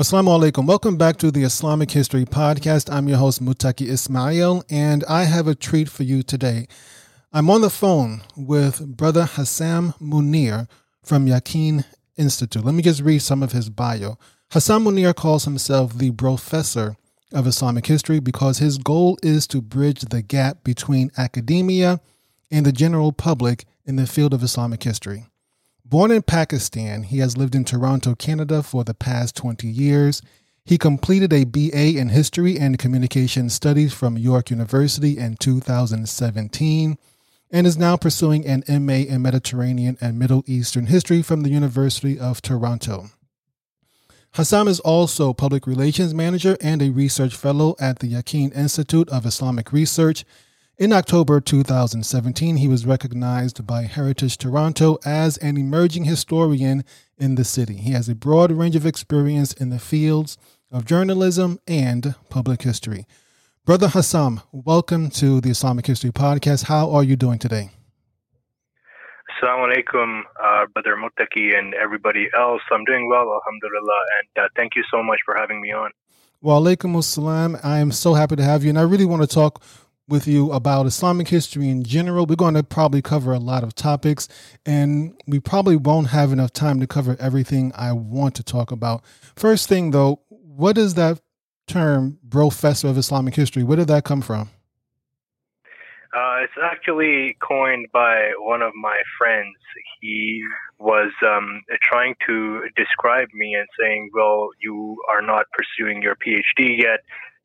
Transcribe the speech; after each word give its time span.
Assalamu 0.00 0.28
alaikum. 0.28 0.66
Welcome 0.66 0.96
back 0.96 1.18
to 1.18 1.30
the 1.30 1.42
Islamic 1.42 1.90
History 1.90 2.24
Podcast. 2.24 2.90
I'm 2.90 3.06
your 3.06 3.18
host, 3.18 3.44
Mutaki 3.44 3.86
Ismail, 3.86 4.64
and 4.70 5.04
I 5.04 5.24
have 5.24 5.46
a 5.46 5.54
treat 5.54 5.90
for 5.90 6.04
you 6.04 6.22
today. 6.22 6.68
I'm 7.34 7.50
on 7.50 7.60
the 7.60 7.68
phone 7.68 8.22
with 8.34 8.96
Brother 8.96 9.26
Hassam 9.26 9.92
Munir 10.00 10.70
from 11.02 11.26
Yaqeen 11.26 11.84
Institute. 12.16 12.64
Let 12.64 12.74
me 12.74 12.82
just 12.82 13.02
read 13.02 13.18
some 13.18 13.42
of 13.42 13.52
his 13.52 13.68
bio. 13.68 14.16
Hassam 14.52 14.84
Munir 14.84 15.14
calls 15.14 15.44
himself 15.44 15.92
the 15.92 16.12
brofessor 16.12 16.96
of 17.34 17.46
Islamic 17.46 17.84
history 17.84 18.20
because 18.20 18.56
his 18.56 18.78
goal 18.78 19.18
is 19.22 19.46
to 19.48 19.60
bridge 19.60 20.00
the 20.00 20.22
gap 20.22 20.64
between 20.64 21.10
academia 21.18 22.00
and 22.50 22.64
the 22.64 22.72
general 22.72 23.12
public 23.12 23.66
in 23.84 23.96
the 23.96 24.06
field 24.06 24.32
of 24.32 24.42
Islamic 24.42 24.82
history. 24.82 25.26
Born 25.90 26.12
in 26.12 26.22
Pakistan, 26.22 27.02
he 27.02 27.18
has 27.18 27.36
lived 27.36 27.56
in 27.56 27.64
Toronto, 27.64 28.14
Canada 28.14 28.62
for 28.62 28.84
the 28.84 28.94
past 28.94 29.34
20 29.34 29.66
years. 29.66 30.22
He 30.64 30.78
completed 30.78 31.32
a 31.32 31.42
BA 31.42 31.98
in 31.98 32.10
History 32.10 32.56
and 32.60 32.78
Communication 32.78 33.50
Studies 33.50 33.92
from 33.92 34.16
York 34.16 34.50
University 34.50 35.18
in 35.18 35.34
2017 35.34 36.96
and 37.50 37.66
is 37.66 37.76
now 37.76 37.96
pursuing 37.96 38.46
an 38.46 38.62
MA 38.68 39.02
in 39.02 39.20
Mediterranean 39.22 39.98
and 40.00 40.16
Middle 40.16 40.44
Eastern 40.46 40.86
History 40.86 41.22
from 41.22 41.42
the 41.42 41.50
University 41.50 42.20
of 42.20 42.40
Toronto. 42.40 43.10
Hassam 44.34 44.68
is 44.68 44.78
also 44.78 45.32
Public 45.32 45.66
Relations 45.66 46.14
Manager 46.14 46.56
and 46.60 46.80
a 46.82 46.90
Research 46.90 47.34
Fellow 47.34 47.74
at 47.80 47.98
the 47.98 48.12
Yaqeen 48.12 48.56
Institute 48.56 49.08
of 49.08 49.26
Islamic 49.26 49.72
Research 49.72 50.24
in 50.80 50.94
October 50.94 51.42
2017, 51.42 52.56
he 52.56 52.66
was 52.66 52.86
recognized 52.86 53.66
by 53.66 53.82
Heritage 53.82 54.38
Toronto 54.38 54.98
as 55.04 55.36
an 55.36 55.58
emerging 55.58 56.04
historian 56.04 56.84
in 57.18 57.34
the 57.34 57.44
city. 57.44 57.76
He 57.76 57.92
has 57.92 58.08
a 58.08 58.14
broad 58.14 58.50
range 58.50 58.74
of 58.76 58.86
experience 58.86 59.52
in 59.52 59.68
the 59.68 59.78
fields 59.78 60.38
of 60.72 60.86
journalism 60.86 61.60
and 61.68 62.14
public 62.30 62.62
history. 62.62 63.04
Brother 63.66 63.88
Hassam, 63.88 64.40
welcome 64.52 65.10
to 65.10 65.42
the 65.42 65.50
Islamic 65.50 65.86
History 65.86 66.12
Podcast. 66.12 66.64
How 66.64 66.90
are 66.90 67.04
you 67.04 67.14
doing 67.14 67.38
today? 67.38 67.72
Assalamu 69.36 69.74
alaikum, 69.74 70.22
uh, 70.42 70.64
Brother 70.72 70.96
Mutaki, 70.96 71.58
and 71.58 71.74
everybody 71.74 72.30
else. 72.34 72.62
I'm 72.72 72.86
doing 72.86 73.06
well, 73.06 73.30
alhamdulillah, 73.34 74.00
and 74.18 74.44
uh, 74.44 74.48
thank 74.56 74.74
you 74.76 74.82
so 74.90 75.02
much 75.02 75.18
for 75.26 75.36
having 75.36 75.60
me 75.60 75.72
on. 75.72 75.90
Wa 76.40 76.58
alaikum 76.58 76.96
assalam. 76.96 77.62
I 77.62 77.80
am 77.80 77.92
so 77.92 78.14
happy 78.14 78.36
to 78.36 78.42
have 78.42 78.64
you, 78.64 78.70
and 78.70 78.78
I 78.78 78.82
really 78.82 79.04
want 79.04 79.20
to 79.20 79.28
talk 79.28 79.62
with 80.10 80.26
you 80.26 80.52
about 80.52 80.86
Islamic 80.86 81.28
history 81.28 81.68
in 81.68 81.84
general. 81.84 82.26
We're 82.26 82.36
going 82.36 82.54
to 82.54 82.62
probably 82.62 83.00
cover 83.00 83.32
a 83.32 83.38
lot 83.38 83.62
of 83.62 83.74
topics, 83.74 84.28
and 84.66 85.14
we 85.26 85.40
probably 85.40 85.76
won't 85.76 86.08
have 86.08 86.32
enough 86.32 86.52
time 86.52 86.80
to 86.80 86.86
cover 86.86 87.16
everything 87.18 87.72
I 87.74 87.92
want 87.92 88.34
to 88.34 88.42
talk 88.42 88.72
about. 88.72 89.02
First 89.36 89.68
thing, 89.68 89.92
though, 89.92 90.20
what 90.28 90.76
is 90.76 90.94
that 90.94 91.20
term, 91.66 92.18
brofessor 92.28 92.90
of 92.90 92.98
Islamic 92.98 93.34
history? 93.34 93.62
Where 93.62 93.76
did 93.76 93.88
that 93.88 94.04
come 94.04 94.20
from? 94.20 94.50
Uh, 96.12 96.42
it's 96.42 96.52
actually 96.60 97.36
coined 97.40 97.86
by 97.92 98.32
one 98.40 98.62
of 98.62 98.72
my 98.74 99.00
friends. 99.16 99.54
He 100.00 100.42
was 100.80 101.12
um, 101.24 101.62
trying 101.82 102.16
to 102.26 102.62
describe 102.74 103.28
me 103.32 103.54
and 103.54 103.68
saying, 103.78 104.10
"Well, 104.12 104.48
you 104.60 104.96
are 105.08 105.22
not 105.22 105.46
pursuing 105.52 106.02
your 106.02 106.16
PhD 106.16 106.82
yet 106.82 107.00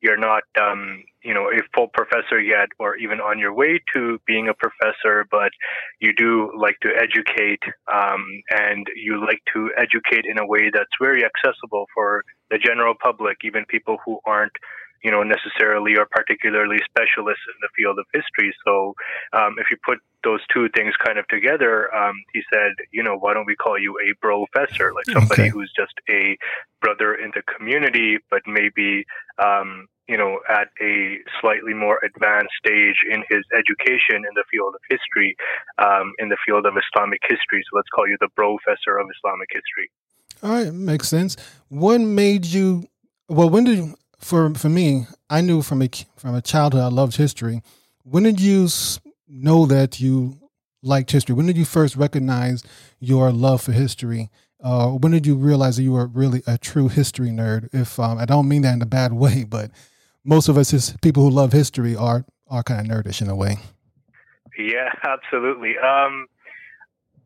you're 0.06 0.16
not, 0.16 0.44
um, 0.60 1.02
you 1.22 1.34
know, 1.34 1.46
a 1.50 1.58
full 1.74 1.88
professor 1.88 2.40
yet, 2.40 2.68
or 2.78 2.96
even 2.96 3.18
on 3.20 3.40
your 3.40 3.52
way 3.52 3.80
to 3.92 4.18
being 4.24 4.48
a 4.48 4.54
professor, 4.54 5.26
but 5.30 5.50
you 5.98 6.12
do 6.14 6.52
like 6.56 6.78
to 6.82 6.90
educate, 6.96 7.62
um, 7.92 8.22
and 8.50 8.86
you 8.94 9.20
like 9.20 9.42
to 9.52 9.70
educate 9.76 10.24
in 10.30 10.38
a 10.38 10.46
way 10.46 10.70
that's 10.72 10.96
very 11.00 11.22
accessible 11.24 11.86
for 11.92 12.22
the 12.50 12.58
general 12.58 12.94
public, 13.02 13.38
even 13.42 13.64
people 13.66 13.96
who 14.04 14.20
aren't 14.24 14.56
you 15.04 15.10
know, 15.10 15.22
necessarily 15.22 15.96
or 15.96 16.06
particularly 16.10 16.78
specialists 16.84 17.44
in 17.46 17.58
the 17.60 17.68
field 17.76 17.96
of 17.98 18.06
history. 18.12 18.52
So, 18.64 18.94
um, 19.32 19.54
if 19.58 19.66
you 19.70 19.76
put 19.84 19.98
those 20.24 20.40
two 20.52 20.68
things 20.74 20.94
kind 21.04 21.16
of 21.18 21.28
together, 21.28 21.94
um, 21.94 22.14
he 22.32 22.42
said, 22.52 22.72
you 22.90 23.04
know, 23.04 23.16
why 23.16 23.34
don't 23.34 23.46
we 23.46 23.54
call 23.54 23.78
you 23.78 23.94
a 24.02 24.08
brofessor, 24.24 24.92
like 24.94 25.06
somebody 25.12 25.42
okay. 25.42 25.50
who's 25.50 25.72
just 25.76 25.94
a 26.10 26.36
brother 26.80 27.14
in 27.14 27.30
the 27.36 27.42
community, 27.42 28.18
but 28.30 28.42
maybe, 28.46 29.04
um, 29.38 29.86
you 30.08 30.16
know, 30.16 30.38
at 30.48 30.68
a 30.80 31.18
slightly 31.40 31.74
more 31.74 31.98
advanced 32.04 32.52
stage 32.64 32.96
in 33.10 33.24
his 33.28 33.44
education 33.52 34.22
in 34.22 34.34
the 34.34 34.44
field 34.50 34.74
of 34.74 34.80
history, 34.88 35.36
um, 35.78 36.12
in 36.18 36.28
the 36.28 36.36
field 36.46 36.64
of 36.66 36.74
Islamic 36.76 37.20
history. 37.22 37.62
So 37.70 37.76
let's 37.76 37.88
call 37.94 38.06
you 38.06 38.16
the 38.20 38.28
brofessor 38.38 39.00
of 39.00 39.08
Islamic 39.18 39.48
history. 39.50 39.90
All 40.42 40.50
right, 40.50 40.72
makes 40.72 41.08
sense. 41.08 41.36
What 41.68 42.00
made 42.00 42.44
you? 42.44 42.88
Well, 43.28 43.50
when 43.50 43.64
did 43.64 43.94
for 44.18 44.54
for 44.54 44.68
me? 44.68 45.06
I 45.28 45.40
knew 45.40 45.62
from 45.62 45.82
a 45.82 45.88
from 46.16 46.34
a 46.34 46.42
childhood 46.42 46.82
I 46.82 46.88
loved 46.88 47.16
history. 47.16 47.62
When 48.04 48.22
did 48.22 48.40
you 48.40 48.68
know 49.28 49.66
that 49.66 49.98
you 49.98 50.38
liked 50.82 51.10
history? 51.10 51.34
When 51.34 51.46
did 51.46 51.56
you 51.56 51.64
first 51.64 51.96
recognize 51.96 52.62
your 53.00 53.32
love 53.32 53.62
for 53.62 53.72
history? 53.72 54.30
Uh, 54.62 54.90
when 54.90 55.12
did 55.12 55.26
you 55.26 55.34
realize 55.34 55.76
that 55.76 55.82
you 55.82 55.92
were 55.92 56.06
really 56.06 56.42
a 56.46 56.56
true 56.58 56.88
history 56.88 57.30
nerd? 57.30 57.68
If 57.72 57.98
um, 57.98 58.18
I 58.18 58.24
don't 58.24 58.48
mean 58.48 58.62
that 58.62 58.74
in 58.74 58.82
a 58.82 58.86
bad 58.86 59.12
way, 59.12 59.44
but 59.44 59.70
most 60.26 60.48
of 60.48 60.58
us 60.58 60.74
as 60.74 60.96
people 61.00 61.22
who 61.22 61.30
love 61.30 61.52
history 61.52 61.96
are 61.96 62.24
are 62.48 62.62
kind 62.62 62.80
of 62.80 62.86
nerdish 62.86 63.22
in 63.22 63.28
a 63.28 63.36
way. 63.36 63.58
Yeah, 64.58 64.90
absolutely. 65.02 65.78
Um, 65.78 66.26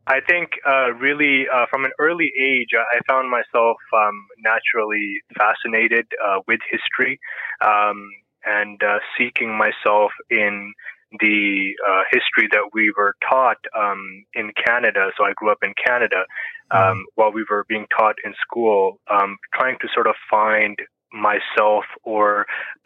I 0.07 0.19
think 0.27 0.49
uh, 0.67 0.93
really 0.93 1.45
uh, 1.53 1.65
from 1.69 1.85
an 1.85 1.91
early 1.99 2.31
age, 2.39 2.69
I 2.73 2.99
found 3.07 3.29
myself 3.29 3.77
um, 3.95 4.25
naturally 4.39 5.21
fascinated 5.37 6.07
uh, 6.25 6.39
with 6.47 6.59
history 6.69 7.19
um, 7.63 8.09
and 8.45 8.81
uh, 8.81 8.97
seeking 9.17 9.55
myself 9.55 10.11
in 10.29 10.73
the 11.19 11.73
uh, 11.87 12.03
history 12.11 12.49
that 12.51 12.69
we 12.73 12.91
were 12.97 13.15
taught 13.29 13.57
um, 13.77 14.25
in 14.33 14.51
Canada. 14.65 15.11
So 15.17 15.23
I 15.23 15.33
grew 15.35 15.51
up 15.51 15.59
in 15.61 15.73
Canada 15.85 16.25
um, 16.71 16.79
mm-hmm. 16.79 16.99
while 17.15 17.31
we 17.31 17.45
were 17.49 17.65
being 17.67 17.85
taught 17.95 18.15
in 18.23 18.33
school, 18.41 18.99
um, 19.09 19.37
trying 19.53 19.77
to 19.81 19.87
sort 19.93 20.07
of 20.07 20.15
find 20.29 20.77
myself 21.13 21.85
or 22.03 22.45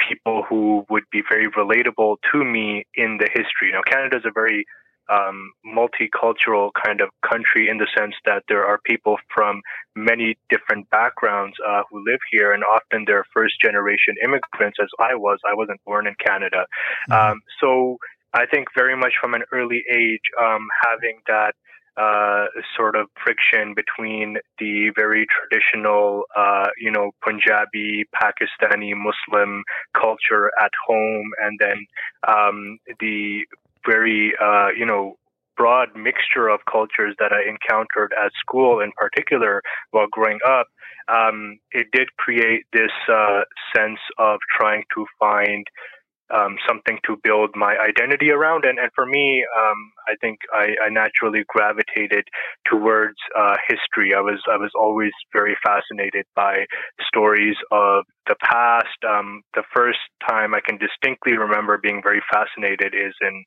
people 0.09 0.43
who 0.47 0.85
would 0.89 1.03
be 1.11 1.21
very 1.29 1.47
relatable 1.49 2.17
to 2.31 2.43
me 2.43 2.85
in 2.95 3.17
the 3.19 3.27
history. 3.33 3.71
Now, 3.71 3.81
Canada 3.81 4.17
is 4.17 4.23
a 4.25 4.31
very 4.31 4.65
um, 5.09 5.51
multicultural 5.65 6.71
kind 6.83 7.01
of 7.01 7.09
country 7.29 7.69
in 7.69 7.77
the 7.77 7.87
sense 7.95 8.15
that 8.25 8.43
there 8.47 8.65
are 8.65 8.79
people 8.85 9.17
from 9.33 9.61
many 9.95 10.37
different 10.49 10.89
backgrounds 10.89 11.55
uh, 11.67 11.83
who 11.89 12.03
live 12.05 12.19
here, 12.31 12.53
and 12.53 12.63
often 12.63 13.03
they're 13.05 13.25
first 13.33 13.55
generation 13.63 14.15
immigrants, 14.23 14.77
as 14.81 14.89
I 14.99 15.15
was. 15.15 15.39
I 15.47 15.53
wasn't 15.53 15.79
born 15.85 16.07
in 16.07 16.15
Canada. 16.25 16.65
Mm-hmm. 17.09 17.31
Um, 17.31 17.41
so 17.61 17.97
I 18.33 18.45
think 18.47 18.67
very 18.75 18.97
much 18.97 19.13
from 19.21 19.33
an 19.33 19.43
early 19.51 19.83
age, 19.93 20.25
um, 20.41 20.67
having 20.83 21.19
that 21.27 21.53
uh, 21.97 22.45
sort 22.75 22.95
of 22.95 23.07
friction 23.23 23.73
between 23.73 24.37
the 24.59 24.91
very 24.95 25.25
traditional, 25.27 26.23
uh, 26.35 26.67
you 26.77 26.91
know, 26.91 27.11
Punjabi, 27.23 28.05
Pakistani 28.13 28.93
Muslim 28.95 29.63
culture 29.93 30.51
at 30.61 30.71
home, 30.87 31.31
and 31.41 31.59
then 31.59 31.85
um, 32.27 32.79
the 32.99 33.45
very, 33.85 34.33
uh, 34.41 34.69
you 34.77 34.85
know, 34.85 35.17
broad 35.55 35.95
mixture 35.95 36.49
of 36.49 36.59
cultures 36.69 37.15
that 37.19 37.31
I 37.31 37.49
encountered 37.49 38.13
at 38.21 38.31
school, 38.39 38.81
in 38.81 38.91
particular, 38.97 39.61
while 39.91 40.07
growing 40.11 40.39
up. 40.45 40.67
Um, 41.07 41.59
it 41.71 41.87
did 41.93 42.09
create 42.17 42.65
this 42.73 42.91
uh, 43.11 43.41
sense 43.75 43.99
of 44.17 44.39
trying 44.57 44.83
to 44.95 45.05
find 45.19 45.65
um, 46.33 46.57
something 46.67 46.97
to 47.05 47.17
build 47.23 47.51
my 47.55 47.75
identity 47.77 48.31
around. 48.31 48.65
And, 48.65 48.79
and 48.79 48.89
for 48.95 49.05
me, 49.05 49.45
um, 49.57 49.77
I 50.07 50.15
think 50.21 50.39
I, 50.53 50.73
I, 50.85 50.89
naturally 50.89 51.43
gravitated 51.47 52.25
towards 52.65 53.17
uh, 53.37 53.55
history. 53.67 54.13
I 54.15 54.21
was 54.21 54.41
I 54.51 54.57
was 54.57 54.71
always 54.79 55.11
very 55.33 55.55
fascinated 55.63 56.25
by 56.35 56.65
stories 57.07 57.55
of 57.71 58.05
the 58.27 58.35
past. 58.41 58.97
Um, 59.07 59.41
the 59.53 59.63
first 59.75 59.99
time 60.27 60.55
I 60.55 60.61
can 60.65 60.77
distinctly 60.77 61.37
remember 61.37 61.77
being 61.77 62.01
very 62.01 62.21
fascinated 62.31 62.95
is 62.95 63.13
in 63.21 63.43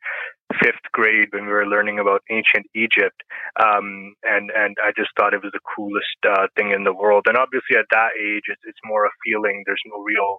fifth 0.63 0.87
grade 0.93 1.29
when 1.33 1.47
we 1.47 1.53
were 1.53 1.67
learning 1.67 1.99
about 1.99 2.23
ancient 2.31 2.67
Egypt, 2.75 3.23
um, 3.61 4.15
and 4.23 4.51
and 4.55 4.77
I 4.85 4.93
just 4.97 5.11
thought 5.17 5.35
it 5.35 5.43
was 5.43 5.53
the 5.53 5.67
coolest 5.77 6.19
uh, 6.29 6.47
thing 6.57 6.73
in 6.73 6.85
the 6.85 6.95
world. 6.95 7.27
And 7.27 7.37
obviously, 7.37 7.77
at 7.77 7.91
that 7.91 8.15
age, 8.19 8.47
it's, 8.47 8.63
it's 8.65 8.79
more 8.85 9.05
a 9.05 9.11
feeling. 9.25 9.63
There's 9.67 9.83
no 9.87 10.03
real 10.03 10.39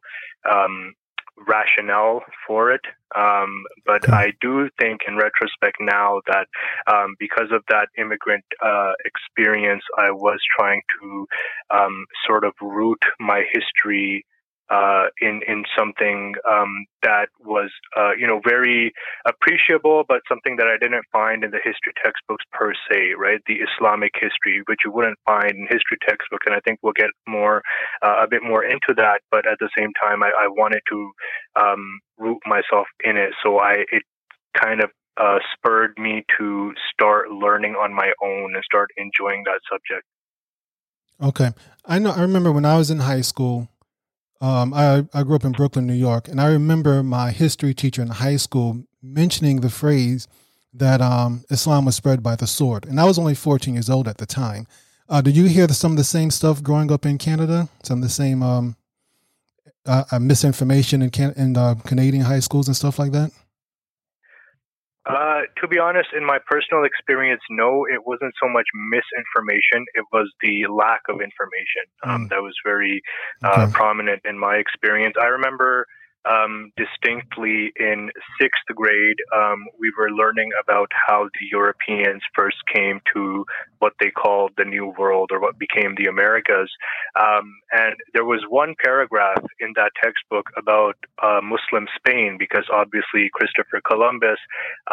um, 0.50 0.94
rationale 1.47 2.21
for 2.45 2.71
it. 2.71 2.81
Um, 3.15 3.63
but 3.86 4.12
I 4.13 4.33
do 4.39 4.69
think, 4.80 5.01
in 5.07 5.15
retrospect, 5.18 5.77
now 5.80 6.21
that 6.27 6.47
um, 6.91 7.15
because 7.19 7.50
of 7.51 7.63
that 7.69 7.88
immigrant 7.97 8.44
uh, 8.63 8.94
experience, 9.03 9.83
I 9.97 10.12
was 10.12 10.39
trying 10.57 10.81
to 11.01 11.27
um, 11.71 12.06
sort 12.27 12.44
of 12.44 12.53
root 12.62 13.03
my 13.19 13.44
history 13.51 14.25
uh, 14.69 15.06
in 15.21 15.42
in 15.48 15.63
something 15.77 16.36
um, 16.50 16.86
that 17.01 17.30
was 17.44 17.71
uh, 17.98 18.12
you 18.18 18.27
know 18.27 18.39
very 18.48 18.94
appreciable, 19.25 20.04
but 20.07 20.21
something 20.30 20.57
that 20.57 20.68
I 20.68 20.77
didn't 20.77 21.06
find 21.12 21.44
in 21.44 21.51
the 21.51 21.57
history 21.63 21.94
textbooks 22.04 22.45
per 22.51 22.74
se, 22.74 23.13
right? 23.18 23.42
The 23.48 23.60
Islamic 23.66 24.12
history, 24.13 24.62
which 24.68 24.80
you 24.86 24.92
wouldn't 24.92 25.18
find 25.25 25.51
in 25.51 25.63
history 25.63 25.98
textbooks, 26.07 26.45
and 26.45 26.56
I 26.56 26.60
think 26.62 26.80
we'll 26.83 26.94
get 26.94 27.10
more 27.27 27.62
uh, 28.04 28.24
a 28.24 28.27
bit 28.27 28.44
more 28.44 28.63
into 28.63 28.94
that. 28.98 29.21
But 29.31 29.48
at 29.48 29.57
the 29.60 29.69
same 29.77 29.92
time, 30.01 30.21
I, 30.24 30.31
I 30.39 30.48
wanted 30.48 30.81
to 30.89 31.12
um, 31.60 32.00
root 32.18 32.39
myself 32.45 32.88
in 33.04 33.18
it, 33.18 33.33
so 33.44 33.60
I 33.60 33.86
it 33.92 34.04
kind 34.56 34.81
of 34.81 34.92
uh, 35.18 35.39
spurred 35.54 35.98
me 35.98 36.24
to 36.38 36.74
start 36.94 37.30
learning 37.31 37.74
on 37.74 37.94
my 37.94 38.12
own 38.24 38.56
and 38.56 38.63
start 38.63 38.89
enjoying 38.98 39.44
that 39.45 39.60
subject. 39.69 40.06
Okay, 41.22 41.51
I 41.86 42.00
know. 42.00 42.12
I 42.12 42.22
remember 42.22 42.51
when 42.51 42.65
I 42.65 42.77
was 42.77 42.89
in 42.89 43.00
high 43.00 43.22
school. 43.22 43.68
Um, 44.41 44.74
I 44.74 45.06
I 45.13 45.24
grew 45.24 45.36
up 45.36 45.44
in 45.44 45.51
Brooklyn, 45.51 45.86
New 45.86 45.94
York, 45.94 46.27
and 46.27 46.39
I 46.39 46.47
remember 46.47 47.03
my 47.03 47.31
history 47.31 47.74
teacher 47.74 48.01
in 48.01 48.07
high 48.07 48.38
school 48.38 48.83
mentioning 49.01 49.62
the 49.62 49.69
phrase 49.69 50.27
that 50.74 51.01
um, 51.01 51.44
Islam 51.50 51.86
was 51.86 51.95
spread 51.95 52.24
by 52.24 52.36
the 52.36 52.47
sword, 52.47 52.86
and 52.86 53.00
I 53.00 53.06
was 53.06 53.19
only 53.19 53.36
14 53.36 53.74
years 53.74 53.89
old 53.89 54.07
at 54.07 54.18
the 54.18 54.25
time. 54.25 54.68
Uh, 55.09 55.21
did 55.21 55.36
you 55.36 55.45
hear 55.45 55.65
the, 55.65 55.74
some 55.74 55.91
of 55.91 55.97
the 55.97 56.03
same 56.03 56.30
stuff 56.30 56.62
growing 56.62 56.91
up 56.91 57.06
in 57.06 57.18
Canada? 57.18 57.68
Some 57.83 58.00
of 58.00 58.03
the 58.03 58.09
same 58.09 58.44
um, 58.44 58.75
uh, 59.86 60.03
uh 60.12 60.19
misinformation 60.19 61.01
in, 61.01 61.09
Can- 61.09 61.33
in 61.33 61.57
uh, 61.57 61.75
Canadian 61.86 62.24
high 62.24 62.39
schools 62.39 62.68
and 62.68 62.77
stuff 62.77 63.00
like 63.00 63.12
that? 63.12 63.31
Uh, 65.06 65.42
to 65.60 65.68
be 65.68 65.80
honest, 65.80 66.10
in 66.16 66.25
my 66.25 66.38
personal 66.46 66.84
experience, 66.84 67.42
no, 67.50 67.86
it 67.86 68.06
wasn't 68.06 68.34
so 68.42 68.50
much 68.50 68.66
misinformation. 68.75 69.86
It 69.96 70.06
was 70.12 70.30
the 70.42 70.68
lack 70.68 71.01
of 71.07 71.22
information 71.22 71.88
um, 72.04 72.25
mm. 72.25 72.30
that 72.30 72.42
was 72.42 72.54
very 72.66 73.01
uh, 73.44 73.63
okay. 73.63 73.72
prominent 73.72 74.22
in 74.25 74.38
my 74.38 74.56
experience. 74.56 75.16
I 75.19 75.28
remember 75.28 75.86
um, 76.25 76.71
distinctly 76.75 77.71
in 77.80 78.10
sixth 78.39 78.66
grade, 78.75 79.18
um, 79.36 79.66
we 79.80 79.92
were 79.98 80.12
learning 80.12 80.50
about 80.62 80.92
how 81.07 81.25
the 81.25 81.45
Europeans 81.51 82.21
first 82.36 82.57
came 82.74 83.00
to 83.13 83.45
what 83.80 83.94
they 84.00 84.12
called 84.12 84.51
the 84.57 84.66
New 84.66 84.94
World 84.98 85.30
or 85.31 85.39
what 85.39 85.57
became 85.57 85.95
the 85.95 86.06
Americas. 86.06 86.69
Um, 87.19 87.54
and 87.71 87.95
there 88.13 88.25
was 88.25 88.44
one 88.50 88.75
paragraph 88.83 89.44
in 89.60 89.74
that 89.75 89.92
textbook 90.04 90.45
about 90.57 90.95
uh, 91.24 91.39
Muslim 91.42 91.88
Spain, 91.95 92.38
because 92.38 92.65
obviously 92.72 93.30
Christopher 93.33 93.81
Columbus, 93.88 94.39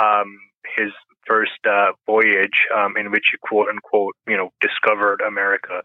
um, 0.00 0.38
his 0.76 0.90
first 1.26 1.58
uh, 1.68 1.92
voyage 2.06 2.66
um, 2.74 2.94
in 2.96 3.10
which 3.10 3.24
he 3.32 3.38
quote 3.42 3.68
unquote, 3.68 4.14
you 4.28 4.36
know, 4.36 4.50
discovered 4.60 5.20
America 5.20 5.82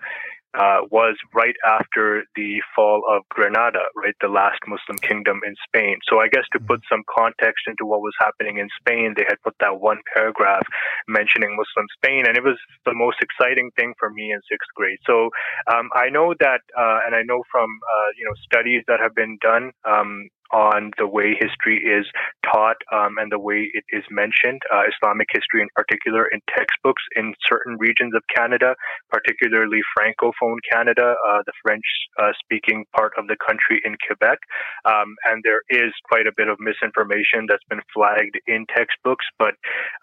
uh, 0.53 0.81
was 0.89 1.15
right 1.33 1.55
after 1.65 2.23
the 2.35 2.61
fall 2.75 3.03
of 3.09 3.23
Granada, 3.29 3.87
right, 3.95 4.15
the 4.21 4.27
last 4.27 4.59
Muslim 4.67 4.97
kingdom 5.01 5.41
in 5.45 5.55
Spain. 5.67 5.97
So 6.09 6.19
I 6.19 6.27
guess 6.27 6.43
to 6.53 6.59
put 6.59 6.79
mm-hmm. 6.81 6.95
some 6.95 7.03
context 7.07 7.63
into 7.67 7.85
what 7.85 8.01
was 8.01 8.13
happening 8.19 8.57
in 8.57 8.67
Spain, 8.79 9.13
they 9.15 9.25
had 9.27 9.41
put 9.43 9.55
that 9.59 9.79
one 9.79 9.99
paragraph 10.13 10.63
mentioning 11.07 11.55
Muslim 11.55 11.87
Spain, 11.95 12.25
and 12.27 12.35
it 12.37 12.43
was 12.43 12.57
the 12.85 12.93
most 12.93 13.17
exciting 13.21 13.71
thing 13.75 13.93
for 13.97 14.09
me 14.09 14.31
in 14.31 14.39
sixth 14.49 14.69
grade. 14.75 14.99
So 15.05 15.29
um, 15.71 15.89
I 15.95 16.09
know 16.09 16.33
that, 16.39 16.61
uh, 16.77 16.99
and 17.05 17.15
I 17.15 17.23
know 17.23 17.43
from 17.51 17.69
uh, 17.69 18.09
you 18.17 18.25
know 18.25 18.35
studies 18.43 18.83
that 18.87 18.99
have 18.99 19.15
been 19.15 19.37
done 19.41 19.71
um, 19.85 20.29
on 20.53 20.91
the 20.97 21.07
way 21.07 21.35
history 21.39 21.77
is 21.79 22.05
taught 22.43 22.77
um, 22.91 23.17
and 23.17 23.31
the 23.31 23.39
way 23.39 23.69
it 23.73 23.83
is 23.89 24.03
mentioned, 24.11 24.61
uh, 24.73 24.83
Islamic 24.87 25.27
history 25.31 25.61
in 25.61 25.69
particular, 25.75 26.27
in 26.27 26.39
textbooks 26.55 27.03
in 27.15 27.33
certain 27.47 27.77
regions 27.79 28.13
of 28.15 28.23
Canada, 28.35 28.75
particularly 29.09 29.79
Francophone 29.97 30.59
Canada, 30.71 31.15
uh, 31.27 31.39
the 31.45 31.53
French 31.63 31.85
uh, 32.19 32.31
speaking 32.43 32.85
part 32.95 33.13
of 33.17 33.27
the 33.27 33.37
country 33.47 33.81
in 33.85 33.95
Quebec. 34.05 34.39
Um, 34.85 35.15
and 35.25 35.41
there 35.43 35.61
is 35.69 35.91
quite 36.09 36.27
a 36.27 36.33
bit 36.35 36.47
of 36.47 36.57
misinformation 36.59 37.45
that's 37.47 37.63
been 37.69 37.81
flagged 37.93 38.39
in 38.47 38.65
textbooks, 38.75 39.25
but, 39.39 39.55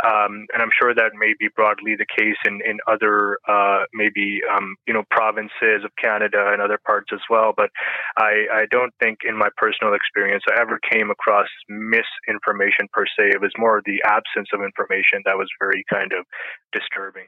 um, 0.04 0.46
and 0.52 0.62
I'm 0.62 0.72
sure 0.80 0.94
that 0.94 1.12
may 1.18 1.34
be 1.38 1.48
broadly 1.54 1.96
the 1.96 2.06
case 2.06 2.38
in, 2.46 2.60
in 2.64 2.78
other, 2.86 3.38
uh, 3.48 3.84
maybe, 3.92 4.40
um, 4.50 4.76
you 4.86 4.94
know, 4.94 5.04
provinces 5.10 5.84
of 5.84 5.90
Canada 6.02 6.50
and 6.52 6.62
other 6.62 6.78
parts 6.84 7.10
as 7.12 7.20
well. 7.28 7.52
But 7.56 7.70
I, 8.16 8.46
I 8.52 8.66
don't 8.70 8.92
think 9.00 9.18
in 9.24 9.36
my 9.36 9.48
personal 9.56 9.94
experience, 9.94 10.37
experience 10.38 10.44
I 10.48 10.60
ever 10.60 10.78
came 10.90 11.10
across 11.10 11.48
misinformation 11.68 12.88
per 12.92 13.04
se. 13.06 13.30
It 13.30 13.40
was 13.40 13.52
more 13.58 13.82
the 13.84 14.02
absence 14.04 14.48
of 14.52 14.60
information 14.62 15.22
that 15.24 15.36
was 15.36 15.48
very 15.60 15.84
kind 15.90 16.12
of 16.12 16.26
disturbing. 16.72 17.26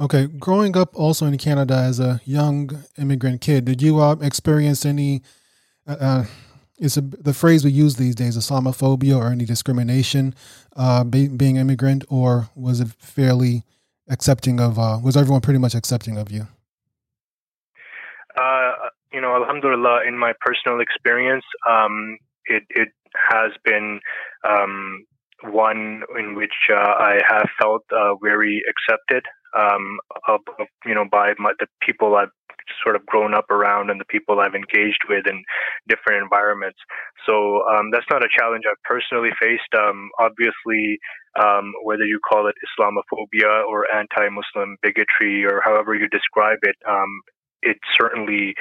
Okay, 0.00 0.26
growing 0.26 0.76
up 0.76 0.90
also 0.94 1.26
in 1.26 1.38
Canada 1.38 1.74
as 1.74 2.00
a 2.00 2.20
young 2.24 2.84
immigrant 2.98 3.40
kid, 3.40 3.64
did 3.64 3.80
you 3.80 4.00
uh, 4.00 4.16
experience 4.20 4.84
any? 4.84 5.22
Uh, 5.86 5.96
uh 6.00 6.24
is 6.76 6.96
a, 6.96 7.00
the 7.00 7.32
phrase 7.32 7.64
we 7.64 7.70
use 7.70 7.94
these 7.94 8.16
days 8.16 8.36
Islamophobia 8.36 9.16
or 9.16 9.30
any 9.30 9.44
discrimination 9.44 10.34
uh, 10.74 11.04
be, 11.04 11.28
being 11.28 11.54
immigrant, 11.56 12.04
or 12.08 12.48
was 12.56 12.80
it 12.80 12.88
fairly 12.98 13.62
accepting 14.08 14.58
of? 14.58 14.76
Uh, 14.76 14.98
was 15.00 15.16
everyone 15.16 15.40
pretty 15.40 15.60
much 15.60 15.76
accepting 15.76 16.18
of 16.18 16.32
you? 16.32 16.48
Uh, 18.36 18.72
you 19.14 19.20
know, 19.20 19.36
Alhamdulillah, 19.36 20.02
in 20.06 20.18
my 20.18 20.32
personal 20.40 20.80
experience, 20.80 21.44
um, 21.70 22.18
it 22.46 22.64
it 22.70 22.88
has 23.14 23.52
been 23.64 24.00
um, 24.42 25.04
one 25.44 26.02
in 26.18 26.34
which 26.34 26.68
uh, 26.70 26.94
I 26.98 27.20
have 27.28 27.48
felt 27.60 27.84
uh, 27.92 28.16
very 28.22 28.62
accepted 28.68 29.24
um, 29.56 29.98
of, 30.26 30.40
of, 30.58 30.66
you 30.84 30.94
know 30.94 31.04
by 31.10 31.34
my, 31.38 31.52
the 31.60 31.66
people 31.80 32.16
I've 32.16 32.34
sort 32.82 32.96
of 32.96 33.06
grown 33.06 33.34
up 33.34 33.50
around 33.50 33.90
and 33.90 34.00
the 34.00 34.06
people 34.06 34.40
I've 34.40 34.54
engaged 34.54 35.04
with 35.08 35.26
in 35.28 35.44
different 35.86 36.22
environments. 36.22 36.78
So 37.26 37.62
um, 37.68 37.90
that's 37.92 38.08
not 38.10 38.24
a 38.24 38.28
challenge 38.36 38.64
I've 38.66 38.82
personally 38.84 39.30
faced. 39.40 39.68
Um, 39.76 40.08
obviously, 40.18 40.98
um, 41.38 41.72
whether 41.84 42.04
you 42.04 42.18
call 42.26 42.48
it 42.48 42.54
Islamophobia 42.64 43.64
or 43.68 43.84
anti-Muslim 43.94 44.78
bigotry 44.82 45.44
or 45.44 45.60
however 45.62 45.94
you 45.94 46.08
describe 46.08 46.58
it, 46.62 46.76
um, 46.88 47.20
it 47.64 47.76
certainly 47.98 48.54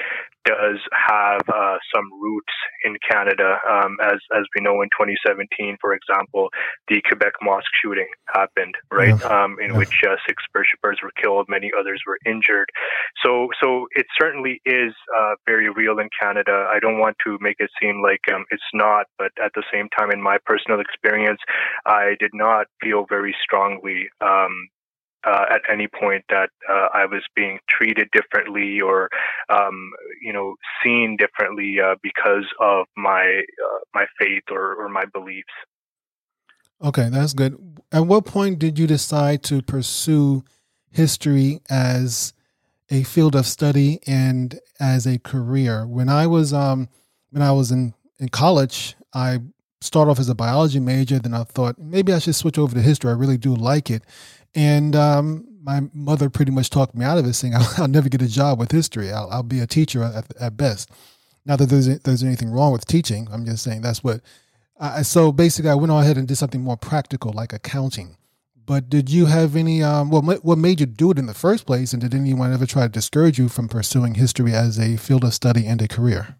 does 0.45 0.80
have 0.92 1.42
uh, 1.48 1.78
some 1.94 2.06
roots 2.22 2.54
in 2.84 2.98
Canada. 3.10 3.57
Um, 3.69 3.98
as 4.01 4.19
as 4.36 4.45
we 4.56 4.62
know, 4.62 4.81
in 4.81 4.90
2017, 4.90 5.78
for 5.80 5.94
example, 5.94 6.50
the 6.88 7.01
Quebec 7.07 7.34
mosque 7.42 7.66
shooting 7.84 8.07
happened, 8.28 8.75
right? 8.92 9.22
Um, 9.24 9.57
in 9.62 9.75
which 9.75 10.01
uh, 10.07 10.16
six 10.28 10.44
worshippers 10.54 11.00
were 11.01 11.12
killed, 11.22 11.48
many 11.50 11.72
others 11.78 12.01
were 12.06 12.18
injured. 12.25 12.69
So 13.24 13.50
so 13.62 13.88
it 13.95 14.06
certainly 14.19 14.62
is 14.66 14.94
uh, 15.18 15.36
very 15.45 15.69
real 15.69 16.00
in 16.00 16.10
Canada. 16.19 16.68
I 16.72 16.80
don't 16.80 17.00
want 17.00 17.18
to 17.25 17.38
make 17.42 17.57
it 17.60 17.69
seem 17.81 18.01
like 18.01 18.22
um, 18.34 18.45
it's 18.51 18.63
not, 18.74 19.07
but 19.18 19.31
at 19.44 19.51
the 19.56 19.63
same 19.72 19.90
time, 19.98 20.12
in 20.12 20.22
my 20.22 20.38
personal 20.45 20.80
experience, 20.80 21.40
I 21.86 22.16
did 22.19 22.31
not 22.34 22.68
feel 22.81 23.06
very 23.07 23.36
strongly 23.44 24.10
um, 24.22 24.68
uh, 25.25 25.45
at 25.49 25.61
any 25.71 25.87
point 25.87 26.23
that 26.30 26.49
uh, 26.69 26.87
I 26.94 27.06
was 27.06 27.23
being 27.35 27.59
treated 27.69 28.09
differently 28.11 28.81
or, 28.81 29.09
um, 29.49 29.92
you 30.21 30.33
know, 30.33 30.56
seen 30.83 31.18
differently 31.18 31.77
uh, 31.80 31.95
because 32.01 32.45
of 32.59 32.87
my 32.97 33.21
uh, 33.21 33.80
my 33.94 34.06
faith 34.19 34.44
or, 34.51 34.75
or 34.75 34.89
my 34.89 35.06
beliefs. 35.13 35.53
Okay, 36.83 37.09
that's 37.09 37.33
good. 37.33 37.80
At 37.92 38.07
what 38.07 38.25
point 38.25 38.59
did 38.59 38.77
you 38.77 38.87
decide 38.87 39.44
to 39.44 39.61
pursue 39.61 40.44
history 40.92 41.61
as 41.69 42.33
a 42.89 43.03
field 43.03 43.35
of 43.35 43.45
study 43.45 43.99
and 44.06 44.59
as 44.80 45.07
a 45.07 45.19
career? 45.19 45.87
When 45.87 46.09
I 46.09 46.27
was 46.27 46.53
um, 46.53 46.89
when 47.30 47.42
I 47.42 47.51
was 47.51 47.71
in 47.71 47.94
in 48.19 48.30
college, 48.30 48.95
I 49.13 49.39
started 49.80 50.11
off 50.11 50.19
as 50.19 50.30
a 50.30 50.35
biology 50.35 50.80
major. 50.80 51.19
Then 51.19 51.33
I 51.33 51.44
thought 51.44 51.80
maybe 51.80 52.13
I 52.13 52.19
should 52.19 52.35
switch 52.35 52.57
over 52.57 52.75
to 52.75 52.81
history. 52.81 53.11
I 53.11 53.15
really 53.15 53.37
do 53.37 53.56
like 53.56 53.89
it. 53.89 54.03
And 54.56 54.95
um, 54.95 55.48
my 55.62 55.81
mother 55.94 56.30
pretty 56.30 56.52
much 56.52 56.69
talked 56.69 56.95
me 56.95 57.06
out 57.06 57.18
of 57.18 57.26
it, 57.26 57.33
saying 57.33 57.56
I'll, 57.56 57.74
I'll 57.78 57.88
never 57.88 58.10
get 58.10 58.22
a 58.22 58.28
job 58.28 58.60
with 58.60 58.72
history. 58.72 59.12
I'll, 59.12 59.30
I'll 59.31 59.44
be 59.44 59.60
a 59.60 59.68
teacher 59.68 60.04
at, 60.04 60.26
at, 60.40 60.57
best. 60.57 60.92
Not 61.45 61.60
that 61.60 61.69
there's 61.69 61.88
there's 62.00 62.24
anything 62.24 62.52
wrong 62.52 62.72
with 62.72 62.86
teaching. 62.86 63.28
I'm 63.31 63.45
just 63.45 63.64
saying 63.64 63.81
that's 63.81 64.04
what. 64.04 64.22
I, 64.80 65.02
so 65.04 65.31
basically, 65.31 65.72
I 65.72 65.76
went 65.76 65.92
on 65.92 66.04
ahead 66.04 66.18
and 66.18 66.28
did 66.28 66.38
something 66.38 66.62
more 66.62 66.78
practical, 66.78 67.31
like 67.31 67.54
accounting. 67.54 68.18
But 68.66 68.90
did 68.90 69.10
you 69.10 69.26
have 69.26 69.56
any? 69.56 69.83
Um, 69.83 70.10
what 70.10 70.44
what 70.44 70.57
made 70.57 70.80
you 70.80 70.86
do 70.86 71.12
it 71.12 71.19
in 71.19 71.26
the 71.26 71.33
first 71.33 71.66
place? 71.66 71.94
And 71.94 72.02
did 72.02 72.14
anyone 72.14 72.54
ever 72.54 72.66
try 72.66 72.83
to 72.83 72.90
discourage 72.90 73.38
you 73.38 73.50
from 73.50 73.68
pursuing 73.68 74.16
history 74.16 74.54
as 74.54 74.80
a 74.80 74.98
field 74.98 75.24
of 75.24 75.33
study 75.33 75.66
and 75.66 75.81
a 75.81 75.88
career? 75.88 76.38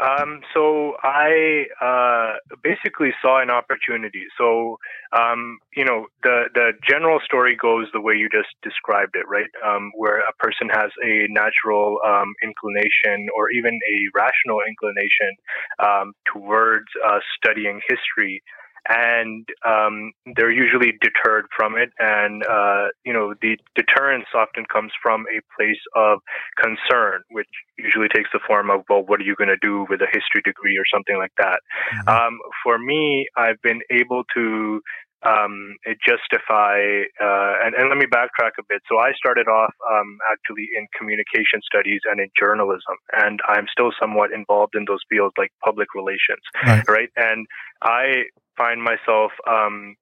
Um, 0.00 0.40
so 0.54 0.94
I 1.02 1.66
uh, 1.82 2.34
basically 2.62 3.10
saw 3.22 3.42
an 3.42 3.50
opportunity. 3.50 4.24
So 4.38 4.78
um, 5.12 5.58
you 5.76 5.84
know, 5.84 6.06
the 6.22 6.44
the 6.54 6.72
general 6.88 7.20
story 7.24 7.56
goes 7.60 7.86
the 7.92 8.00
way 8.00 8.14
you 8.14 8.28
just 8.28 8.48
described 8.62 9.16
it, 9.16 9.26
right? 9.28 9.50
Um, 9.66 9.92
where 9.96 10.20
a 10.20 10.32
person 10.38 10.68
has 10.70 10.90
a 11.04 11.26
natural 11.30 11.98
um, 12.06 12.34
inclination 12.42 13.28
or 13.36 13.50
even 13.50 13.74
a 13.74 13.98
rational 14.14 14.60
inclination 14.66 15.36
um, 15.80 16.12
towards 16.32 16.86
uh, 17.06 17.18
studying 17.36 17.80
history. 17.88 18.42
And 18.88 19.48
um, 19.66 20.12
they're 20.36 20.50
usually 20.50 20.92
deterred 21.00 21.46
from 21.56 21.76
it. 21.76 21.90
And 21.98 22.44
uh, 22.46 22.88
you 23.04 23.12
know, 23.12 23.34
the 23.40 23.56
deterrence 23.74 24.26
often 24.34 24.64
comes 24.72 24.92
from 25.02 25.26
a 25.28 25.40
place 25.56 25.80
of 25.94 26.20
concern, 26.56 27.22
which 27.30 27.48
usually 27.78 28.08
takes 28.08 28.30
the 28.32 28.40
form 28.46 28.70
of, 28.70 28.82
well, 28.88 29.02
what 29.02 29.20
are 29.20 29.24
you 29.24 29.34
going 29.36 29.48
to 29.48 29.60
do 29.60 29.86
with 29.88 30.00
a 30.00 30.06
history 30.06 30.42
degree 30.44 30.76
or 30.76 30.84
something 30.92 31.16
like 31.16 31.32
that. 31.38 31.60
Mm-hmm. 31.94 32.08
Um, 32.08 32.38
for 32.62 32.78
me, 32.78 33.26
I've 33.36 33.60
been 33.62 33.80
able 33.90 34.24
to 34.34 34.80
um, 35.22 35.76
it 35.84 35.98
justify, 36.00 36.80
uh, 37.20 37.54
and, 37.64 37.74
and, 37.74 37.88
let 37.88 37.98
me 37.98 38.06
backtrack 38.06 38.56
a 38.58 38.64
bit. 38.68 38.80
So 38.88 38.98
I 38.98 39.12
started 39.12 39.48
off 39.48 39.74
um, 39.90 40.18
actually 40.32 40.68
in 40.76 40.86
communication 40.96 41.60
studies 41.62 42.00
and 42.10 42.20
in 42.20 42.28
journalism, 42.38 42.96
and 43.12 43.40
I'm 43.46 43.66
still 43.70 43.90
somewhat 44.00 44.32
involved 44.32 44.74
in 44.74 44.84
those 44.88 45.00
fields 45.10 45.34
like 45.36 45.52
public 45.64 45.88
relations, 45.94 46.40
right? 46.66 46.88
right? 46.88 47.10
And 47.16 47.46
I 47.82 48.24
find 48.56 48.82
myself 48.82 49.32
um, 49.48 49.96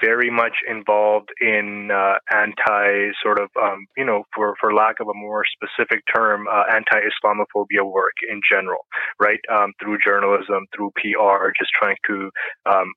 very 0.00 0.30
much 0.30 0.56
involved 0.68 1.28
in 1.40 1.90
uh, 1.92 2.14
anti 2.32 3.12
sort 3.22 3.38
of 3.38 3.48
um, 3.60 3.86
you 3.96 4.04
know 4.04 4.24
for 4.34 4.54
for 4.60 4.72
lack 4.72 4.96
of 5.00 5.08
a 5.08 5.14
more 5.14 5.44
specific 5.44 6.02
term 6.14 6.46
uh, 6.50 6.64
anti 6.74 6.96
Islamophobia 6.96 7.84
work 7.84 8.14
in 8.28 8.40
general 8.50 8.86
right 9.20 9.40
um, 9.52 9.72
through 9.80 9.98
journalism 10.04 10.66
through 10.74 10.90
PR 10.96 11.52
just 11.58 11.70
trying 11.78 11.96
to 12.06 12.30
um, 12.70 12.92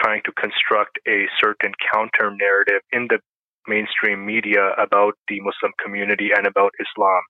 trying 0.00 0.22
to 0.24 0.32
construct 0.32 0.98
a 1.06 1.26
certain 1.40 1.72
counter 1.92 2.30
narrative 2.30 2.82
in 2.92 3.08
the 3.08 3.18
mainstream 3.66 4.24
media 4.24 4.72
about 4.78 5.14
the 5.28 5.40
Muslim 5.40 5.72
community 5.82 6.30
and 6.34 6.46
about 6.46 6.72
Islam, 6.80 7.22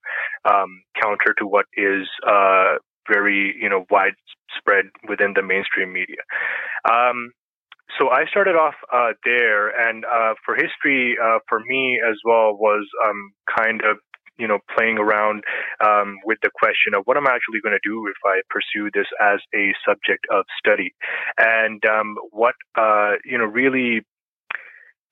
um, 0.45 0.83
counter 1.01 1.35
to 1.39 1.47
what 1.47 1.67
is 1.77 2.07
uh, 2.27 2.77
very 3.11 3.57
you 3.61 3.69
know 3.69 3.85
widespread 3.91 4.87
within 5.09 5.33
the 5.35 5.43
mainstream 5.43 5.93
media. 5.93 6.23
Um, 6.91 7.33
so 7.99 8.11
I 8.11 8.27
started 8.31 8.55
off 8.55 8.75
uh, 8.93 9.13
there, 9.25 9.69
and 9.69 10.05
uh, 10.05 10.35
for 10.45 10.55
history, 10.55 11.17
uh, 11.21 11.39
for 11.49 11.61
me 11.67 11.99
as 12.09 12.17
well, 12.25 12.55
was 12.55 12.87
um, 13.05 13.33
kind 13.59 13.81
of 13.83 13.97
you 14.39 14.47
know 14.47 14.59
playing 14.77 14.99
around 14.99 15.45
um, 15.85 16.17
with 16.25 16.39
the 16.43 16.51
question 16.55 16.95
of 16.95 17.03
what 17.05 17.17
am 17.17 17.27
I'm 17.27 17.35
actually 17.35 17.61
going 17.63 17.77
to 17.77 17.89
do 17.89 18.07
if 18.07 18.17
I 18.25 18.41
pursue 18.49 18.91
this 18.95 19.07
as 19.21 19.41
a 19.55 19.75
subject 19.87 20.27
of 20.31 20.45
study, 20.59 20.95
and 21.39 21.83
um, 21.85 22.17
what 22.31 22.55
uh, 22.77 23.13
you 23.25 23.39
know 23.39 23.45
really 23.45 24.03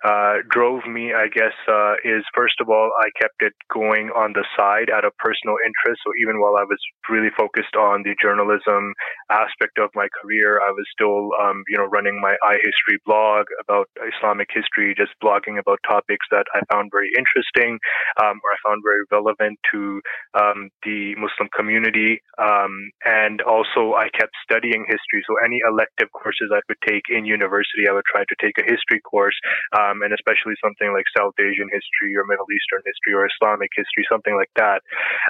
uh, 0.04 0.44
drove 0.50 0.84
me, 0.86 1.12
I 1.16 1.28
guess, 1.28 1.56
uh, 1.68 1.94
is 2.04 2.24
first 2.34 2.60
of 2.60 2.68
all, 2.68 2.90
I 3.00 3.08
kept 3.20 3.40
it 3.40 3.54
going 3.72 4.10
on 4.12 4.32
the 4.34 4.44
side 4.56 4.90
out 4.92 5.04
of 5.04 5.16
personal 5.16 5.56
interest. 5.64 6.02
So 6.04 6.12
even 6.20 6.40
while 6.40 6.56
I 6.56 6.64
was 6.68 6.78
really 7.08 7.30
focused 7.36 7.76
on 7.76 8.02
the 8.04 8.14
journalism 8.20 8.92
aspect 9.30 9.78
of 9.78 9.88
my 9.94 10.08
career, 10.20 10.60
I 10.60 10.70
was 10.70 10.84
still, 10.92 11.32
um, 11.40 11.64
you 11.68 11.78
know, 11.78 11.88
running 11.88 12.20
my 12.20 12.36
iHistory 12.44 13.00
blog 13.06 13.46
about 13.62 13.88
Islamic 14.02 14.48
history, 14.52 14.94
just 14.96 15.12
blogging 15.22 15.58
about 15.58 15.80
topics 15.88 16.26
that 16.30 16.44
I 16.52 16.60
found 16.72 16.90
very 16.92 17.10
interesting 17.16 17.78
um, 18.20 18.36
or 18.44 18.52
I 18.52 18.58
found 18.66 18.82
very 18.84 19.04
relevant 19.10 19.58
to 19.72 20.00
um, 20.36 20.68
the 20.84 21.14
Muslim 21.16 21.48
community. 21.56 22.20
Um, 22.36 22.90
and 23.04 23.40
also, 23.42 23.94
I 23.96 24.12
kept 24.12 24.34
studying 24.44 24.84
history. 24.84 25.24
So 25.24 25.40
any 25.44 25.60
elective 25.64 26.12
courses 26.12 26.52
I 26.52 26.60
could 26.68 26.80
take 26.86 27.08
in 27.08 27.24
university, 27.24 27.88
I 27.88 27.92
would 27.92 28.04
try 28.04 28.22
to 28.28 28.36
take 28.40 28.58
a 28.58 28.66
history 28.68 29.00
course. 29.00 29.36
Um, 29.72 29.86
um, 29.87 30.02
and 30.02 30.12
especially 30.12 30.55
something 30.62 30.93
like 30.93 31.05
South 31.16 31.35
Asian 31.38 31.69
history 31.71 32.16
or 32.16 32.25
Middle 32.26 32.47
Eastern 32.50 32.83
history 32.85 33.14
or 33.14 33.26
Islamic 33.26 33.71
history, 33.76 34.05
something 34.11 34.35
like 34.37 34.50
that. 34.57 34.83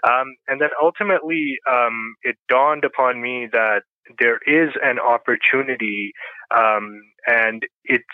Um, 0.08 0.36
and 0.48 0.60
then 0.60 0.70
ultimately, 0.82 1.58
um, 1.70 2.14
it 2.22 2.36
dawned 2.48 2.84
upon 2.84 3.20
me 3.20 3.48
that 3.52 3.82
there 4.18 4.38
is 4.46 4.70
an 4.82 4.98
opportunity, 4.98 6.12
um, 6.54 7.00
and 7.26 7.64
it's 7.84 8.04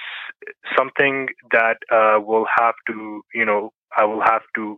something 0.76 1.28
that 1.50 1.76
uh, 1.92 2.18
will 2.20 2.46
have 2.58 2.74
to, 2.88 3.22
you 3.34 3.44
know, 3.44 3.70
I 3.96 4.04
will 4.04 4.22
have 4.22 4.42
to 4.54 4.76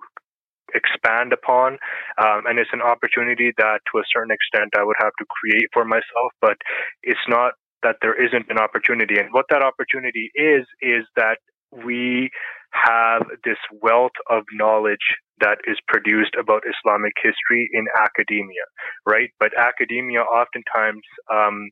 expand 0.74 1.32
upon. 1.32 1.78
Um, 2.18 2.46
and 2.46 2.58
it's 2.58 2.70
an 2.72 2.82
opportunity 2.82 3.52
that, 3.58 3.78
to 3.92 3.98
a 3.98 4.02
certain 4.12 4.32
extent, 4.34 4.74
I 4.76 4.82
would 4.82 4.96
have 4.98 5.12
to 5.20 5.24
create 5.30 5.68
for 5.72 5.84
myself. 5.84 6.32
But 6.40 6.56
it's 7.02 7.26
not 7.28 7.52
that 7.84 7.96
there 8.02 8.16
isn't 8.20 8.46
an 8.50 8.58
opportunity. 8.58 9.20
And 9.20 9.28
what 9.30 9.46
that 9.50 9.62
opportunity 9.62 10.30
is, 10.34 10.66
is 10.80 11.04
that 11.14 11.38
we 11.84 12.30
have 12.72 13.22
this 13.44 13.58
wealth 13.82 14.16
of 14.30 14.42
knowledge 14.52 15.16
that 15.40 15.58
is 15.66 15.78
produced 15.88 16.34
about 16.38 16.62
Islamic 16.66 17.12
history 17.22 17.68
in 17.72 17.86
academia, 17.96 18.64
right? 19.06 19.30
But 19.38 19.50
academia 19.58 20.20
oftentimes 20.20 21.02
um, 21.32 21.70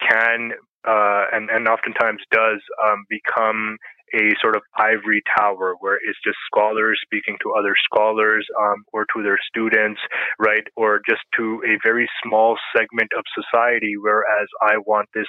can 0.00 0.52
uh, 0.86 1.24
and, 1.32 1.48
and 1.50 1.66
oftentimes 1.66 2.20
does 2.30 2.60
um, 2.84 3.04
become 3.08 3.78
a 4.14 4.30
sort 4.40 4.56
of 4.56 4.62
ivory 4.76 5.22
tower 5.36 5.74
where 5.80 5.96
it's 5.96 6.18
just 6.24 6.36
scholars 6.46 7.00
speaking 7.02 7.36
to 7.42 7.52
other 7.52 7.74
scholars 7.84 8.46
um, 8.60 8.84
or 8.92 9.06
to 9.14 9.22
their 9.22 9.38
students, 9.48 10.00
right? 10.38 10.64
Or 10.76 11.00
just 11.08 11.22
to 11.36 11.62
a 11.66 11.78
very 11.82 12.08
small 12.24 12.56
segment 12.76 13.10
of 13.16 13.24
society, 13.34 13.94
whereas 14.00 14.48
I 14.62 14.78
want 14.78 15.08
this 15.14 15.26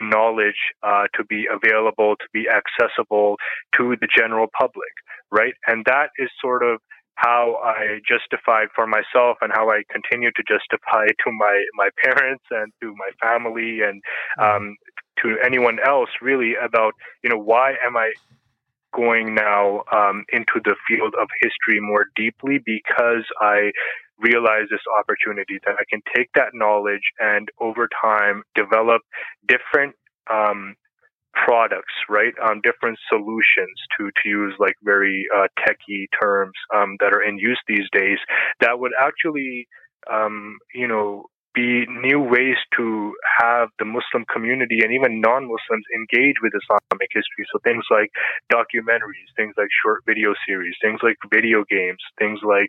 knowledge 0.00 0.60
uh, 0.82 1.04
to 1.14 1.24
be 1.24 1.46
available, 1.50 2.16
to 2.16 2.26
be 2.32 2.46
accessible 2.48 3.36
to 3.76 3.96
the 4.00 4.08
general 4.14 4.46
public, 4.58 4.92
right? 5.30 5.54
And 5.66 5.84
that 5.86 6.10
is 6.18 6.28
sort 6.40 6.62
of 6.62 6.80
how 7.16 7.56
I 7.64 8.00
justified 8.06 8.68
for 8.74 8.86
myself 8.86 9.38
and 9.40 9.50
how 9.52 9.70
I 9.70 9.82
continue 9.90 10.30
to 10.36 10.42
justify 10.46 11.06
to 11.06 11.32
my 11.32 11.64
my 11.74 11.88
parents 12.04 12.44
and 12.50 12.72
to 12.82 12.94
my 12.94 13.10
family 13.20 13.80
and 13.80 14.02
mm-hmm. 14.38 14.56
um, 14.68 14.76
to 15.22 15.36
anyone 15.44 15.78
else 15.84 16.10
really 16.22 16.54
about 16.62 16.92
you 17.22 17.30
know 17.30 17.38
why 17.38 17.74
am 17.84 17.96
I 17.96 18.12
going 18.94 19.34
now 19.34 19.82
um, 19.92 20.24
into 20.32 20.60
the 20.64 20.76
field 20.88 21.14
of 21.20 21.28
history 21.40 21.80
more 21.80 22.06
deeply 22.14 22.58
because 22.64 23.24
I 23.40 23.72
realize 24.18 24.68
this 24.70 24.80
opportunity 24.98 25.58
that 25.66 25.74
I 25.78 25.84
can 25.90 26.00
take 26.14 26.28
that 26.34 26.54
knowledge 26.54 27.02
and 27.18 27.48
over 27.60 27.88
time 28.00 28.42
develop 28.54 29.02
different 29.46 29.94
um, 30.30 30.74
products, 31.44 31.92
right? 32.08 32.32
Um, 32.42 32.60
different 32.62 32.98
solutions 33.08 33.76
to, 33.98 34.10
to 34.22 34.28
use 34.28 34.54
like 34.58 34.74
very 34.82 35.26
uh, 35.34 35.48
techie 35.60 36.06
terms 36.20 36.54
um, 36.74 36.96
that 37.00 37.12
are 37.12 37.22
in 37.22 37.38
use 37.38 37.60
these 37.68 37.86
days 37.92 38.18
that 38.60 38.78
would 38.78 38.92
actually, 38.98 39.68
um, 40.10 40.58
you 40.74 40.88
know, 40.88 41.26
be 41.54 41.86
new 41.88 42.20
ways 42.20 42.60
to 42.76 43.14
have 43.40 43.68
the 43.78 43.84
Muslim 43.84 44.28
community 44.30 44.80
and 44.84 44.92
even 44.92 45.22
non-Muslims 45.22 45.86
engage 45.96 46.36
with 46.42 46.52
Islamic 46.52 47.08
history. 47.08 47.48
So 47.50 47.58
things 47.64 47.82
like 47.90 48.12
documentaries, 48.52 49.32
things 49.36 49.54
like 49.56 49.72
short 49.82 50.04
video 50.04 50.34
series, 50.46 50.74
things 50.82 51.00
like 51.02 51.16
video 51.32 51.64
games, 51.64 51.98
things 52.18 52.40
like 52.44 52.68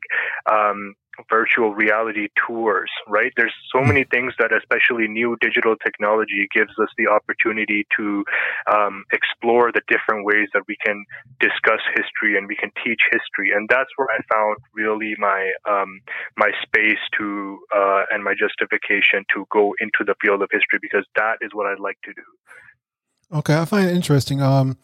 um, 0.49 0.95
virtual 1.29 1.73
reality 1.73 2.27
tours, 2.47 2.89
right? 3.07 3.31
There's 3.35 3.53
so 3.71 3.81
many 3.81 4.03
hmm. 4.03 4.09
things 4.09 4.33
that, 4.39 4.51
especially 4.53 5.07
new 5.07 5.37
digital 5.41 5.75
technology, 5.75 6.47
gives 6.53 6.71
us 6.79 6.89
the 6.97 7.07
opportunity 7.07 7.85
to 7.97 8.23
um, 8.71 9.03
explore 9.11 9.71
the 9.71 9.81
different 9.87 10.25
ways 10.25 10.47
that 10.53 10.63
we 10.67 10.77
can 10.85 11.03
discuss 11.39 11.81
history 11.95 12.37
and 12.37 12.47
we 12.47 12.55
can 12.55 12.71
teach 12.83 13.01
history. 13.11 13.51
And 13.55 13.67
that's 13.69 13.89
where 13.95 14.07
I 14.11 14.19
found 14.31 14.57
really 14.73 15.15
my 15.17 15.51
um, 15.69 16.01
my 16.35 16.51
space 16.63 17.01
to 17.17 17.59
uh, 17.75 18.03
and 18.11 18.23
my 18.23 18.33
justification 18.33 19.25
to 19.33 19.45
go 19.51 19.73
into 19.79 20.03
the 20.05 20.15
field 20.21 20.41
of 20.41 20.49
history 20.51 20.79
because 20.81 21.05
that 21.15 21.37
is 21.41 21.51
what 21.53 21.67
I'd 21.67 21.79
like 21.79 21.97
to 22.05 22.13
do. 22.13 23.37
Okay, 23.39 23.57
I 23.57 23.65
find 23.65 23.89
it 23.89 23.95
interesting. 23.95 24.41
Um, 24.41 24.77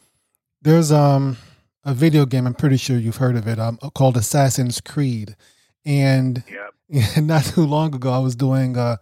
there's 0.62 0.92
um, 0.92 1.38
a 1.86 1.94
video 1.94 2.26
game. 2.26 2.46
I'm 2.46 2.54
pretty 2.54 2.78
sure 2.78 2.98
you've 2.98 3.18
heard 3.18 3.38
of 3.38 3.48
it. 3.48 3.60
Um, 3.60 3.78
called 3.94 4.18
Assassin's 4.18 4.82
Creed 4.82 5.36
and 5.86 6.44
yep. 6.50 7.18
not 7.24 7.46
too 7.46 7.66
long 7.66 7.94
ago, 7.94 8.12
I 8.12 8.20
was 8.20 8.36
doing, 8.36 8.78
uh, 8.78 8.98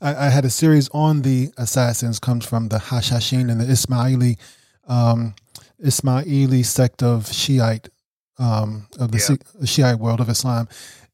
I, 0.00 0.26
I, 0.26 0.28
had 0.28 0.44
a 0.44 0.50
series 0.50 0.88
on 0.90 1.22
the 1.22 1.50
assassins, 1.56 2.18
comes 2.18 2.44
from 2.44 2.68
the 2.68 2.78
Hashashin 2.78 3.50
and 3.50 3.60
the 3.60 3.64
Ismaili, 3.64 4.38
um, 4.86 5.34
Ismaili 5.82 6.64
sect 6.64 7.02
of 7.02 7.32
Shiite, 7.32 7.88
um, 8.38 8.86
of 8.98 9.12
the 9.12 9.38
yep. 9.58 9.68
Shiite 9.68 9.98
world 9.98 10.20
of 10.20 10.28
Islam. 10.28 10.68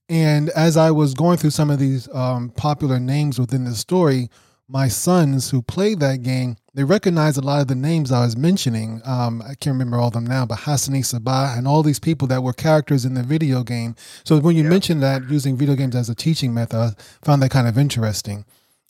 And 0.09 0.51
as 0.51 0.77
I 0.77 0.91
was 0.91 1.15
going 1.15 1.39
through 1.39 1.51
some 1.51 1.71
of 1.71 1.79
these 1.79 2.13
um, 2.15 2.51
popular 2.51 3.01
names 3.01 3.39
within 3.39 3.65
the 3.65 3.75
story, 3.75 4.29
my 4.69 4.89
sons 4.89 5.51
who 5.51 5.63
played 5.63 6.01
that 6.01 6.23
game, 6.23 6.57
they 6.75 6.83
recognize 6.83 7.37
a 7.37 7.41
lot 7.41 7.61
of 7.61 7.69
the 7.69 7.77
names 7.77 8.11
I 8.11 8.25
was 8.25 8.37
mentioning. 8.37 9.01
Um, 9.05 9.41
I 9.43 9.55
can't 9.55 9.75
remember 9.75 9.97
all 9.97 10.09
of 10.09 10.13
them 10.13 10.27
now, 10.27 10.45
but 10.45 10.59
Hassani 10.61 11.01
Sabah 11.01 11.57
and 11.57 11.69
all 11.69 11.83
these 11.83 12.01
people 12.01 12.27
that 12.29 12.43
were 12.43 12.53
characters 12.53 13.05
in 13.05 13.15
the 13.15 13.23
video 13.23 13.63
game. 13.63 13.95
So 14.25 14.39
when 14.41 14.57
you 14.57 14.65
yeah. 14.65 14.71
mentioned 14.71 15.03
that 15.03 15.31
using 15.31 15.57
video 15.57 15.77
games 15.77 15.95
as 15.95 16.09
a 16.09 16.15
teaching 16.15 16.53
method, 16.53 16.77
I 16.77 16.91
found 17.25 17.43
that 17.43 17.51
kind 17.51 17.69
of 17.69 17.79
interesting 17.79 18.45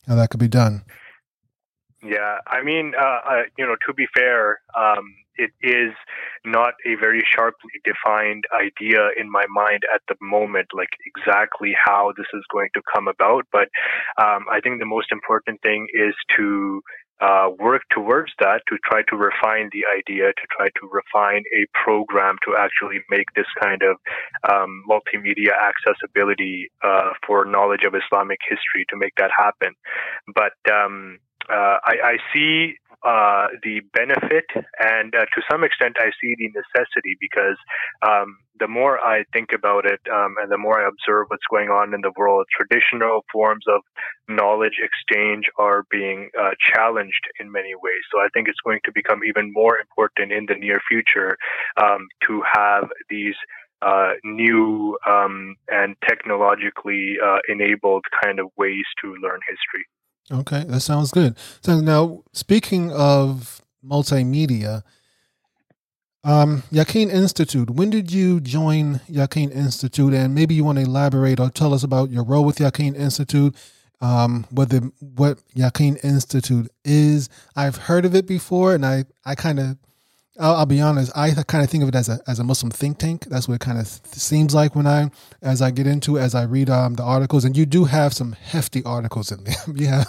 how 0.07 0.15
that 0.15 0.31
could 0.31 0.39
be 0.39 0.47
done. 0.47 0.83
Yeah, 2.03 2.37
I 2.47 2.63
mean, 2.63 2.93
uh, 2.99 3.19
uh, 3.27 3.41
you 3.57 3.65
know, 3.65 3.75
to 3.87 3.93
be 3.93 4.05
fair, 4.15 4.61
um, 4.77 5.15
it 5.37 5.51
is 5.61 5.91
not 6.45 6.73
a 6.85 6.95
very 6.95 7.23
sharply 7.35 7.71
defined 7.83 8.45
idea 8.53 9.09
in 9.17 9.29
my 9.29 9.45
mind 9.49 9.81
at 9.93 10.01
the 10.07 10.15
moment, 10.21 10.67
like 10.73 10.89
exactly 11.05 11.73
how 11.75 12.13
this 12.15 12.27
is 12.33 12.43
going 12.51 12.69
to 12.73 12.81
come 12.93 13.07
about. 13.07 13.45
But 13.51 13.69
um, 14.21 14.45
I 14.51 14.59
think 14.61 14.79
the 14.79 14.85
most 14.85 15.11
important 15.11 15.61
thing 15.61 15.87
is 15.93 16.13
to 16.37 16.81
uh, 17.21 17.49
work 17.59 17.83
towards 17.91 18.31
that 18.39 18.61
to 18.67 18.77
try 18.83 19.01
to 19.09 19.15
refine 19.15 19.69
the 19.71 19.83
idea, 19.97 20.27
to 20.33 20.47
try 20.57 20.67
to 20.67 20.89
refine 20.91 21.43
a 21.55 21.65
program 21.73 22.35
to 22.45 22.55
actually 22.57 22.99
make 23.09 23.27
this 23.35 23.47
kind 23.61 23.81
of 23.83 23.97
um, 24.51 24.83
multimedia 24.89 25.51
accessibility 25.55 26.69
uh, 26.83 27.11
for 27.25 27.45
knowledge 27.45 27.83
of 27.85 27.95
Islamic 27.95 28.39
history 28.47 28.85
to 28.89 28.97
make 28.97 29.13
that 29.17 29.31
happen. 29.35 29.73
But 30.33 30.53
um, 30.71 31.19
uh, 31.49 31.77
I, 31.85 31.95
I, 32.03 32.17
see 32.33 32.75
uh, 33.05 33.47
the 33.61 33.81
benefit, 33.93 34.45
and 34.79 35.13
uh, 35.13 35.25
to 35.35 35.41
some 35.49 35.63
extent, 35.63 35.95
I 35.99 36.09
see 36.19 36.33
the 36.37 36.49
necessity 36.49 37.15
because 37.19 37.57
um, 38.01 38.37
the 38.59 38.67
more 38.67 38.99
I 38.99 39.23
think 39.31 39.49
about 39.53 39.85
it 39.85 39.99
um, 40.11 40.35
and 40.41 40.51
the 40.51 40.57
more 40.57 40.81
I 40.81 40.87
observe 40.87 41.27
what's 41.27 41.45
going 41.49 41.69
on 41.69 41.93
in 41.93 42.01
the 42.01 42.11
world, 42.17 42.47
traditional 42.49 43.23
forms 43.31 43.65
of 43.67 43.81
knowledge 44.27 44.79
exchange 44.81 45.45
are 45.59 45.83
being 45.91 46.29
uh, 46.39 46.51
challenged 46.73 47.25
in 47.39 47.51
many 47.51 47.75
ways. 47.75 48.03
So 48.11 48.19
I 48.19 48.27
think 48.33 48.47
it's 48.47 48.61
going 48.65 48.79
to 48.85 48.91
become 48.91 49.19
even 49.23 49.53
more 49.53 49.77
important 49.77 50.31
in 50.31 50.45
the 50.47 50.55
near 50.55 50.81
future 50.89 51.37
um, 51.81 52.07
to 52.27 52.41
have 52.53 52.89
these. 53.09 53.35
Uh, 53.81 54.13
new 54.23 54.97
um, 55.05 55.53
and 55.67 55.95
technologically 56.07 57.17
uh, 57.23 57.37
enabled 57.49 58.03
kind 58.23 58.39
of 58.39 58.47
ways 58.57 58.85
to 58.99 59.09
learn 59.21 59.39
history. 59.47 59.85
Okay, 60.31 60.63
that 60.63 60.79
sounds 60.79 61.11
good. 61.11 61.35
So 61.61 61.79
now, 61.79 62.23
speaking 62.33 62.91
of 62.91 63.61
multimedia, 63.83 64.83
um, 66.23 66.63
Yaqeen 66.71 67.11
Institute. 67.11 67.69
When 67.69 67.91
did 67.91 68.11
you 68.11 68.41
join 68.41 68.95
Yaqeen 69.07 69.51
Institute, 69.51 70.13
and 70.13 70.33
maybe 70.33 70.55
you 70.55 70.63
want 70.63 70.79
to 70.79 70.83
elaborate 70.83 71.39
or 71.39 71.51
tell 71.51 71.73
us 71.73 71.83
about 71.83 72.09
your 72.09 72.23
role 72.23 72.43
with 72.43 72.57
Yaqeen 72.57 72.95
Institute, 72.95 73.55
um, 74.01 74.45
what 74.49 74.69
the 74.69 74.91
what 74.99 75.39
Yaqeen 75.55 76.03
Institute 76.03 76.69
is. 76.83 77.29
I've 77.55 77.77
heard 77.77 78.05
of 78.05 78.15
it 78.15 78.25
before, 78.25 78.73
and 78.73 78.83
I 78.83 79.05
I 79.23 79.35
kind 79.35 79.59
of 79.59 79.77
I'll, 80.39 80.55
I'll, 80.55 80.65
be 80.65 80.81
honest. 80.81 81.11
I 81.15 81.31
kind 81.31 81.63
of 81.63 81.69
think 81.69 81.83
of 81.83 81.89
it 81.89 81.95
as 81.95 82.09
a 82.09 82.19
as 82.27 82.39
a 82.39 82.43
Muslim 82.43 82.71
think 82.71 82.97
tank. 82.97 83.25
That's 83.25 83.47
what 83.47 83.55
it 83.55 83.61
kind 83.61 83.79
of 83.79 83.87
th- 83.87 84.15
seems 84.15 84.53
like 84.53 84.75
when 84.75 84.85
I 84.85 85.09
as 85.41 85.61
I 85.61 85.71
get 85.71 85.87
into 85.87 86.19
as 86.19 86.35
I 86.35 86.43
read 86.43 86.69
um, 86.69 86.95
the 86.95 87.03
articles. 87.03 87.45
And 87.45 87.55
you 87.55 87.65
do 87.65 87.85
have 87.85 88.13
some 88.13 88.33
hefty 88.33 88.83
articles 88.83 89.31
in 89.31 89.43
there. 89.45 89.55
yeah, 89.73 90.03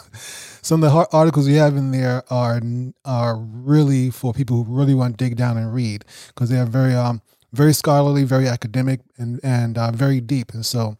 some 0.63 0.83
of 0.83 0.93
the 0.93 1.09
articles 1.13 1.47
you 1.47 1.59
have 1.59 1.77
in 1.77 1.93
there 1.93 2.25
are 2.29 2.61
are 3.05 3.37
really 3.37 4.11
for 4.11 4.33
people 4.33 4.65
who 4.65 4.75
really 4.75 4.95
want 4.95 5.17
to 5.17 5.25
dig 5.25 5.37
down 5.37 5.57
and 5.57 5.73
read 5.73 6.05
because 6.29 6.51
they 6.51 6.59
are 6.59 6.67
very 6.67 6.95
um 6.95 7.23
very 7.53 7.73
scholarly, 7.73 8.25
very 8.25 8.49
academic, 8.49 9.01
and 9.17 9.41
and 9.43 9.79
uh, 9.79 9.91
very 9.91 10.21
deep. 10.21 10.53
And 10.53 10.65
so 10.65 10.97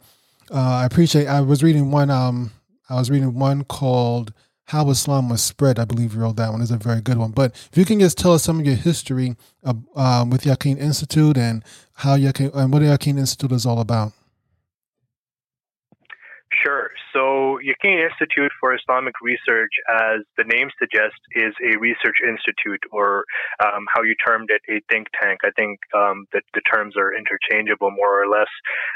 uh, 0.51 0.79
I 0.81 0.85
appreciate. 0.85 1.27
I 1.27 1.41
was 1.41 1.63
reading 1.63 1.91
one. 1.91 2.09
Um, 2.09 2.51
I 2.89 2.95
was 2.95 3.09
reading 3.09 3.37
one 3.37 3.63
called 3.63 4.33
how 4.67 4.89
Islam 4.89 5.29
was 5.29 5.41
spread. 5.41 5.79
I 5.79 5.85
believe 5.85 6.13
you 6.13 6.21
wrote 6.21 6.35
that 6.35 6.51
one. 6.51 6.61
is 6.61 6.71
a 6.71 6.77
very 6.77 7.01
good 7.01 7.17
one. 7.17 7.31
But 7.31 7.51
if 7.71 7.77
you 7.77 7.85
can 7.85 7.99
just 7.99 8.17
tell 8.17 8.33
us 8.33 8.43
some 8.43 8.59
of 8.59 8.65
your 8.65 8.75
history 8.75 9.35
of, 9.63 9.83
um, 9.95 10.29
with 10.29 10.43
Yaqeen 10.43 10.77
Institute 10.77 11.37
and 11.37 11.63
how 11.93 12.17
Yaqeen 12.17 12.53
and 12.53 12.71
what 12.71 12.81
Yaqeen 12.81 13.17
Institute 13.17 13.51
is 13.51 13.65
all 13.65 13.79
about. 13.79 14.11
Sure. 16.63 16.89
So, 17.13 17.59
Yaqeen 17.63 18.09
Institute 18.09 18.51
for 18.59 18.73
Islamic 18.73 19.13
Research, 19.21 19.71
as 19.89 20.21
the 20.37 20.43
name 20.43 20.69
suggests, 20.79 21.19
is 21.35 21.53
a 21.63 21.77
research 21.77 22.17
institute, 22.23 22.81
or 22.91 23.25
um, 23.63 23.85
how 23.93 24.01
you 24.01 24.15
termed 24.25 24.49
it, 24.49 24.61
a 24.69 24.81
think 24.91 25.07
tank. 25.21 25.41
I 25.43 25.51
think 25.55 25.79
um, 25.95 26.25
that 26.33 26.43
the 26.53 26.61
terms 26.61 26.95
are 26.97 27.13
interchangeable, 27.13 27.91
more 27.91 28.23
or 28.23 28.27
less. 28.27 28.49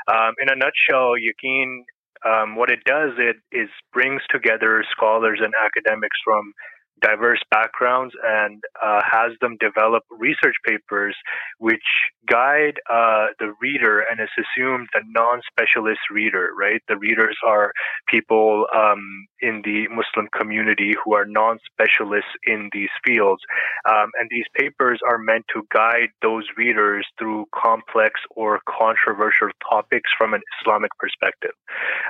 Um, 0.08 0.34
in 0.42 0.50
a 0.50 0.56
nutshell, 0.56 1.14
Yaqeen 1.16 1.84
um, 2.26 2.56
what 2.56 2.70
it 2.70 2.84
does 2.86 3.12
it 3.18 3.38
is 3.52 3.70
brings 3.94 4.22
together 4.30 4.84
scholars 4.92 5.40
and 5.42 5.54
academics 5.66 6.18
from 6.24 6.54
diverse 7.02 7.40
backgrounds 7.50 8.14
and 8.24 8.62
uh, 8.84 9.02
has 9.10 9.32
them 9.42 9.58
develop 9.60 10.04
research 10.12 10.56
papers 10.66 11.16
which 11.60 11.84
guide 12.30 12.80
uh, 12.90 13.28
the 13.40 13.54
reader 13.62 14.00
and 14.00 14.20
it's 14.20 14.32
assumed 14.38 14.88
the 14.94 15.02
non-specialist 15.08 16.00
reader 16.12 16.52
right? 16.58 16.82
The 16.88 16.98
readers 16.98 17.38
are 17.46 17.72
people 18.08 18.68
um, 18.76 19.28
in 19.42 19.62
the 19.64 19.88
muslim 19.90 20.30
community 20.38 20.94
who 21.04 21.14
are 21.14 21.26
non-specialists 21.26 22.32
in 22.46 22.70
these 22.74 22.90
fields. 23.06 23.42
Um, 23.90 24.10
and 24.20 24.30
these 24.30 24.46
papers 24.58 25.00
are 25.08 25.18
meant 25.18 25.46
to 25.54 25.64
guide 25.74 26.10
those 26.22 26.46
readers 26.58 27.06
through 27.18 27.46
complex 27.56 28.20
or 28.32 28.60
controversial 28.68 29.50
topics 29.70 30.10
from 30.18 30.34
an 30.34 30.42
islamic 30.62 30.92
perspective. 31.00 31.52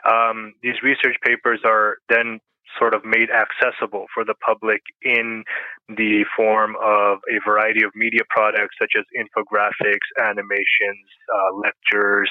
Um, 0.09 0.53
these 0.61 0.81
research 0.83 1.17
papers 1.23 1.61
are 1.65 1.97
then 2.09 2.39
sort 2.77 2.93
of 2.93 3.03
made 3.05 3.29
accessible 3.29 4.05
for 4.13 4.23
the 4.25 4.35
public 4.45 4.81
in 5.01 5.43
the 5.89 6.25
form 6.35 6.75
of 6.81 7.19
a 7.29 7.39
variety 7.47 7.83
of 7.83 7.91
media 7.95 8.21
products 8.29 8.75
such 8.79 8.93
as 8.97 9.05
infographics, 9.15 10.07
animations, 10.19 11.07
uh, 11.33 11.55
lectures, 11.57 12.29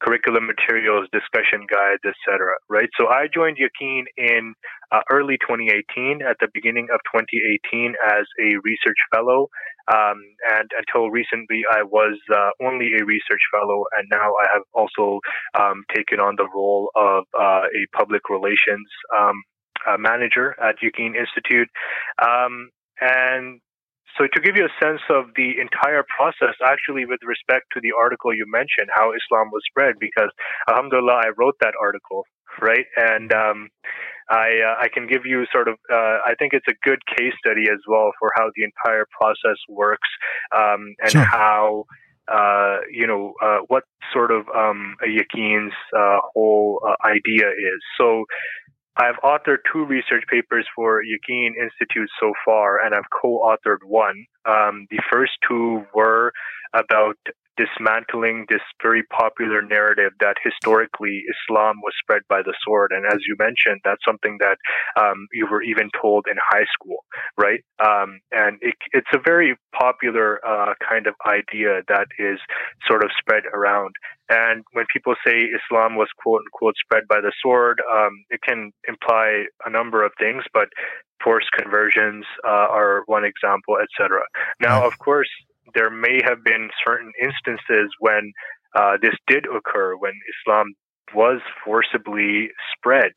curriculum 0.00 0.46
materials, 0.46 1.08
discussion 1.12 1.66
guides, 1.70 2.02
etc. 2.06 2.54
Right. 2.68 2.88
So 2.98 3.08
I 3.08 3.26
joined 3.32 3.58
Yaqeen 3.58 4.04
in 4.16 4.54
uh, 4.92 5.00
early 5.10 5.36
2018, 5.42 6.22
at 6.22 6.36
the 6.40 6.48
beginning 6.54 6.88
of 6.92 7.00
2018, 7.12 7.94
as 8.06 8.24
a 8.40 8.56
research 8.62 8.98
fellow. 9.14 9.48
Um, 9.92 10.20
and 10.52 10.68
until 10.76 11.10
recently, 11.10 11.62
I 11.70 11.82
was 11.82 12.18
uh, 12.32 12.50
only 12.62 12.92
a 13.00 13.04
research 13.04 13.40
fellow, 13.50 13.84
and 13.96 14.06
now 14.10 14.32
I 14.36 14.46
have 14.52 14.62
also 14.72 15.20
um, 15.58 15.84
taken 15.94 16.20
on 16.20 16.36
the 16.36 16.46
role 16.54 16.90
of 16.94 17.24
uh, 17.38 17.64
a 17.72 17.96
public 17.96 18.28
relations 18.28 18.86
um, 19.18 19.34
manager 19.98 20.54
at 20.60 20.76
Yaqeen 20.82 21.14
Institute. 21.16 21.68
Um, 22.20 22.70
and 23.00 23.60
so, 24.16 24.26
to 24.26 24.40
give 24.40 24.56
you 24.56 24.66
a 24.66 24.84
sense 24.84 25.02
of 25.10 25.26
the 25.36 25.60
entire 25.60 26.02
process, 26.16 26.56
actually, 26.64 27.04
with 27.04 27.20
respect 27.22 27.66
to 27.74 27.80
the 27.80 27.92
article 27.96 28.34
you 28.34 28.46
mentioned, 28.48 28.88
how 28.90 29.12
Islam 29.12 29.50
was 29.52 29.62
spread, 29.70 29.94
because 30.00 30.30
Alhamdulillah, 30.68 31.22
I 31.24 31.30
wrote 31.38 31.54
that 31.60 31.74
article, 31.80 32.24
right? 32.60 32.86
And 32.96 33.32
um, 33.32 33.68
I, 34.28 34.58
uh, 34.66 34.74
I 34.82 34.88
can 34.92 35.06
give 35.06 35.22
you 35.24 35.44
sort 35.52 35.68
of, 35.68 35.76
uh, 35.92 36.18
I 36.26 36.34
think 36.38 36.52
it's 36.52 36.66
a 36.68 36.74
good 36.82 36.98
case 37.16 37.34
study 37.38 37.70
as 37.70 37.78
well 37.86 38.10
for 38.18 38.30
how 38.34 38.50
the 38.56 38.64
entire 38.64 39.06
process 39.16 39.58
works 39.68 40.08
um, 40.56 40.94
and 41.00 41.12
sure. 41.12 41.22
how. 41.22 41.84
Uh, 42.30 42.80
you 42.92 43.06
know, 43.06 43.32
uh, 43.42 43.60
what 43.68 43.84
sort 44.12 44.30
of 44.30 44.42
um, 44.54 44.96
a 45.02 45.06
Yaqeen's 45.06 45.72
uh, 45.96 46.18
whole 46.34 46.78
uh, 46.86 46.94
idea 47.02 47.48
is. 47.48 47.80
So, 47.98 48.26
I've 48.98 49.16
authored 49.22 49.58
two 49.72 49.84
research 49.84 50.24
papers 50.28 50.66
for 50.74 51.02
Yaqeen 51.02 51.50
Institute 51.56 52.10
so 52.20 52.32
far, 52.44 52.84
and 52.84 52.94
I've 52.94 53.08
co-authored 53.22 53.84
one. 53.86 54.24
Um, 54.44 54.86
the 54.90 54.98
first 55.10 55.32
two 55.46 55.84
were 55.94 56.32
about 56.74 57.16
dismantling 57.58 58.46
this 58.48 58.62
very 58.80 59.02
popular 59.02 59.60
narrative 59.60 60.12
that 60.20 60.36
historically 60.42 61.24
Islam 61.26 61.76
was 61.82 61.92
spread 62.00 62.22
by 62.28 62.40
the 62.42 62.54
sword. 62.64 62.92
And 62.94 63.04
as 63.04 63.18
you 63.26 63.34
mentioned, 63.38 63.80
that's 63.84 64.04
something 64.06 64.38
that 64.38 64.56
um, 65.00 65.26
you 65.32 65.46
were 65.50 65.62
even 65.62 65.90
told 66.00 66.26
in 66.30 66.36
high 66.38 66.66
school, 66.72 67.04
right? 67.36 67.60
Um, 67.84 68.20
and 68.30 68.58
it, 68.62 68.74
it's 68.92 69.10
a 69.12 69.18
very 69.24 69.56
popular 69.78 70.38
uh, 70.46 70.74
kind 70.88 71.06
of 71.06 71.14
idea 71.26 71.82
that 71.88 72.06
is 72.18 72.38
sort 72.86 73.04
of 73.04 73.10
spread 73.18 73.42
around. 73.52 73.94
And 74.30 74.62
when 74.72 74.84
people 74.92 75.14
say 75.26 75.48
Islam 75.48 75.96
was 75.96 76.08
quote 76.22 76.42
unquote 76.44 76.74
spread 76.84 77.08
by 77.08 77.20
the 77.20 77.32
sword, 77.42 77.80
um, 77.92 78.12
it 78.30 78.40
can 78.46 78.72
imply 78.86 79.44
a 79.64 79.70
number 79.70 80.04
of 80.04 80.12
things, 80.18 80.44
but 80.52 80.68
forced 81.22 81.50
conversions 81.52 82.24
uh, 82.46 82.68
are 82.70 83.02
one 83.06 83.24
example, 83.24 83.76
etc. 83.82 84.20
Now, 84.60 84.86
of 84.86 84.98
course, 84.98 85.28
there 85.74 85.90
may 85.90 86.20
have 86.24 86.44
been 86.44 86.70
certain 86.86 87.12
instances 87.20 87.90
when 88.00 88.32
uh, 88.74 88.96
this 89.00 89.14
did 89.26 89.46
occur, 89.46 89.96
when 89.96 90.12
Islam 90.40 90.74
was 91.14 91.40
forcibly 91.64 92.50
spread, 92.72 93.12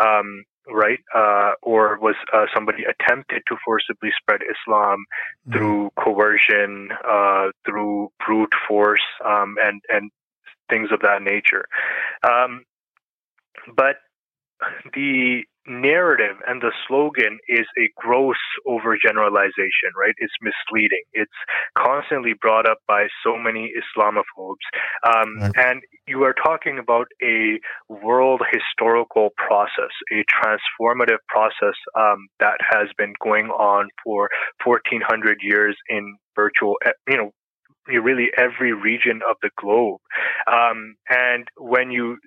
um, 0.00 0.44
right? 0.68 1.00
Uh, 1.14 1.52
or 1.62 1.98
was 2.00 2.14
uh, 2.32 2.46
somebody 2.54 2.84
attempted 2.84 3.42
to 3.48 3.56
forcibly 3.64 4.10
spread 4.18 4.40
Islam 4.42 5.04
mm-hmm. 5.46 5.52
through 5.52 5.90
coercion, 5.98 6.88
uh, 7.06 7.48
through 7.66 8.10
brute 8.24 8.54
force, 8.66 9.04
um, 9.24 9.56
and 9.62 9.80
and 9.88 10.10
things 10.70 10.88
of 10.92 11.00
that 11.00 11.22
nature. 11.22 11.66
Um, 12.26 12.64
but 13.76 13.96
the 14.94 15.42
narrative 15.66 16.36
and 16.46 16.60
the 16.60 16.72
slogan 16.86 17.38
is 17.48 17.66
a 17.78 17.90
gross 17.96 18.36
overgeneralization, 18.66 19.94
right? 19.98 20.14
It's 20.18 20.34
misleading. 20.42 21.02
It's 21.12 21.32
constantly 21.76 22.34
brought 22.38 22.68
up 22.68 22.78
by 22.86 23.06
so 23.24 23.36
many 23.36 23.72
Islamophobes. 23.72 24.64
Um, 25.06 25.38
right. 25.40 25.52
And 25.56 25.82
you 26.06 26.22
are 26.24 26.34
talking 26.34 26.78
about 26.78 27.06
a 27.22 27.58
world 27.88 28.42
historical 28.52 29.30
process, 29.36 29.90
a 30.12 30.24
transformative 30.28 31.22
process 31.28 31.76
um, 31.98 32.28
that 32.40 32.58
has 32.60 32.88
been 32.98 33.14
going 33.22 33.46
on 33.46 33.88
for 34.04 34.28
1400 34.64 35.38
years 35.42 35.76
in 35.88 36.16
virtual, 36.36 36.74
you 37.08 37.16
know, 37.16 37.30
really 37.86 38.28
every 38.36 38.72
region 38.72 39.20
of 39.28 39.36
the 39.42 39.50
globe. 39.58 40.00
Um, 40.46 40.96
and 41.08 41.46
when 41.58 41.90
you 41.90 42.18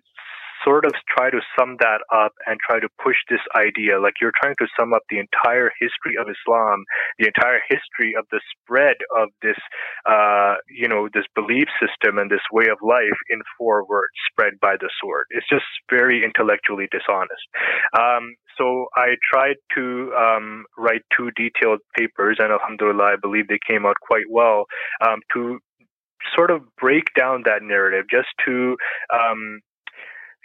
sort 0.67 0.84
of 0.84 0.91
try 1.08 1.30
to 1.30 1.39
sum 1.58 1.77
that 1.80 2.03
up 2.13 2.34
and 2.45 2.60
try 2.60 2.80
to 2.80 2.89
push 3.01 3.15
this 3.30 3.39
idea. 3.56 3.99
Like 3.99 4.15
you're 4.19 4.36
trying 4.41 4.56
to 4.60 4.67
sum 4.77 4.93
up 4.93 5.03
the 5.10 5.19
entire 5.19 5.71
history 5.80 6.19
of 6.19 6.27
Islam, 6.27 6.84
the 7.19 7.27
entire 7.27 7.62
history 7.69 8.15
of 8.19 8.25
the 8.32 8.41
spread 8.51 8.97
of 9.15 9.30
this, 9.41 9.58
uh, 10.06 10.56
you 10.69 10.88
know, 10.88 11.08
this 11.13 11.23
belief 11.36 11.67
system 11.80 12.17
and 12.17 12.30
this 12.30 12.43
way 12.51 12.65
of 12.67 12.77
life 12.84 13.19
in 13.30 13.39
four 13.58 13.88
words, 13.88 14.12
spread 14.32 14.60
by 14.60 14.75
the 14.75 14.89
sword. 14.99 15.25
It's 15.30 15.47
just 15.49 15.65
very 15.89 16.23
intellectually 16.23 16.88
dishonest. 16.91 17.47
Um, 17.97 18.36
so 18.58 18.88
I 18.95 19.15
tried 19.32 19.56
to 19.75 20.12
um, 20.17 20.65
write 20.77 21.03
two 21.15 21.32
detailed 21.32 21.80
papers, 21.97 22.38
and 22.39 22.51
Alhamdulillah, 22.51 23.13
I 23.13 23.15
believe 23.21 23.47
they 23.47 23.60
came 23.65 23.86
out 23.86 23.95
quite 24.01 24.25
well 24.30 24.65
um, 25.06 25.19
to 25.34 25.60
sort 26.36 26.51
of 26.51 26.62
break 26.77 27.13
down 27.15 27.43
that 27.45 27.62
narrative, 27.62 28.06
just 28.10 28.27
to 28.45 28.75
um, 29.13 29.62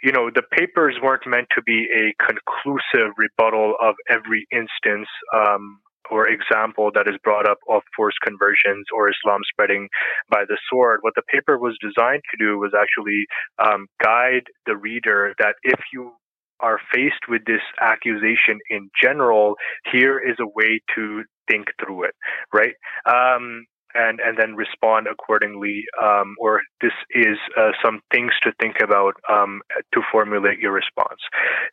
you 0.03 0.11
know, 0.11 0.29
the 0.29 0.43
papers 0.51 0.97
weren't 1.01 1.25
meant 1.25 1.47
to 1.55 1.61
be 1.63 1.87
a 1.95 2.13
conclusive 2.21 3.15
rebuttal 3.17 3.75
of 3.81 3.95
every 4.09 4.45
instance 4.51 5.07
um, 5.33 5.79
or 6.11 6.27
example 6.27 6.91
that 6.93 7.07
is 7.07 7.15
brought 7.23 7.49
up 7.49 7.59
of 7.69 7.81
forced 7.95 8.19
conversions 8.21 8.85
or 8.93 9.09
Islam 9.09 9.39
spreading 9.49 9.87
by 10.29 10.43
the 10.47 10.57
sword. 10.69 10.99
What 11.01 11.13
the 11.15 11.23
paper 11.31 11.57
was 11.57 11.77
designed 11.81 12.21
to 12.31 12.37
do 12.37 12.59
was 12.59 12.73
actually 12.77 13.25
um, 13.63 13.87
guide 14.03 14.43
the 14.65 14.75
reader 14.75 15.33
that 15.39 15.55
if 15.63 15.79
you 15.93 16.11
are 16.59 16.79
faced 16.93 17.27
with 17.29 17.45
this 17.45 17.61
accusation 17.81 18.59
in 18.69 18.89
general, 19.01 19.55
here 19.91 20.19
is 20.19 20.35
a 20.39 20.47
way 20.47 20.81
to 20.95 21.23
think 21.49 21.67
through 21.79 22.03
it, 22.03 22.15
right? 22.53 22.75
Um, 23.05 23.65
and 23.93 24.19
and 24.19 24.37
then 24.37 24.55
respond 24.55 25.07
accordingly. 25.07 25.83
Um, 26.01 26.35
or 26.39 26.61
this 26.81 26.93
is 27.11 27.37
uh, 27.57 27.71
some 27.83 28.01
things 28.11 28.31
to 28.43 28.51
think 28.59 28.77
about 28.83 29.13
um, 29.29 29.61
to 29.93 30.01
formulate 30.11 30.59
your 30.59 30.71
response. 30.71 31.21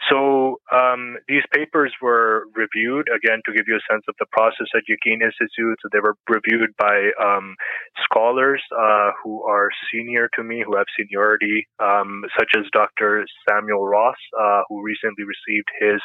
So 0.09 0.61
um, 0.72 1.16
these 1.28 1.42
papers 1.52 1.92
were 2.00 2.44
reviewed 2.54 3.09
again 3.14 3.40
to 3.46 3.52
give 3.52 3.66
you 3.66 3.76
a 3.76 3.92
sense 3.92 4.04
of 4.09 4.14
the 4.18 4.26
process 4.33 4.66
at 4.74 4.83
Yaqeen 4.88 5.22
Institute. 5.22 5.78
So 5.83 5.88
they 5.92 6.00
were 6.00 6.16
reviewed 6.28 6.70
by 6.78 7.11
um, 7.22 7.54
scholars 8.04 8.62
uh, 8.76 9.11
who 9.22 9.42
are 9.44 9.70
senior 9.92 10.28
to 10.37 10.42
me, 10.42 10.62
who 10.66 10.76
have 10.76 10.87
seniority, 10.98 11.66
um, 11.78 12.22
such 12.38 12.50
as 12.56 12.64
Dr. 12.72 13.24
Samuel 13.48 13.87
Ross, 13.87 14.16
uh, 14.38 14.62
who 14.68 14.83
recently 14.83 15.24
received 15.24 15.68
his 15.80 16.00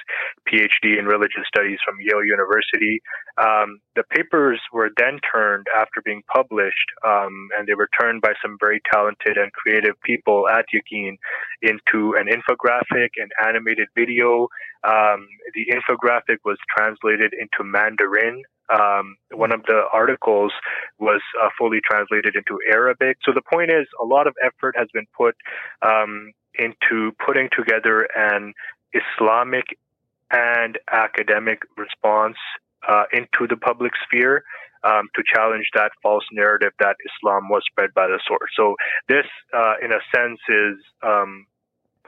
PhD 0.50 1.00
in 1.00 1.06
religious 1.06 1.46
studies 1.48 1.80
from 1.86 1.96
Yale 2.00 2.26
University. 2.26 3.02
Um, 3.38 3.80
the 3.96 4.04
papers 4.12 4.60
were 4.72 4.90
then 4.98 5.20
turned 5.32 5.66
after 5.76 6.02
being 6.06 6.24
published, 6.34 6.90
um, 7.06 7.50
and 7.58 7.68
they 7.68 7.74
were 7.74 7.90
turned 8.00 8.22
by 8.22 8.34
some 8.42 8.58
very 8.60 8.82
talented 8.92 9.38
and 9.38 9.52
creative 9.54 10.00
people 10.02 10.48
at 10.48 10.66
Yaqeen 10.74 11.18
into 11.62 12.16
an 12.16 12.28
infographic, 12.28 13.10
an 13.18 13.30
animated 13.46 13.88
video. 13.96 14.48
Um, 14.84 15.28
the 15.54 15.68
infographic 15.72 16.38
was 16.46 16.58
translated 16.76 17.34
into 17.34 17.64
Mandarin. 17.64 18.44
Um, 18.74 19.18
one 19.32 19.52
of 19.52 19.64
the 19.64 19.84
articles 19.92 20.52
was 21.00 21.22
uh, 21.42 21.50
fully 21.58 21.80
translated 21.86 22.36
into 22.36 22.60
Arabic. 22.72 23.18
So 23.24 23.32
the 23.34 23.42
point 23.42 23.72
is, 23.72 23.86
a 24.02 24.06
lot 24.06 24.28
of 24.28 24.36
effort 24.44 24.76
has 24.78 24.88
been 24.94 25.06
put 25.16 25.36
um, 25.82 26.32
into 26.58 27.12
putting 27.26 27.50
together 27.56 28.08
an 28.16 28.54
Islamic 28.94 29.66
and 30.32 30.80
academic 30.92 31.60
response 31.78 32.38
uh, 32.88 33.04
into 33.14 33.48
the 33.48 33.58
public 33.58 33.94
sphere 34.04 34.44
um, 34.86 35.10
to 35.16 35.24
challenge 35.26 35.66
that 35.74 35.92
false 36.02 36.24
narrative 36.32 36.72
that 36.80 36.96
Islam 37.10 37.50
was 37.50 37.64
spread 37.70 37.94
by 37.94 38.08
the 38.08 38.20
sword. 38.28 38.48
So 38.56 38.76
this, 39.10 39.26
uh, 39.54 39.76
in 39.84 39.92
a 39.92 40.00
sense, 40.16 40.40
is 40.48 40.78
um, 41.02 41.48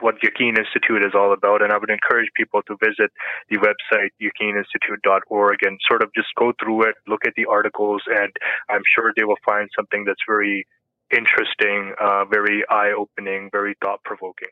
what 0.00 0.14
Yaqeen 0.22 0.56
Institute 0.56 1.02
is 1.02 1.12
all 1.14 1.32
about. 1.32 1.62
And 1.62 1.72
I 1.72 1.78
would 1.78 1.90
encourage 1.90 2.30
people 2.36 2.62
to 2.62 2.76
visit 2.78 3.10
the 3.50 3.58
website, 3.58 4.10
yaqeeninstitute.org, 4.22 5.58
and 5.62 5.78
sort 5.88 6.02
of 6.02 6.10
just 6.14 6.28
go 6.38 6.52
through 6.62 6.88
it, 6.88 6.94
look 7.06 7.22
at 7.26 7.34
the 7.36 7.46
articles, 7.46 8.02
and 8.06 8.32
I'm 8.70 8.82
sure 8.94 9.12
they 9.16 9.24
will 9.24 9.42
find 9.44 9.68
something 9.74 10.04
that's 10.04 10.22
very 10.26 10.66
interesting, 11.10 11.94
uh, 12.00 12.24
very 12.26 12.64
eye 12.70 12.92
opening, 12.96 13.48
very 13.50 13.74
thought 13.82 14.02
provoking. 14.04 14.48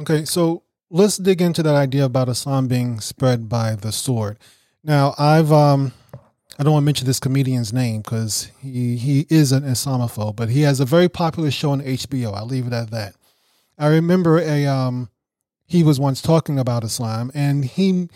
Okay, 0.00 0.24
so 0.24 0.62
let's 0.90 1.16
dig 1.16 1.40
into 1.40 1.62
that 1.62 1.74
idea 1.74 2.04
about 2.04 2.28
Islam 2.28 2.68
being 2.68 3.00
spread 3.00 3.48
by 3.48 3.74
the 3.74 3.92
sword. 3.92 4.38
Now, 4.84 5.14
I've 5.18 5.50
um, 5.50 5.92
I 6.58 6.62
don't 6.62 6.72
want 6.72 6.82
to 6.82 6.86
mention 6.86 7.06
this 7.06 7.20
comedian's 7.20 7.72
name 7.72 8.00
because 8.00 8.50
he 8.62 8.96
he 8.96 9.26
is 9.28 9.52
an 9.52 9.62
Islamophobe, 9.62 10.36
but 10.36 10.48
he 10.48 10.62
has 10.62 10.80
a 10.80 10.86
very 10.86 11.08
popular 11.08 11.50
show 11.50 11.70
on 11.70 11.82
HBO. 11.82 12.34
I'll 12.34 12.46
leave 12.46 12.66
it 12.66 12.72
at 12.72 12.90
that. 12.90 13.14
I 13.78 13.88
remember 13.88 14.38
a 14.38 14.66
um, 14.66 15.10
he 15.66 15.82
was 15.82 16.00
once 16.00 16.22
talking 16.22 16.58
about 16.58 16.84
Islam, 16.84 17.30
and 17.34 17.64
he 17.64 18.08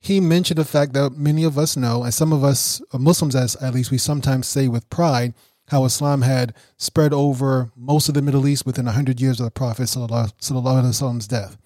he 0.00 0.20
mentioned 0.20 0.58
the 0.58 0.64
fact 0.64 0.92
that 0.92 1.12
many 1.16 1.44
of 1.44 1.56
us 1.56 1.76
know, 1.76 2.04
and 2.04 2.12
some 2.12 2.32
of 2.32 2.44
us 2.44 2.82
Muslims, 2.92 3.34
as 3.34 3.56
at 3.56 3.74
least 3.74 3.90
we 3.90 3.98
sometimes 3.98 4.46
say 4.46 4.68
with 4.68 4.88
pride, 4.90 5.32
how 5.68 5.84
Islam 5.84 6.22
had 6.22 6.54
spread 6.76 7.14
over 7.14 7.70
most 7.74 8.08
of 8.08 8.14
the 8.14 8.22
Middle 8.22 8.46
East 8.46 8.66
within 8.66 8.86
hundred 8.86 9.20
years 9.20 9.40
of 9.40 9.44
the 9.44 9.50
Prophet 9.50 9.84
Sallallahu 9.84 11.28
death. 11.28 11.56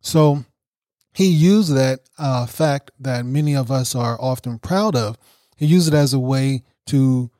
So 0.00 0.44
he 1.12 1.28
used 1.28 1.74
that 1.74 2.00
uh, 2.18 2.46
fact 2.46 2.90
that 2.98 3.24
many 3.24 3.54
of 3.54 3.70
us 3.70 3.94
are 3.94 4.20
often 4.20 4.58
proud 4.58 4.96
of. 4.96 5.16
He 5.58 5.66
used 5.66 5.88
it 5.88 5.94
as 5.94 6.14
a 6.14 6.18
way 6.18 6.62
to, 6.86 7.30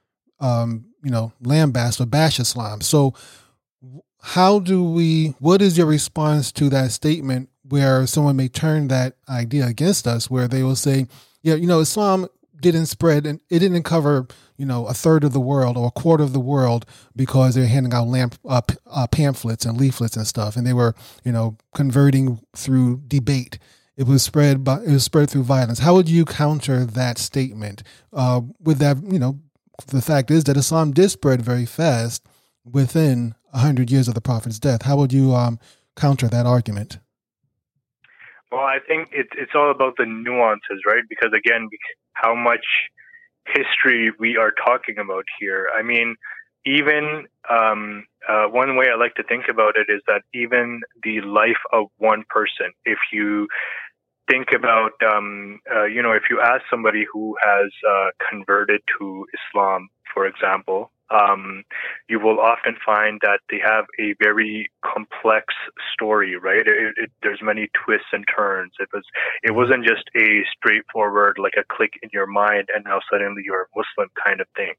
um, 0.41 0.87
you 1.03 1.11
know, 1.11 1.33
lambast 1.43 2.01
or 2.01 2.07
bash 2.07 2.39
Islam. 2.39 2.81
So, 2.81 3.15
how 4.21 4.59
do 4.59 4.85
we? 4.85 5.29
What 5.39 5.63
is 5.63 5.79
your 5.79 5.87
response 5.87 6.53
to 6.53 6.69
that 6.71 6.91
statement 6.91 7.49
where 7.63 8.07
someone 8.07 8.37
may 8.37 8.49
turn 8.49 8.89
that 8.89 9.15
idea 9.29 9.67
against 9.67 10.07
us, 10.07 10.29
where 10.29 10.49
they 10.49 10.63
will 10.63 10.77
say, 10.77 11.07
"Yeah, 11.43 11.55
you 11.55 11.67
know, 11.67 11.81
Islam 11.81 12.27
didn't 12.61 12.87
spread 12.87 13.27
and 13.27 13.41
it 13.51 13.61
didn't 13.61 13.85
cover 13.85 14.27
you 14.57 14.67
know 14.67 14.87
a 14.87 14.95
third 14.95 15.25
of 15.25 15.33
the 15.33 15.41
world 15.41 15.77
or 15.77 15.89
a 15.89 16.01
quarter 16.01 16.25
of 16.25 16.33
the 16.33 16.41
world 16.41 16.85
because 17.15 17.55
they're 17.55 17.67
handing 17.67 17.93
out 17.93 18.07
lamp 18.09 18.35
uh, 18.49 18.61
uh, 18.87 19.07
pamphlets 19.07 19.65
and 19.65 19.79
leaflets 19.79 20.17
and 20.17 20.27
stuff 20.27 20.57
and 20.57 20.67
they 20.67 20.73
were 20.73 20.95
you 21.25 21.33
know 21.33 21.57
converting 21.75 22.41
through 22.57 23.01
debate 23.07 23.59
it 23.99 24.07
was 24.07 24.23
spread 24.23 24.65
by 24.65 24.81
it 24.81 24.91
was 24.91 25.05
spread 25.05 25.29
through 25.29 25.43
violence 25.43 25.81
how 25.81 25.95
would 25.95 26.09
you 26.09 26.25
counter 26.25 26.85
that 26.85 27.19
statement 27.19 27.83
uh, 28.13 28.41
with 28.61 28.79
that 28.79 28.97
you 29.03 29.19
know 29.19 29.39
the 29.89 30.01
fact 30.03 30.31
is 30.31 30.45
that 30.45 30.57
islam 30.57 30.93
did 30.93 31.11
spread 31.11 31.43
very 31.43 31.67
fast 31.67 32.27
within 32.65 33.35
100 33.51 33.91
years 33.91 34.09
of 34.09 34.15
the 34.15 34.21
prophet's 34.21 34.59
death 34.59 34.83
how 34.83 34.97
would 34.97 35.13
you 35.13 35.35
um, 35.35 35.59
counter 35.97 36.29
that 36.29 36.47
argument 36.47 36.99
well, 38.51 38.63
I 38.63 38.79
think 38.89 39.11
it's 39.13 39.29
it's 39.37 39.53
all 39.55 39.71
about 39.71 39.97
the 39.99 40.07
nuances, 40.07 40.81
right? 40.87 41.03
Because 41.07 41.33
again, 41.37 41.69
how 42.15 42.35
much 42.35 42.65
history 43.55 44.13
we 44.19 44.37
are 44.37 44.53
talking 44.53 44.99
about 44.99 45.25
here. 45.41 45.69
I 45.77 45.83
mean, 45.83 46.17
even 46.67 47.27
um, 47.51 48.05
uh, 48.29 48.47
one 48.47 48.77
way 48.77 48.87
I 48.93 48.97
like 48.97 49.15
to 49.15 49.23
think 49.23 49.45
about 49.49 49.75
it 49.77 49.93
is 49.93 50.03
that 50.07 50.23
even 50.35 50.81
the 51.03 51.21
life 51.23 51.61
of 51.73 51.87
one 51.99 52.25
person, 52.29 52.73
if 52.85 52.99
you 53.13 53.49
think 54.29 54.49
about, 54.55 54.93
um, 55.03 55.61
uh, 55.75 55.85
you 55.85 56.03
know, 56.03 56.13
if 56.13 56.25
you 56.31 56.41
ask 56.41 56.63
somebody 56.71 57.05
who 57.13 57.37
has 57.43 57.71
uh, 57.89 58.11
converted 58.31 58.81
to 58.99 59.27
Islam, 59.35 59.89
for 60.13 60.27
example, 60.27 60.91
um, 61.11 61.65
you 62.09 62.21
will 62.21 62.41
often 62.41 62.77
find 62.85 63.21
that 63.23 63.41
they 63.51 63.61
have 63.65 63.87
a 63.99 64.15
very 64.23 64.71
complex 64.85 65.55
story, 65.93 66.37
right? 66.37 66.67
It, 66.67 66.95
it, 66.97 67.11
there's 67.23 67.41
many 67.43 67.69
twists 67.85 68.09
and 68.13 68.25
turns. 68.35 68.73
It 68.81 68.89
was, 68.93 69.05
it 69.43 69.53
wasn't 69.53 69.85
just 69.85 70.05
a 70.17 70.45
straightforward, 70.57 71.39
like 71.39 71.55
a 71.59 71.65
click 71.75 71.93
in 72.03 72.11
your 72.13 72.27
mind, 72.27 72.69
and 72.75 72.85
now 72.85 73.01
suddenly 73.11 73.43
you're 73.45 73.63
a 73.63 73.67
Muslim 73.77 74.11
kind 74.25 74.41
of 74.41 74.47
thing. 74.57 74.75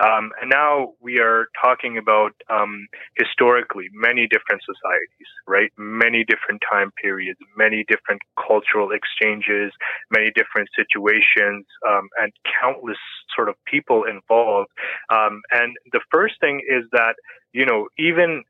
Um, 0.00 0.32
and 0.40 0.50
now 0.50 0.92
we 1.00 1.20
are 1.20 1.46
talking 1.60 1.98
about 1.98 2.32
um, 2.50 2.86
historically 3.16 3.88
many 3.92 4.26
different 4.26 4.62
societies, 4.64 5.30
right? 5.46 5.70
Many 5.76 6.24
different 6.24 6.62
time 6.70 6.92
periods, 7.00 7.38
many 7.56 7.84
different 7.88 8.22
cultural 8.36 8.90
exchanges, 8.92 9.72
many 10.10 10.30
different 10.34 10.68
situations, 10.76 11.66
um, 11.86 12.08
and 12.20 12.32
countless 12.60 12.98
sort 13.34 13.48
of 13.48 13.56
people 13.66 14.04
involved. 14.04 14.70
Um, 15.10 15.42
and 15.84 15.92
the 15.92 16.00
first 16.10 16.34
thing 16.40 16.60
is 16.68 16.84
that 16.92 17.14
you 17.52 17.66
know 17.66 17.88
even 17.98 18.44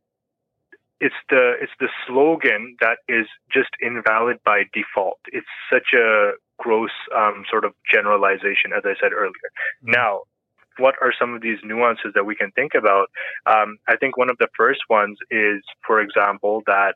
it's 1.00 1.14
the 1.28 1.52
it's 1.60 1.72
the 1.80 1.88
slogan 2.06 2.76
that 2.80 2.98
is 3.08 3.26
just 3.52 3.70
invalid 3.80 4.38
by 4.44 4.64
default. 4.72 5.18
It's 5.32 5.46
such 5.72 5.92
a 5.94 6.32
gross 6.58 6.90
um, 7.14 7.44
sort 7.50 7.64
of 7.64 7.72
generalization, 7.90 8.72
as 8.76 8.84
I 8.84 8.94
said 9.00 9.12
earlier. 9.12 9.48
Mm-hmm. 9.82 9.92
Now, 9.92 10.20
what 10.78 10.94
are 11.00 11.12
some 11.18 11.34
of 11.34 11.42
these 11.42 11.58
nuances 11.64 12.12
that 12.14 12.24
we 12.24 12.34
can 12.34 12.50
think 12.52 12.72
about? 12.74 13.08
Um, 13.46 13.78
I 13.88 13.96
think 13.96 14.16
one 14.16 14.30
of 14.30 14.38
the 14.38 14.48
first 14.56 14.80
ones 14.88 15.18
is, 15.30 15.62
for 15.86 16.00
example, 16.00 16.62
that 16.66 16.94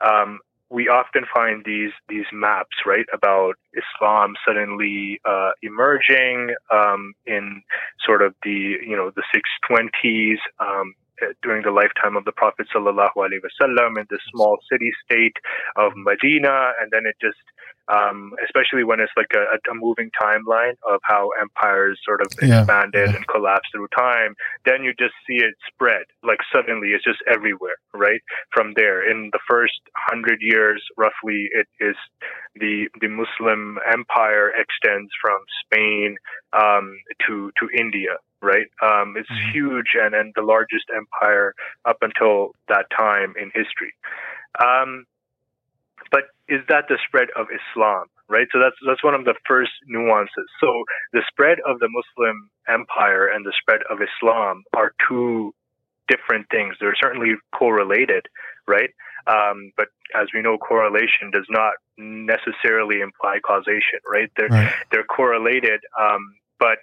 um, 0.00 0.40
we 0.70 0.88
often 0.88 1.24
find 1.34 1.64
these 1.64 1.90
these 2.08 2.26
maps, 2.32 2.76
right, 2.86 3.06
about 3.12 3.56
Islam 3.74 4.34
suddenly 4.46 5.20
uh, 5.24 5.50
emerging 5.62 6.54
um, 6.72 7.12
in 7.26 7.62
sort 8.04 8.22
of 8.22 8.34
the 8.44 8.76
you 8.86 8.96
know 8.96 9.10
the 9.10 9.24
620s, 9.34 10.38
um, 10.60 10.94
during 11.42 11.62
the 11.62 11.70
lifetime 11.70 12.16
of 12.16 12.24
the 12.24 12.32
Prophet 12.32 12.66
sallallahu 12.74 13.16
alaihi 13.16 13.40
wasallam 13.44 13.98
in 13.98 14.06
this 14.10 14.20
small 14.32 14.58
city 14.70 14.92
state 15.04 15.36
of 15.76 15.92
Medina, 15.96 16.72
and 16.80 16.90
then 16.90 17.06
it 17.06 17.16
just 17.20 17.40
um, 17.90 18.32
especially 18.44 18.84
when 18.84 19.00
it's 19.00 19.12
like 19.16 19.32
a, 19.34 19.58
a, 19.70 19.74
moving 19.74 20.10
timeline 20.20 20.74
of 20.88 21.00
how 21.02 21.30
empires 21.40 21.98
sort 22.06 22.20
of 22.20 22.30
expanded 22.32 23.10
yeah. 23.10 23.16
and 23.16 23.26
collapsed 23.26 23.70
through 23.72 23.88
time, 23.96 24.34
then 24.64 24.84
you 24.84 24.92
just 24.98 25.14
see 25.26 25.36
it 25.36 25.54
spread. 25.66 26.04
Like 26.22 26.38
suddenly 26.54 26.88
it's 26.88 27.04
just 27.04 27.18
everywhere, 27.26 27.76
right? 27.92 28.20
From 28.52 28.74
there, 28.76 29.10
in 29.10 29.30
the 29.32 29.40
first 29.48 29.80
hundred 29.96 30.38
years, 30.40 30.82
roughly, 30.96 31.48
it 31.52 31.66
is 31.80 31.96
the 32.54 32.86
the 33.00 33.08
Muslim 33.08 33.78
empire 33.90 34.52
extends 34.54 35.10
from 35.20 35.40
Spain 35.64 36.16
um, 36.52 36.94
to 37.26 37.50
to 37.58 37.68
India, 37.76 38.16
right? 38.42 38.66
Um, 38.82 39.14
it's 39.16 39.30
mm-hmm. 39.30 39.52
huge 39.52 39.96
and, 40.00 40.14
and 40.14 40.32
the 40.36 40.42
largest 40.42 40.86
empire 40.94 41.54
up 41.84 41.98
until 42.02 42.54
that 42.68 42.86
time 42.96 43.34
in 43.40 43.50
history. 43.54 43.94
Um, 44.62 45.06
but 46.10 46.24
is 46.48 46.60
that 46.68 46.86
the 46.88 46.98
spread 47.06 47.28
of 47.36 47.46
Islam, 47.50 48.06
right? 48.28 48.48
So 48.52 48.58
that's 48.58 48.76
that's 48.86 49.04
one 49.04 49.14
of 49.14 49.24
the 49.24 49.34
first 49.46 49.72
nuances. 49.86 50.48
So 50.60 50.84
the 51.12 51.22
spread 51.28 51.58
of 51.66 51.78
the 51.78 51.88
Muslim 51.88 52.50
empire 52.68 53.26
and 53.26 53.44
the 53.44 53.52
spread 53.60 53.80
of 53.90 53.98
Islam 54.00 54.64
are 54.74 54.92
two 55.08 55.54
different 56.08 56.46
things. 56.50 56.74
They're 56.80 56.96
certainly 57.00 57.34
correlated, 57.54 58.26
right? 58.66 58.90
Um, 59.26 59.72
but 59.76 59.88
as 60.14 60.28
we 60.34 60.42
know, 60.42 60.58
correlation 60.58 61.30
does 61.30 61.46
not 61.48 61.74
necessarily 61.98 63.00
imply 63.00 63.38
causation, 63.44 64.00
right? 64.10 64.30
They're 64.36 64.48
right. 64.48 64.72
they're 64.90 65.04
correlated, 65.04 65.80
um, 65.98 66.34
but 66.58 66.78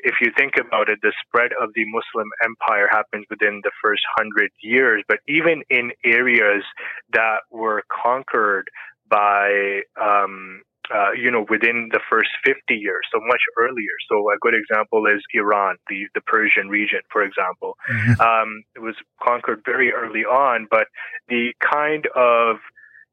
if 0.00 0.16
you 0.20 0.30
think 0.36 0.54
about 0.56 0.88
it, 0.88 0.98
the 1.02 1.12
spread 1.26 1.52
of 1.60 1.70
the 1.74 1.84
Muslim 1.86 2.28
empire 2.44 2.88
happens 2.90 3.26
within 3.30 3.60
the 3.64 3.70
first 3.82 4.02
hundred 4.16 4.50
years. 4.62 5.02
But 5.08 5.18
even 5.28 5.62
in 5.70 5.92
areas 6.04 6.64
that 7.12 7.40
were 7.50 7.82
conquered 8.02 8.68
by 9.08 9.80
um, 10.00 10.62
uh, 10.94 11.12
you 11.12 11.30
know, 11.30 11.44
within 11.50 11.88
the 11.92 12.00
first 12.08 12.30
50 12.44 12.74
years, 12.74 13.00
so 13.12 13.20
much 13.26 13.40
earlier. 13.58 13.96
So 14.08 14.30
a 14.30 14.38
good 14.40 14.54
example 14.54 15.06
is 15.06 15.22
Iran, 15.34 15.76
the, 15.88 16.06
the 16.14 16.20
Persian 16.20 16.68
region, 16.68 17.00
for 17.10 17.22
example. 17.22 17.76
Mm-hmm. 17.90 18.20
Um, 18.20 18.62
it 18.74 18.80
was 18.80 18.94
conquered 19.20 19.62
very 19.64 19.92
early 19.92 20.24
on, 20.24 20.68
but 20.70 20.86
the 21.28 21.52
kind 21.60 22.06
of 22.14 22.56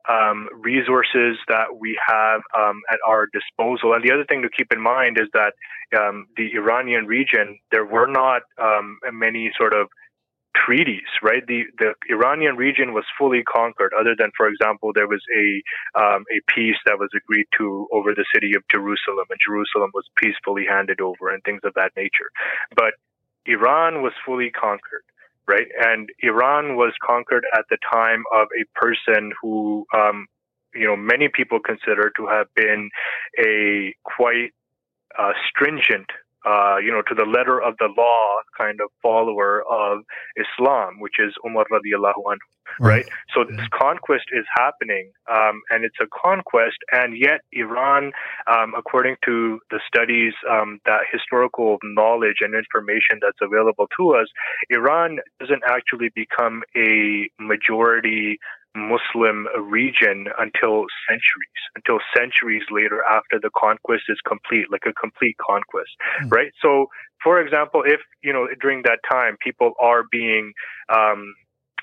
um, 0.10 0.50
resources 0.54 1.38
that 1.48 1.78
we 1.80 1.98
have 2.08 2.42
um, 2.58 2.82
at 2.92 3.00
our 3.08 3.28
disposal. 3.32 3.94
And 3.94 4.04
the 4.04 4.12
other 4.12 4.26
thing 4.26 4.42
to 4.42 4.50
keep 4.50 4.72
in 4.74 4.82
mind 4.82 5.18
is 5.20 5.28
that 5.34 5.54
um, 5.98 6.28
the 6.38 6.54
Iranian 6.56 7.06
region, 7.06 7.60
there 7.72 7.86
were 7.86 8.08
not 8.08 8.42
um, 8.62 9.00
many 9.12 9.52
sort 9.58 9.74
of 9.74 9.88
treaties, 10.56 11.10
right? 11.22 11.46
The 11.48 11.64
the 11.80 11.94
Iranian 12.10 12.56
region 12.58 12.94
was 12.94 13.06
fully 13.18 13.44
conquered, 13.44 13.92
other 14.00 14.16
than, 14.18 14.32
for 14.38 14.48
example, 14.48 14.92
there 14.94 15.08
was 15.08 15.22
a 15.36 16.00
um, 16.00 16.26
a 16.32 16.42
peace 16.54 16.78
that 16.86 17.00
was 17.00 17.10
agreed 17.16 17.48
to 17.58 17.88
over 17.92 18.14
the 18.14 18.26
city 18.34 18.54
of 18.56 18.64
Jerusalem, 18.72 19.26
and 19.30 19.40
Jerusalem 19.46 19.92
was 19.94 20.06
peacefully 20.18 20.66
handed 20.70 21.02
over, 21.02 21.30
and 21.30 21.44
things 21.44 21.62
of 21.64 21.74
that 21.76 21.92
nature. 21.98 22.30
But 22.76 22.94
Iran 23.46 24.02
was 24.02 24.14
fully 24.26 24.52
conquered 24.52 25.04
right? 25.48 25.68
And 25.80 26.10
Iran 26.22 26.76
was 26.76 26.94
conquered 27.06 27.46
at 27.58 27.66
the 27.70 27.78
time 27.92 28.24
of 28.34 28.48
a 28.60 28.66
person 28.80 29.32
who, 29.42 29.86
um, 29.96 30.28
you 30.74 30.86
know, 30.86 30.96
many 30.96 31.30
people 31.34 31.60
consider 31.60 32.12
to 32.18 32.28
have 32.28 32.48
been 32.56 32.90
a 33.40 33.96
quite 34.04 34.52
uh, 35.18 35.34
stringent 35.50 36.08
uh, 36.46 36.78
you 36.78 36.92
know, 36.92 37.02
to 37.08 37.16
the 37.16 37.26
letter 37.26 37.62
of 37.62 37.76
the 37.80 37.90
law 37.98 38.40
kind 38.58 38.80
of 38.82 38.90
follower 39.02 39.64
of 39.70 40.04
Islam, 40.36 41.00
which 41.00 41.16
is 41.20 41.34
Umar 41.46 41.66
radiallahu 41.72 42.24
anhu, 42.26 42.48
right? 42.80 43.06
right? 43.06 43.10
So 43.34 43.44
this 43.44 43.66
conquest 43.74 44.26
is 44.32 44.46
happening, 44.56 45.12
um, 45.32 45.62
and 45.70 45.86
it's 45.86 45.98
a 46.02 46.08
conquest, 46.08 46.78
and 46.92 47.18
yet 47.18 47.42
Iran, 47.52 48.12
um, 48.48 48.74
according 48.78 49.16
to 49.26 49.60
the 49.72 49.80
studies, 49.88 50.34
um, 50.50 50.80
that 50.86 51.02
historical 51.12 51.78
knowledge 51.84 52.38
and 52.42 52.54
information 52.54 53.20
that's 53.22 53.40
available 53.42 53.88
to 53.98 54.16
us, 54.16 54.28
Iran 54.70 55.20
doesn't 55.40 55.64
actually 55.68 56.10
become 56.16 56.64
a 56.76 57.30
majority 57.40 58.40
Muslim 58.76 59.48
region 59.60 60.28
until 60.40 60.86
centuries, 61.08 61.62
until 61.76 62.00
centuries 62.16 62.64
later 62.72 63.04
after 63.10 63.40
the 63.40 63.52
conquest 63.56 64.04
is 64.10 64.20
complete, 64.28 64.72
like 64.72 64.84
a 64.88 64.94
complete 64.94 65.38
conquest, 65.38 65.92
mm. 66.24 66.32
right? 66.32 66.52
So, 66.62 66.88
for 67.24 67.40
example, 67.40 67.84
if, 67.86 68.02
you 68.22 68.34
know, 68.34 68.48
during 68.62 68.82
that 68.84 69.00
time 69.10 69.38
people 69.42 69.74
are 69.80 70.04
being, 70.12 70.54
um, 70.94 71.36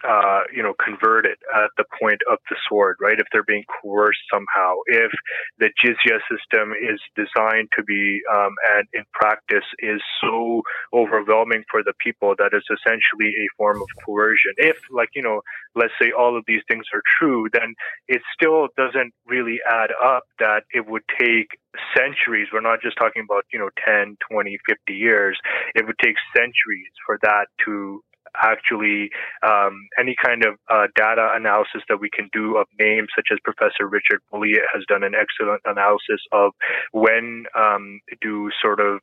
uh, 0.08 0.40
you 0.54 0.62
know, 0.62 0.74
converted 0.82 1.36
at 1.54 1.70
the 1.76 1.84
point 2.00 2.20
of 2.30 2.38
the 2.48 2.56
sword, 2.68 2.96
right? 3.00 3.18
If 3.18 3.26
they're 3.32 3.44
being 3.44 3.64
coerced 3.82 4.20
somehow, 4.32 4.76
if 4.86 5.12
the 5.58 5.70
jizya 5.82 6.18
system 6.30 6.72
is 6.72 7.00
designed 7.16 7.68
to 7.76 7.82
be, 7.82 8.20
um, 8.32 8.54
and 8.76 8.86
in 8.92 9.04
practice 9.12 9.66
is 9.78 10.00
so 10.20 10.62
overwhelming 10.94 11.64
for 11.70 11.82
the 11.82 11.92
people 12.02 12.34
that 12.38 12.50
it's 12.52 12.66
essentially 12.70 13.30
a 13.30 13.46
form 13.56 13.80
of 13.80 13.88
coercion. 14.04 14.52
If, 14.56 14.76
like, 14.90 15.10
you 15.14 15.22
know, 15.22 15.42
let's 15.74 15.92
say 16.00 16.12
all 16.16 16.36
of 16.36 16.44
these 16.46 16.62
things 16.68 16.84
are 16.94 17.02
true, 17.18 17.48
then 17.52 17.74
it 18.08 18.22
still 18.34 18.68
doesn't 18.76 19.12
really 19.26 19.58
add 19.68 19.90
up 20.02 20.24
that 20.38 20.64
it 20.72 20.88
would 20.88 21.02
take 21.18 21.48
centuries. 21.96 22.48
We're 22.52 22.60
not 22.60 22.82
just 22.82 22.96
talking 22.96 23.22
about, 23.24 23.44
you 23.52 23.58
know, 23.58 23.70
10, 23.86 24.16
20, 24.30 24.58
50 24.68 24.92
years. 24.92 25.38
It 25.74 25.86
would 25.86 25.98
take 26.02 26.16
centuries 26.34 26.92
for 27.06 27.18
that 27.22 27.46
to 27.66 28.02
actually 28.42 29.10
um, 29.46 29.88
any 29.98 30.14
kind 30.22 30.44
of 30.44 30.54
uh, 30.70 30.86
data 30.96 31.30
analysis 31.34 31.82
that 31.88 32.00
we 32.00 32.10
can 32.10 32.28
do 32.32 32.56
of 32.56 32.66
names, 32.78 33.08
such 33.14 33.28
as 33.32 33.38
Professor 33.44 33.86
Richard 33.86 34.20
Bulliet 34.30 34.62
has 34.72 34.82
done 34.88 35.02
an 35.02 35.14
excellent 35.14 35.62
analysis 35.64 36.20
of 36.32 36.52
when 36.92 37.44
um, 37.56 38.00
do 38.20 38.50
sort 38.62 38.80
of 38.80 39.00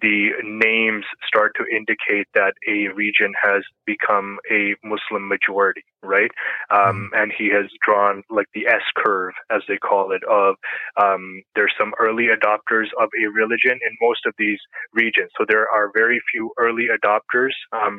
the 0.00 0.30
names 0.44 1.04
start 1.26 1.52
to 1.56 1.64
indicate 1.66 2.26
that 2.34 2.54
a 2.68 2.88
region 2.94 3.32
has 3.42 3.62
become 3.86 4.38
a 4.50 4.74
Muslim 4.84 5.26
majority, 5.28 5.84
right? 6.02 6.30
Um, 6.70 7.10
mm-hmm. 7.10 7.22
and 7.22 7.32
he 7.36 7.50
has 7.50 7.66
drawn 7.84 8.22
like 8.30 8.46
the 8.54 8.66
S 8.66 8.82
curve, 8.96 9.34
as 9.50 9.62
they 9.66 9.78
call 9.78 10.12
it, 10.12 10.22
of 10.30 10.54
um, 11.00 11.42
there's 11.56 11.74
some 11.78 11.92
early 11.98 12.28
adopters 12.28 12.86
of 13.00 13.08
a 13.18 13.26
religion 13.34 13.72
in 13.72 13.96
most 14.00 14.20
of 14.26 14.34
these 14.38 14.60
regions. 14.92 15.30
So 15.36 15.44
there 15.48 15.66
are 15.68 15.90
very 15.92 16.20
few 16.32 16.52
early 16.58 16.86
adopters 16.86 17.54
um, 17.72 17.98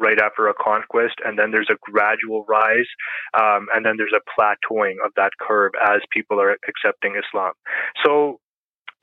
right 0.00 0.18
after 0.20 0.48
a 0.48 0.54
conquest, 0.54 1.14
and 1.24 1.38
then 1.38 1.50
there's 1.50 1.70
a 1.70 1.78
gradual 1.80 2.44
rise, 2.48 2.88
um, 3.38 3.68
and 3.74 3.84
then 3.84 3.94
there's 3.96 4.14
a 4.16 4.24
plateauing 4.40 4.96
of 5.04 5.12
that 5.16 5.30
curve 5.40 5.72
as 5.80 6.00
people 6.12 6.40
are 6.40 6.56
accepting 6.66 7.20
Islam. 7.20 7.52
So 8.04 8.40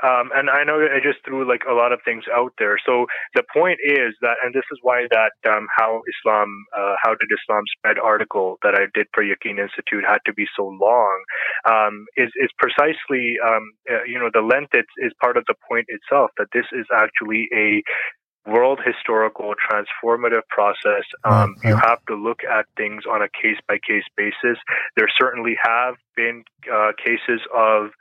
um, 0.03 0.29
and 0.35 0.49
I 0.49 0.63
know 0.63 0.77
I 0.77 1.01
just 1.01 1.25
threw 1.25 1.47
like 1.47 1.63
a 1.67 1.73
lot 1.73 1.91
of 1.91 1.99
things 2.05 2.23
out 2.31 2.53
there. 2.59 2.77
So 2.85 3.07
the 3.33 3.43
point 3.51 3.79
is 3.83 4.13
that, 4.21 4.37
and 4.43 4.53
this 4.53 4.65
is 4.71 4.77
why 4.83 5.07
that 5.09 5.33
um, 5.49 5.65
how 5.75 6.01
Islam, 6.05 6.49
uh, 6.77 6.93
how 7.01 7.15
did 7.17 7.29
Islam 7.33 7.63
spread 7.77 7.97
article 7.97 8.57
that 8.61 8.75
I 8.75 8.85
did 8.93 9.07
for 9.13 9.23
Yaqeen 9.23 9.57
Institute 9.57 10.05
had 10.05 10.19
to 10.25 10.33
be 10.33 10.45
so 10.55 10.67
long, 10.67 11.23
um, 11.65 12.05
is 12.15 12.29
is 12.37 12.49
precisely 12.59 13.37
um, 13.43 13.73
uh, 13.89 14.03
you 14.05 14.19
know 14.19 14.29
the 14.31 14.45
length 14.45 14.75
is, 14.75 14.85
is 14.99 15.13
part 15.19 15.35
of 15.35 15.45
the 15.47 15.55
point 15.67 15.85
itself 15.89 16.29
that 16.37 16.47
this 16.53 16.65
is 16.73 16.85
actually 16.93 17.49
a 17.53 17.81
world 18.47 18.79
historical 18.83 19.53
transformative 19.69 20.47
process. 20.49 21.03
Um, 21.23 21.55
You 21.63 21.75
have 21.75 22.03
to 22.07 22.15
look 22.15 22.39
at 22.43 22.65
things 22.77 23.03
on 23.09 23.21
a 23.21 23.29
case 23.29 23.59
by 23.67 23.77
case 23.85 24.07
basis. 24.15 24.57
There 24.95 25.07
certainly 25.19 25.55
have 25.61 25.95
been 26.15 26.43
uh, 26.71 26.93
cases 26.97 27.41
of 27.53 27.91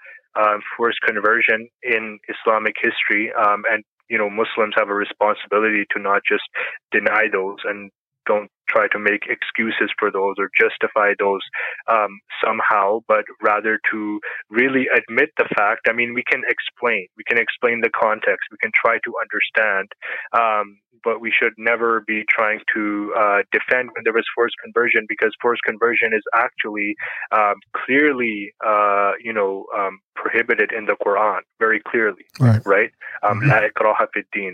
um, 0.40 0.60
forced 0.76 1.00
conversion 1.00 1.68
in 1.82 2.18
Islamic 2.28 2.76
history, 2.80 3.32
um, 3.32 3.64
and 3.70 3.84
you 4.08 4.18
know 4.18 4.30
Muslims 4.30 4.74
have 4.76 4.88
a 4.88 4.94
responsibility 4.94 5.84
to 5.92 6.00
not 6.00 6.22
just 6.28 6.44
deny 6.92 7.24
those 7.32 7.58
and 7.64 7.90
don't 8.26 8.50
try 8.68 8.88
to 8.88 8.98
make 8.98 9.26
excuses 9.28 9.90
for 9.98 10.10
those 10.10 10.34
or 10.38 10.50
justify 10.58 11.12
those 11.18 11.40
um, 11.88 12.20
somehow, 12.44 13.00
but 13.08 13.24
rather 13.42 13.78
to 13.90 14.20
really 14.50 14.86
admit 14.94 15.30
the 15.38 15.48
fact. 15.56 15.88
I 15.88 15.92
mean, 15.92 16.14
we 16.14 16.22
can 16.22 16.42
explain, 16.48 17.06
we 17.16 17.24
can 17.24 17.38
explain 17.38 17.80
the 17.80 17.90
context, 17.90 18.48
we 18.50 18.58
can 18.62 18.72
try 18.74 18.98
to 19.04 19.12
understand, 19.20 19.88
um, 20.32 20.78
but 21.04 21.20
we 21.20 21.30
should 21.30 21.52
never 21.56 22.02
be 22.06 22.24
trying 22.28 22.60
to 22.74 23.14
uh, 23.16 23.38
defend 23.52 23.90
when 23.94 24.02
there 24.04 24.12
was 24.12 24.24
forced 24.34 24.56
conversion 24.62 25.06
because 25.08 25.32
forced 25.40 25.62
conversion 25.62 26.12
is 26.12 26.22
actually 26.34 26.94
um, 27.32 27.54
clearly, 27.76 28.52
uh, 28.66 29.12
you 29.22 29.32
know, 29.32 29.66
um, 29.76 30.00
prohibited 30.14 30.72
in 30.72 30.86
the 30.86 30.96
Quran 31.04 31.40
very 31.60 31.80
clearly, 31.86 32.24
right? 32.40 32.60
right? 32.66 32.90
Um, 33.22 33.40
mm-hmm. 33.40 33.50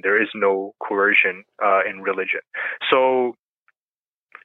There 0.03 0.21
is 0.21 0.29
no 0.35 0.75
coercion 0.87 1.45
uh, 1.65 1.81
in 1.89 2.03
religion. 2.03 2.41
So 2.91 3.35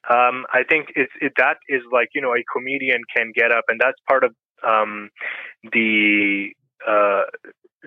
um, 0.10 0.45
I 0.53 0.63
think 0.69 0.88
it, 0.95 1.10
it, 1.21 1.33
that 1.38 1.57
is 1.69 1.81
like 1.91 2.10
you 2.13 2.21
know 2.21 2.33
a 2.33 2.43
comedian 2.51 3.01
can 3.15 3.31
get 3.36 3.51
up, 3.51 3.65
and 3.67 3.79
that's 3.79 3.99
part 4.07 4.23
of 4.23 4.31
um, 4.67 5.10
the 5.71 6.49
uh, 6.88 7.21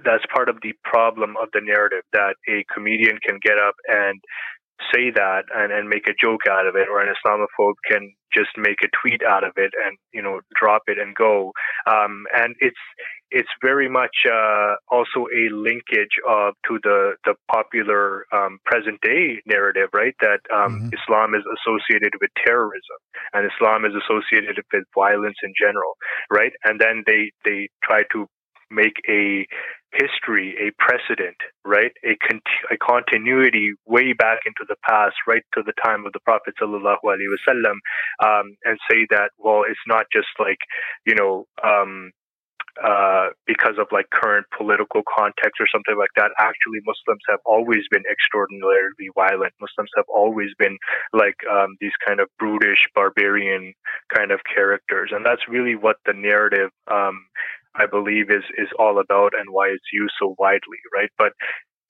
that's 0.05 0.25
part 0.33 0.49
of 0.49 0.57
the 0.62 0.73
problem 0.85 1.37
of 1.40 1.49
the 1.53 1.61
narrative 1.62 2.05
that 2.12 2.35
a 2.49 2.64
comedian 2.73 3.18
can 3.27 3.38
get 3.42 3.59
up 3.59 3.75
and 3.88 4.20
say 4.94 5.11
that 5.14 5.44
and, 5.55 5.73
and 5.73 5.88
make 5.88 6.09
a 6.09 6.16
joke 6.20 6.49
out 6.51 6.66
of 6.66 6.75
it, 6.75 6.88
or 6.88 7.01
an 7.03 7.12
Islamophobe 7.12 7.75
can 7.90 8.12
just 8.35 8.51
make 8.57 8.79
a 8.83 8.88
tweet 9.03 9.23
out 9.23 9.44
of 9.44 9.53
it 9.57 9.73
and 9.85 9.99
you 10.12 10.23
know 10.23 10.40
drop 10.59 10.83
it 10.87 10.99
and 10.99 11.14
go. 11.14 11.53
Um, 11.87 12.25
and 12.35 12.55
it's 12.61 12.81
it's 13.31 13.49
very 13.62 13.88
much 13.88 14.14
uh, 14.31 14.75
also 14.90 15.27
a 15.35 15.53
linkage 15.55 16.16
of 16.29 16.55
to 16.69 16.79
the 16.83 17.14
the 17.25 17.35
popular 17.51 18.25
um, 18.33 18.59
present 18.64 19.01
day 19.03 19.40
narrative, 19.47 19.88
right? 19.93 20.14
That 20.21 20.40
um, 20.53 20.90
mm-hmm. 20.90 20.95
Islam 20.95 21.35
is 21.35 21.45
associated 21.59 22.12
with 22.21 22.31
terrorism 22.45 22.99
and 23.33 23.49
Islam 23.51 23.85
is 23.85 23.93
associated 23.95 24.57
with 24.73 24.85
violence 24.95 25.37
in 25.43 25.53
general, 25.61 25.95
right? 26.31 26.53
And 26.64 26.81
then 26.81 27.05
they 27.07 27.31
they 27.45 27.69
try 27.83 28.03
to 28.12 28.27
make 28.71 28.97
a 29.09 29.47
history, 29.93 30.55
a 30.61 30.71
precedent, 30.83 31.37
right? 31.64 31.90
A, 32.05 32.16
a 32.73 32.77
continuity 32.79 33.73
way 33.87 34.12
back 34.12 34.38
into 34.47 34.64
the 34.69 34.77
past, 34.88 35.16
right 35.27 35.43
to 35.55 35.62
the 35.64 35.73
time 35.85 36.07
of 36.07 36.12
the 36.12 36.21
Prophet 36.21 36.55
sallallahu 36.61 37.03
alaihi 37.05 37.35
wasallam, 37.35 37.77
um, 38.25 38.57
and 38.64 38.79
say 38.90 39.07
that 39.11 39.31
well, 39.38 39.64
it's 39.69 39.81
not 39.87 40.07
just 40.12 40.29
like 40.38 40.59
you 41.07 41.14
know. 41.14 41.47
Um, 41.64 42.12
uh, 42.83 43.28
because 43.46 43.76
of 43.78 43.87
like 43.92 44.06
current 44.12 44.46
political 44.56 45.02
context 45.06 45.61
or 45.61 45.66
something 45.72 45.96
like 45.98 46.11
that. 46.16 46.30
Actually, 46.38 46.80
Muslims 46.87 47.22
have 47.28 47.40
always 47.44 47.83
been 47.90 48.04
extraordinarily 48.11 49.11
violent. 49.14 49.52
Muslims 49.61 49.90
have 49.96 50.06
always 50.09 50.50
been 50.59 50.78
like 51.12 51.37
um, 51.50 51.76
these 51.80 51.94
kind 52.06 52.20
of 52.20 52.28
brutish, 52.38 52.83
barbarian 52.94 53.74
kind 54.14 54.30
of 54.30 54.40
characters, 54.52 55.11
and 55.12 55.24
that's 55.24 55.42
really 55.48 55.74
what 55.74 55.96
the 56.06 56.12
narrative 56.12 56.70
um, 56.90 57.26
I 57.74 57.87
believe 57.87 58.30
is 58.30 58.44
is 58.59 58.68
all 58.78 58.98
about 59.00 59.33
and 59.38 59.50
why 59.50 59.68
it's 59.68 59.92
used 59.92 60.14
so 60.18 60.35
widely, 60.38 60.78
right? 60.94 61.11
But 61.18 61.33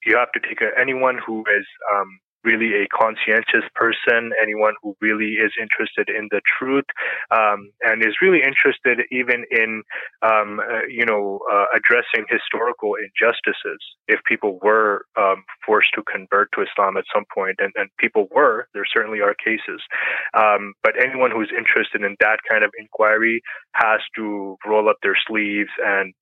you 0.05 0.17
have 0.17 0.31
to 0.33 0.39
take 0.39 0.61
a, 0.61 0.69
anyone 0.79 1.19
who 1.25 1.41
is 1.41 1.65
um, 1.93 2.19
really 2.43 2.83
a 2.83 2.87
conscientious 2.87 3.67
person, 3.75 4.31
anyone 4.41 4.73
who 4.81 4.95
really 5.01 5.37
is 5.37 5.51
interested 5.59 6.09
in 6.09 6.27
the 6.31 6.41
truth, 6.57 6.85
um, 7.31 7.71
and 7.81 8.01
is 8.03 8.15
really 8.21 8.41
interested 8.43 9.05
even 9.11 9.45
in, 9.51 9.83
um, 10.21 10.59
uh, 10.59 10.85
you 10.89 11.05
know, 11.05 11.39
uh, 11.51 11.65
addressing 11.75 12.25
historical 12.29 12.93
injustices. 12.95 13.79
If 14.07 14.19
people 14.25 14.59
were 14.61 15.05
um, 15.17 15.43
forced 15.65 15.89
to 15.95 16.03
convert 16.03 16.49
to 16.53 16.63
Islam 16.63 16.97
at 16.97 17.05
some 17.13 17.25
point, 17.33 17.57
and, 17.59 17.71
and 17.75 17.89
people 17.97 18.27
were, 18.31 18.67
there 18.73 18.85
certainly 18.91 19.21
are 19.21 19.35
cases. 19.35 19.81
Um, 20.37 20.73
but 20.83 20.93
anyone 21.01 21.31
who's 21.31 21.51
interested 21.55 22.01
in 22.01 22.15
that 22.19 22.39
kind 22.49 22.63
of 22.63 22.71
inquiry 22.77 23.41
has 23.73 24.01
to 24.15 24.57
roll 24.65 24.89
up 24.89 24.97
their 25.01 25.17
sleeves 25.27 25.69
and 25.83 26.13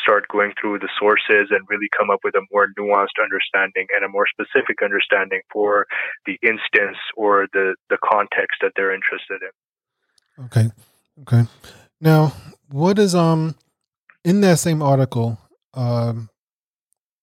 start 0.00 0.26
going 0.28 0.52
through 0.60 0.78
the 0.78 0.88
sources 0.98 1.48
and 1.50 1.66
really 1.68 1.88
come 1.96 2.10
up 2.10 2.20
with 2.24 2.34
a 2.34 2.42
more 2.52 2.68
nuanced 2.78 3.22
understanding 3.22 3.86
and 3.94 4.04
a 4.04 4.08
more 4.08 4.26
specific 4.26 4.82
understanding 4.82 5.40
for 5.52 5.86
the 6.26 6.38
instance 6.42 6.98
or 7.16 7.46
the, 7.52 7.74
the 7.90 7.98
context 8.04 8.58
that 8.62 8.72
they're 8.76 8.94
interested 8.94 9.40
in. 9.42 10.44
Okay. 10.46 10.70
Okay. 11.22 11.48
Now, 12.00 12.32
what 12.70 12.98
is 12.98 13.14
um 13.14 13.54
in 14.24 14.40
that 14.40 14.58
same 14.58 14.82
article, 14.82 15.38
um 15.74 16.30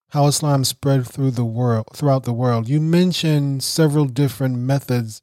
how 0.10 0.28
Islam 0.28 0.64
spread 0.66 1.08
through 1.08 1.32
the 1.32 1.46
world 1.46 1.88
throughout 1.94 2.24
the 2.24 2.34
world, 2.34 2.68
you 2.68 2.82
mentioned 2.82 3.64
several 3.64 4.06
different 4.06 4.58
methods 4.58 5.22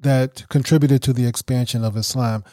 that 0.00 0.48
contributed 0.48 1.02
to 1.02 1.12
the 1.12 1.26
expansion 1.26 1.84
of 1.84 1.96
Islam 1.96 2.44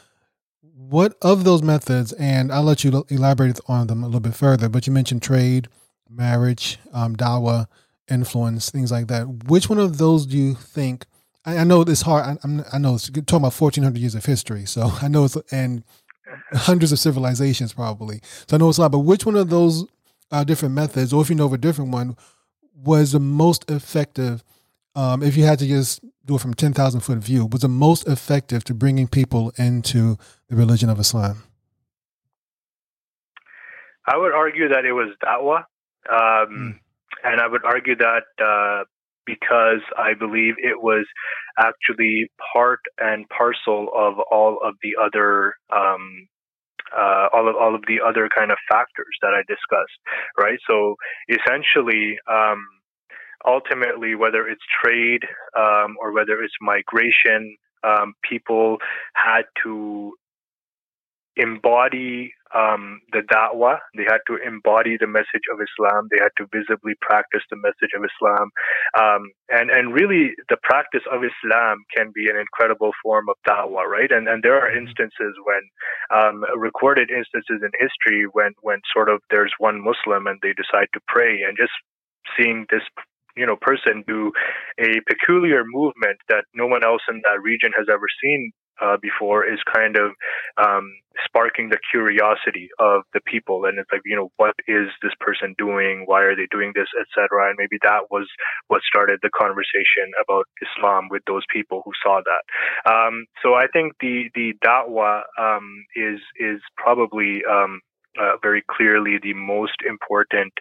what 0.89 1.15
of 1.21 1.43
those 1.43 1.61
methods, 1.61 2.13
and 2.13 2.51
I'll 2.51 2.63
let 2.63 2.83
you 2.83 3.05
elaborate 3.09 3.59
on 3.67 3.87
them 3.87 4.03
a 4.03 4.05
little 4.05 4.21
bit 4.21 4.35
further, 4.35 4.69
but 4.69 4.87
you 4.87 4.93
mentioned 4.93 5.21
trade, 5.21 5.67
marriage, 6.09 6.79
um, 6.93 7.15
dawa, 7.15 7.67
influence, 8.09 8.69
things 8.69 8.91
like 8.91 9.07
that. 9.07 9.45
Which 9.45 9.69
one 9.69 9.79
of 9.79 9.97
those 9.97 10.25
do 10.25 10.37
you 10.37 10.55
think? 10.55 11.05
I, 11.45 11.59
I 11.59 11.63
know 11.63 11.81
it's 11.81 12.01
hard. 12.01 12.25
I, 12.25 12.37
I'm, 12.43 12.63
I 12.71 12.77
know 12.77 12.95
it's 12.95 13.09
talking 13.09 13.37
about 13.37 13.59
1400 13.59 13.99
years 13.99 14.15
of 14.15 14.25
history, 14.25 14.65
so 14.65 14.91
I 15.01 15.07
know 15.07 15.25
it's 15.25 15.37
and 15.51 15.83
hundreds 16.53 16.91
of 16.91 16.99
civilizations 16.99 17.73
probably. 17.73 18.21
So 18.47 18.55
I 18.55 18.59
know 18.59 18.69
it's 18.69 18.77
a 18.77 18.81
lot, 18.81 18.91
but 18.91 18.99
which 18.99 19.25
one 19.25 19.35
of 19.35 19.49
those 19.49 19.85
uh, 20.31 20.43
different 20.43 20.75
methods, 20.75 21.13
or 21.13 21.21
if 21.21 21.29
you 21.29 21.35
know 21.35 21.45
of 21.45 21.53
a 21.53 21.57
different 21.57 21.91
one, 21.91 22.15
was 22.75 23.11
the 23.11 23.19
most 23.19 23.69
effective? 23.69 24.43
Um, 24.95 25.21
if 25.21 25.37
you 25.37 25.43
had 25.43 25.59
to 25.59 25.67
just 25.67 26.01
do 26.25 26.35
it 26.35 26.41
from 26.41 26.53
10,000 26.53 27.01
foot 27.01 27.19
view, 27.19 27.45
was 27.45 27.61
the 27.61 27.67
most 27.67 28.07
effective 28.07 28.63
to 28.65 28.73
bringing 28.73 29.07
people 29.07 29.51
into 29.57 30.17
the 30.49 30.55
religion 30.55 30.89
of 30.89 30.99
Islam? 30.99 31.43
I 34.07 34.17
would 34.17 34.33
argue 34.33 34.69
that 34.69 34.85
it 34.85 34.93
was 34.93 35.13
da'wah. 35.23 35.63
Um, 36.09 36.49
mm. 36.55 36.79
And 37.23 37.41
I 37.41 37.47
would 37.47 37.65
argue 37.65 37.95
that 37.97 38.23
uh, 38.41 38.85
because 39.25 39.81
I 39.97 40.13
believe 40.13 40.55
it 40.57 40.81
was 40.81 41.05
actually 41.59 42.31
part 42.53 42.79
and 42.97 43.25
parcel 43.29 43.89
of 43.95 44.15
all 44.31 44.59
of 44.63 44.75
the 44.81 44.95
other 45.03 45.55
um, 45.75 46.27
uh, 46.95 47.27
all 47.33 47.49
of 47.49 47.55
all 47.55 47.75
of 47.75 47.81
the 47.87 47.99
other 48.05 48.29
kind 48.33 48.51
of 48.51 48.57
factors 48.71 49.15
that 49.21 49.33
I 49.33 49.41
discussed, 49.47 49.99
right? 50.39 50.59
So 50.67 50.95
essentially, 51.27 52.17
um, 52.31 52.65
ultimately, 53.45 54.15
whether 54.15 54.47
it's 54.47 54.61
trade 54.83 55.23
um, 55.57 55.97
or 56.01 56.13
whether 56.13 56.41
it's 56.41 56.53
migration, 56.61 57.57
um, 57.83 58.13
people 58.27 58.77
had 59.13 59.43
to 59.63 60.13
embody 61.37 62.33
um, 62.55 63.01
the 63.11 63.21
da'wah. 63.27 63.77
They 63.95 64.03
had 64.03 64.23
to 64.27 64.37
embody 64.37 64.97
the 64.99 65.07
message 65.07 65.47
of 65.51 65.59
Islam. 65.59 66.07
They 66.11 66.19
had 66.21 66.31
to 66.37 66.47
visibly 66.51 66.93
practice 67.01 67.41
the 67.49 67.57
message 67.57 67.91
of 67.95 68.03
Islam. 68.03 68.49
Um, 68.97 69.31
and, 69.49 69.69
and 69.69 69.93
really, 69.93 70.31
the 70.49 70.57
practice 70.63 71.03
of 71.11 71.21
Islam 71.23 71.83
can 71.95 72.11
be 72.13 72.29
an 72.29 72.37
incredible 72.37 72.91
form 73.03 73.27
of 73.29 73.35
da'wah, 73.47 73.85
right? 73.85 74.11
And, 74.11 74.27
and 74.27 74.43
there 74.43 74.55
are 74.55 74.69
mm-hmm. 74.69 74.87
instances 74.87 75.35
when, 75.43 75.63
um, 76.13 76.43
recorded 76.57 77.09
instances 77.11 77.61
in 77.61 77.71
history 77.79 78.25
when, 78.31 78.53
when 78.61 78.79
sort 78.93 79.09
of 79.09 79.21
there's 79.29 79.53
one 79.59 79.83
Muslim 79.83 80.27
and 80.27 80.39
they 80.41 80.53
decide 80.53 80.87
to 80.93 81.01
pray 81.07 81.43
and 81.43 81.57
just 81.57 81.73
seeing 82.37 82.65
this 82.69 82.83
you 83.37 83.45
know 83.45 83.55
person 83.55 84.03
do 84.07 84.31
a 84.79 84.99
peculiar 85.07 85.63
movement 85.63 86.17
that 86.27 86.43
no 86.53 86.65
one 86.65 86.83
else 86.83 87.01
in 87.09 87.21
that 87.23 87.39
region 87.41 87.71
has 87.77 87.85
ever 87.89 88.07
seen 88.21 88.51
uh, 88.81 88.97
before 89.01 89.45
is 89.45 89.59
kind 89.73 89.97
of 89.97 90.11
um, 90.57 90.91
sparking 91.25 91.69
the 91.69 91.79
curiosity 91.91 92.69
of 92.79 93.03
the 93.13 93.21
people. 93.25 93.65
And 93.65 93.79
it's 93.79 93.91
like 93.91 94.01
you 94.05 94.15
know 94.15 94.31
what 94.37 94.55
is 94.67 94.87
this 95.01 95.13
person 95.19 95.55
doing? 95.57 96.03
Why 96.05 96.21
are 96.23 96.35
they 96.35 96.47
doing 96.51 96.71
this 96.75 96.87
etc 96.99 97.49
and 97.49 97.55
maybe 97.57 97.77
that 97.83 98.09
was 98.11 98.27
what 98.67 98.81
started 98.83 99.19
the 99.21 99.29
conversation 99.29 100.11
about 100.21 100.45
islam 100.61 101.07
with 101.09 101.23
those 101.27 101.43
people 101.51 101.81
who 101.85 101.91
saw 102.03 102.21
that. 102.21 102.43
Um, 102.89 103.25
so 103.41 103.53
i 103.53 103.67
think 103.71 103.93
the 103.99 104.29
the 104.35 104.53
da'wah 104.63 105.23
um, 105.39 105.85
is 105.95 106.19
is 106.39 106.61
probably 106.77 107.41
um, 107.49 107.81
uh, 108.19 108.37
very 108.41 108.63
clearly 108.69 109.17
the 109.21 109.33
most 109.33 109.77
important 109.87 110.53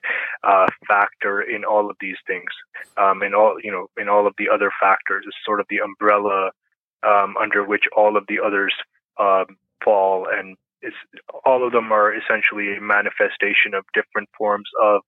uh, 0.44 0.66
factor 0.86 1.40
in 1.40 1.64
all 1.64 1.88
of 1.88 1.96
these 2.00 2.16
things. 2.26 2.50
Um, 2.98 3.22
in 3.22 3.32
all, 3.34 3.56
you 3.62 3.72
know, 3.72 3.86
in 3.96 4.10
all 4.10 4.26
of 4.26 4.34
the 4.36 4.48
other 4.52 4.70
factors, 4.78 5.24
is 5.26 5.34
sort 5.44 5.60
of 5.60 5.66
the 5.70 5.78
umbrella 5.78 6.50
um, 7.06 7.36
under 7.40 7.64
which 7.64 7.84
all 7.96 8.16
of 8.16 8.24
the 8.28 8.38
others 8.44 8.74
um, 9.18 9.46
fall 9.82 10.26
and 10.30 10.56
all 11.44 11.66
of 11.66 11.72
them 11.72 11.92
are 11.92 12.12
essentially 12.14 12.76
a 12.76 12.80
manifestation 12.80 13.74
of 13.74 13.84
different 13.94 14.28
forms 14.36 14.68
of 14.82 15.00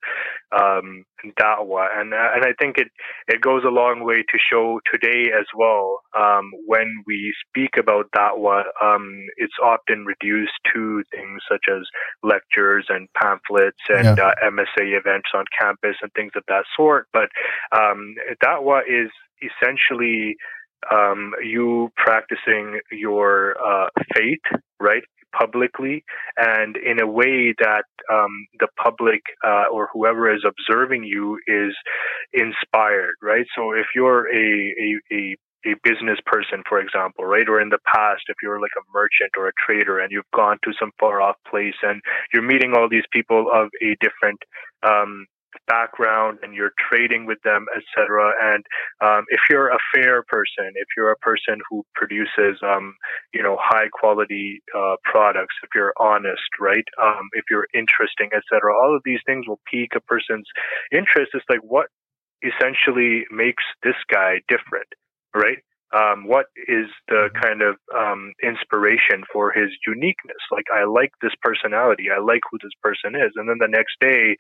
um, 0.53 1.05
da'wah, 1.39 1.89
and 1.95 2.15
uh, 2.15 2.31
and 2.35 2.45
I 2.45 2.53
think 2.59 2.79
it 2.79 2.89
it 3.27 3.41
goes 3.41 3.63
a 3.65 3.71
long 3.71 4.05
way 4.05 4.17
to 4.17 4.39
show 4.39 4.81
today 4.91 5.31
as 5.39 5.47
well. 5.57 6.01
Um, 6.19 6.51
when 6.67 6.89
we 7.07 7.35
speak 7.49 7.77
about 7.79 8.11
da'wah, 8.17 8.65
um, 8.83 9.27
it's 9.37 9.55
often 9.63 10.05
reduced 10.05 10.59
to 10.75 11.03
things 11.13 11.43
such 11.51 11.65
as 11.71 11.83
lectures 12.23 12.87
and 12.89 13.09
pamphlets 13.15 13.83
and 13.89 14.19
yeah. 14.19 14.33
uh, 14.43 14.51
MSA 14.51 14.99
events 14.99 15.29
on 15.35 15.45
campus 15.59 15.97
and 16.03 16.13
things 16.15 16.33
of 16.37 16.45
that 16.49 16.65
sort. 16.77 17.07
But 17.13 17.29
um, 17.73 18.15
da'wah 18.43 18.83
is 18.89 19.11
essentially 19.43 20.37
um, 20.93 21.33
you 21.43 21.91
practicing 21.97 22.81
your 22.91 23.57
uh, 23.61 23.89
faith, 24.15 24.63
right? 24.81 25.03
publicly 25.39 26.05
and 26.37 26.77
in 26.77 27.01
a 27.01 27.07
way 27.07 27.55
that 27.59 27.85
um, 28.11 28.47
the 28.61 28.69
public 28.83 29.21
uh, 29.47 29.65
or 29.71 29.89
whoever 29.93 30.33
is 30.33 30.45
observing 30.45 31.05
you 31.05 31.39
is 31.47 31.75
inspired, 32.33 33.15
right? 33.23 33.47
So 33.55 33.73
if 33.73 33.87
you're 33.95 34.27
a, 34.35 34.75
a, 34.81 35.15
a 35.15 35.37
a 35.67 35.75
business 35.83 36.19
person, 36.25 36.63
for 36.69 36.79
example, 36.79 37.25
right? 37.25 37.49
Or 37.49 37.61
in 37.61 37.69
the 37.69 37.81
past, 37.85 38.23
if 38.29 38.37
you're 38.43 38.61
like 38.61 38.71
a 38.79 38.87
merchant 38.95 39.33
or 39.37 39.49
a 39.49 39.53
trader 39.67 39.99
and 39.99 40.11
you've 40.13 40.31
gone 40.35 40.57
to 40.63 40.73
some 40.79 40.93
far 41.01 41.21
off 41.21 41.35
place 41.51 41.75
and 41.83 42.01
you're 42.33 42.45
meeting 42.45 42.75
all 42.77 42.89
these 42.89 43.07
people 43.13 43.47
of 43.53 43.69
a 43.83 43.97
different 44.01 44.39
um, 44.87 45.27
background 45.69 46.39
and 46.43 46.55
you're 46.55 46.73
trading 46.89 47.27
with 47.27 47.39
them, 47.45 47.67
etc. 47.77 48.33
And 48.43 48.65
um, 49.05 49.25
if 49.29 49.41
you're 49.49 49.69
a 49.69 49.79
fair 49.95 50.23
person, 50.25 50.73
if 50.75 50.89
you're 50.97 51.13
a 51.13 51.17
person 51.19 51.59
who 51.69 51.85
produces, 51.95 52.59
um, 52.63 52.95
you 53.33 53.43
know, 53.43 53.57
high 53.61 53.89
quality 53.93 54.61
uh, 54.77 54.97
products, 55.05 55.55
if 55.63 55.71
you're 55.75 55.93
honest, 55.99 56.49
right? 56.61 56.85
Um, 57.03 57.29
if 57.33 57.45
you're 57.51 57.69
interesting, 57.75 58.31
etc. 58.35 58.75
All 58.75 58.95
of 58.95 59.03
these 59.05 59.21
things 59.27 59.47
will 59.47 59.61
pique 59.71 59.95
a 59.95 60.01
person's 60.01 60.47
interest. 60.93 61.31
It's 61.35 61.45
like 61.49 61.61
what 61.63 61.87
essentially 62.43 63.25
makes 63.31 63.65
this 63.83 63.97
guy 64.11 64.41
different, 64.49 64.89
right? 65.35 65.59
Um, 65.95 66.29
what 66.29 66.47
is 66.69 66.87
the 67.09 67.29
mm-hmm. 67.33 67.41
kind 67.41 67.63
of 67.63 67.77
um, 67.97 68.33
inspiration 68.43 69.25
for 69.33 69.53
his 69.53 69.71
uniqueness? 69.87 70.43
Like, 70.53 70.67
I 70.75 70.85
like 70.85 71.13
this 71.23 71.33
personality. 71.41 72.09
I 72.15 72.21
like 72.21 72.41
who 72.51 72.59
this 72.63 72.77
person 72.83 73.17
is. 73.17 73.33
And 73.37 73.49
then 73.49 73.57
the 73.59 73.73
next 73.73 73.97
day, 74.01 74.37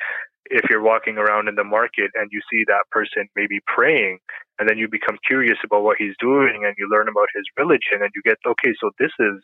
if 0.51 0.68
you're 0.70 0.82
walking 0.82 1.18
around 1.18 1.49
in 1.49 1.55
the 1.55 1.64
market 1.64 2.11
and 2.14 2.30
you 2.32 2.40
see 2.51 2.64
that 2.66 2.84
person 2.90 3.28
maybe 3.36 3.61
praying, 3.66 4.18
and 4.59 4.68
then 4.68 4.78
you 4.78 4.88
become 4.88 5.18
curious 5.26 5.59
about 5.64 5.82
what 5.82 5.96
he's 5.99 6.14
doing 6.18 6.64
and 6.64 6.74
you 6.78 6.88
learn 6.90 7.09
about 7.09 7.28
his 7.34 7.44
religion 7.57 8.03
and 8.03 8.11
you 8.14 8.22
get, 8.22 8.38
okay, 8.46 8.72
so 8.80 8.90
this 8.99 9.12
is, 9.18 9.42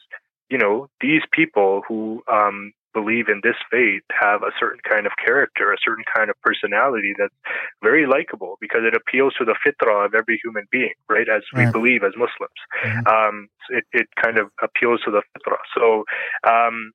you 0.50 0.58
know, 0.58 0.88
these 1.00 1.22
people 1.32 1.82
who 1.88 2.22
um, 2.30 2.72
believe 2.92 3.28
in 3.28 3.40
this 3.42 3.56
faith 3.70 4.02
have 4.10 4.42
a 4.42 4.50
certain 4.58 4.80
kind 4.88 5.06
of 5.06 5.12
character, 5.22 5.72
a 5.72 5.76
certain 5.84 6.04
kind 6.16 6.30
of 6.30 6.36
personality 6.42 7.12
that's 7.18 7.34
very 7.82 8.06
likable 8.06 8.56
because 8.60 8.82
it 8.84 8.94
appeals 8.94 9.34
to 9.38 9.44
the 9.44 9.56
fitrah 9.66 10.06
of 10.06 10.14
every 10.14 10.40
human 10.42 10.64
being, 10.70 10.94
right? 11.08 11.28
As 11.28 11.42
we 11.54 11.70
believe 11.70 12.02
as 12.02 12.12
Muslims, 12.16 12.60
mm-hmm. 12.84 13.06
um, 13.06 13.48
it 13.70 13.84
it 13.92 14.06
kind 14.22 14.38
of 14.38 14.48
appeals 14.62 15.00
to 15.04 15.10
the 15.10 15.22
fitrah. 15.36 15.62
So. 15.76 16.04
Um, 16.48 16.92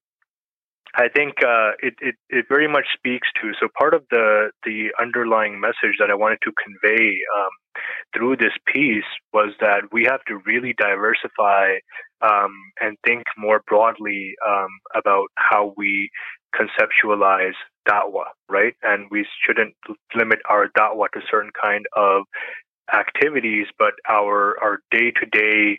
I 0.95 1.07
think 1.07 1.35
uh, 1.43 1.71
it, 1.81 1.93
it, 2.01 2.15
it 2.29 2.45
very 2.49 2.67
much 2.67 2.85
speaks 2.97 3.27
to 3.41 3.51
so 3.59 3.67
part 3.77 3.93
of 3.93 4.03
the 4.09 4.51
the 4.63 4.89
underlying 4.99 5.59
message 5.59 5.97
that 5.99 6.09
I 6.09 6.15
wanted 6.15 6.39
to 6.43 6.51
convey 6.63 7.19
um, 7.37 7.49
through 8.15 8.37
this 8.37 8.53
piece 8.65 9.03
was 9.33 9.53
that 9.59 9.83
we 9.91 10.05
have 10.05 10.23
to 10.27 10.39
really 10.45 10.73
diversify 10.77 11.77
um, 12.21 12.51
and 12.81 12.97
think 13.05 13.23
more 13.37 13.61
broadly 13.67 14.33
um, 14.47 14.67
about 14.95 15.27
how 15.35 15.73
we 15.77 16.09
conceptualize 16.55 17.53
da'wah, 17.87 18.25
right? 18.49 18.73
And 18.81 19.07
we 19.11 19.25
shouldn't 19.45 19.75
limit 20.15 20.39
our 20.49 20.69
da'wah 20.77 21.11
to 21.13 21.21
certain 21.29 21.51
kind 21.61 21.85
of 21.95 22.23
activities, 22.91 23.67
but 23.77 23.93
our 24.09 24.57
our 24.61 24.79
day 24.91 25.11
to 25.11 25.25
day 25.31 25.77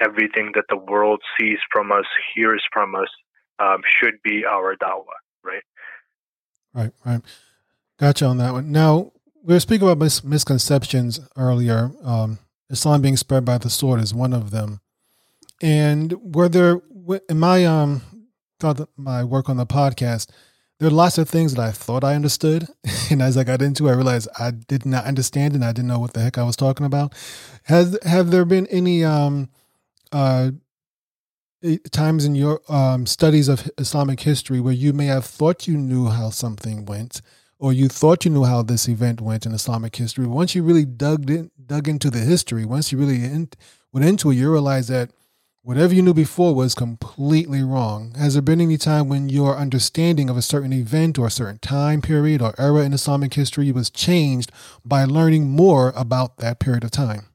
everything 0.00 0.52
that 0.54 0.64
the 0.68 0.76
world 0.76 1.20
sees 1.38 1.58
from 1.72 1.92
us, 1.92 2.06
hears 2.34 2.62
from 2.72 2.94
us, 2.94 3.08
um, 3.60 3.82
should 4.00 4.14
be 4.22 4.44
our 4.44 4.76
da'wah, 4.76 5.04
right? 5.44 5.62
Right, 6.74 6.92
right. 7.04 7.20
Gotcha 7.98 8.26
on 8.26 8.38
that 8.38 8.52
one. 8.52 8.72
Now, 8.72 9.12
we 9.42 9.54
were 9.54 9.60
speaking 9.60 9.86
about 9.86 9.98
mis- 9.98 10.24
misconceptions 10.24 11.20
earlier. 11.36 11.90
Um, 12.02 12.38
Islam 12.70 13.02
being 13.02 13.16
spread 13.16 13.44
by 13.44 13.58
the 13.58 13.70
sword 13.70 14.00
is 14.00 14.14
one 14.14 14.32
of 14.32 14.50
them. 14.50 14.80
And 15.60 16.14
were 16.34 16.48
there 16.48 16.80
in 17.28 17.38
my 17.38 17.64
um 17.64 18.02
thought 18.58 18.88
my 18.96 19.24
work 19.24 19.48
on 19.48 19.56
the 19.56 19.66
podcast, 19.66 20.28
there 20.78 20.88
are 20.88 20.92
lots 20.92 21.18
of 21.18 21.28
things 21.28 21.54
that 21.54 21.62
I 21.62 21.70
thought 21.72 22.04
I 22.04 22.14
understood, 22.14 22.68
and 23.10 23.20
as 23.20 23.36
I 23.36 23.44
got 23.44 23.60
into, 23.60 23.88
it, 23.88 23.90
I 23.90 23.94
realized 23.94 24.28
I 24.38 24.52
did 24.52 24.86
not 24.86 25.04
understand, 25.04 25.54
and 25.54 25.64
I 25.64 25.72
didn't 25.72 25.88
know 25.88 25.98
what 25.98 26.14
the 26.14 26.20
heck 26.20 26.38
I 26.38 26.42
was 26.42 26.56
talking 26.56 26.86
about. 26.86 27.14
Has 27.64 27.98
have 28.04 28.30
there 28.30 28.44
been 28.44 28.66
any 28.68 29.04
um 29.04 29.50
uh 30.12 30.52
times 31.90 32.24
in 32.24 32.34
your 32.34 32.60
um, 32.68 33.06
studies 33.06 33.48
of 33.48 33.70
Islamic 33.78 34.20
history 34.20 34.60
where 34.60 34.72
you 34.72 34.92
may 34.92 35.06
have 35.06 35.24
thought 35.24 35.66
you 35.68 35.76
knew 35.76 36.06
how 36.08 36.30
something 36.30 36.84
went, 36.84 37.22
or 37.58 37.72
you 37.72 37.88
thought 37.88 38.24
you 38.24 38.30
knew 38.30 38.44
how 38.44 38.62
this 38.62 38.88
event 38.88 39.20
went 39.20 39.46
in 39.46 39.52
Islamic 39.52 39.94
history. 39.96 40.26
Once 40.26 40.54
you 40.54 40.62
really 40.62 40.84
dug 40.84 41.30
in, 41.30 41.50
dug 41.66 41.88
into 41.88 42.10
the 42.10 42.20
history, 42.20 42.64
once 42.64 42.90
you 42.90 42.98
really 42.98 43.22
in, 43.22 43.48
went 43.92 44.06
into 44.06 44.30
it, 44.30 44.36
you 44.36 44.50
realize 44.50 44.88
that 44.88 45.10
Whatever 45.62 45.92
you 45.92 46.00
knew 46.00 46.14
before 46.14 46.54
was 46.54 46.74
completely 46.74 47.62
wrong. 47.62 48.14
Has 48.14 48.32
there 48.32 48.40
been 48.40 48.62
any 48.62 48.78
time 48.78 49.10
when 49.10 49.28
your 49.28 49.58
understanding 49.58 50.30
of 50.30 50.38
a 50.38 50.42
certain 50.42 50.72
event 50.72 51.18
or 51.18 51.26
a 51.26 51.30
certain 51.30 51.58
time 51.58 52.00
period 52.00 52.40
or 52.40 52.54
era 52.56 52.80
in 52.82 52.94
Islamic 52.94 53.34
history 53.34 53.70
was 53.70 53.90
changed 53.90 54.50
by 54.86 55.04
learning 55.04 55.50
more 55.50 55.92
about 55.94 56.38
that 56.38 56.60
period 56.60 56.82
of 56.82 56.90
time? 56.90 57.29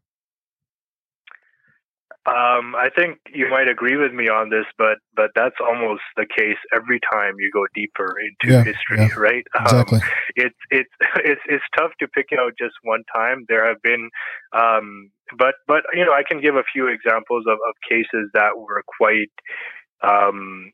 Um, 2.27 2.73
I 2.73 2.89
think 2.95 3.19
you 3.31 3.47
might 3.49 3.67
agree 3.67 3.97
with 3.97 4.11
me 4.11 4.29
on 4.29 4.49
this, 4.49 4.65
but 4.79 4.97
but 5.15 5.29
that's 5.35 5.57
almost 5.61 6.01
the 6.17 6.25
case 6.25 6.57
every 6.73 6.99
time 7.13 7.35
you 7.37 7.51
go 7.53 7.65
deeper 7.75 8.15
into 8.19 8.55
yeah, 8.55 8.63
history, 8.63 8.97
yeah, 8.97 9.15
right? 9.15 9.45
Exactly. 9.61 9.99
Um, 9.99 10.09
it's 10.35 10.55
it's 10.71 10.89
it's 11.17 11.41
it's 11.47 11.63
tough 11.77 11.91
to 11.99 12.07
pick 12.07 12.29
out 12.37 12.53
just 12.57 12.73
one 12.81 13.03
time. 13.13 13.45
There 13.47 13.67
have 13.67 13.81
been, 13.83 14.09
um, 14.53 15.11
but 15.37 15.55
but 15.67 15.83
you 15.93 16.03
know, 16.03 16.13
I 16.13 16.23
can 16.27 16.41
give 16.41 16.55
a 16.55 16.63
few 16.73 16.87
examples 16.87 17.45
of, 17.47 17.59
of 17.69 17.75
cases 17.87 18.31
that 18.33 18.57
were 18.57 18.83
quite 18.97 19.31
um, 20.01 20.71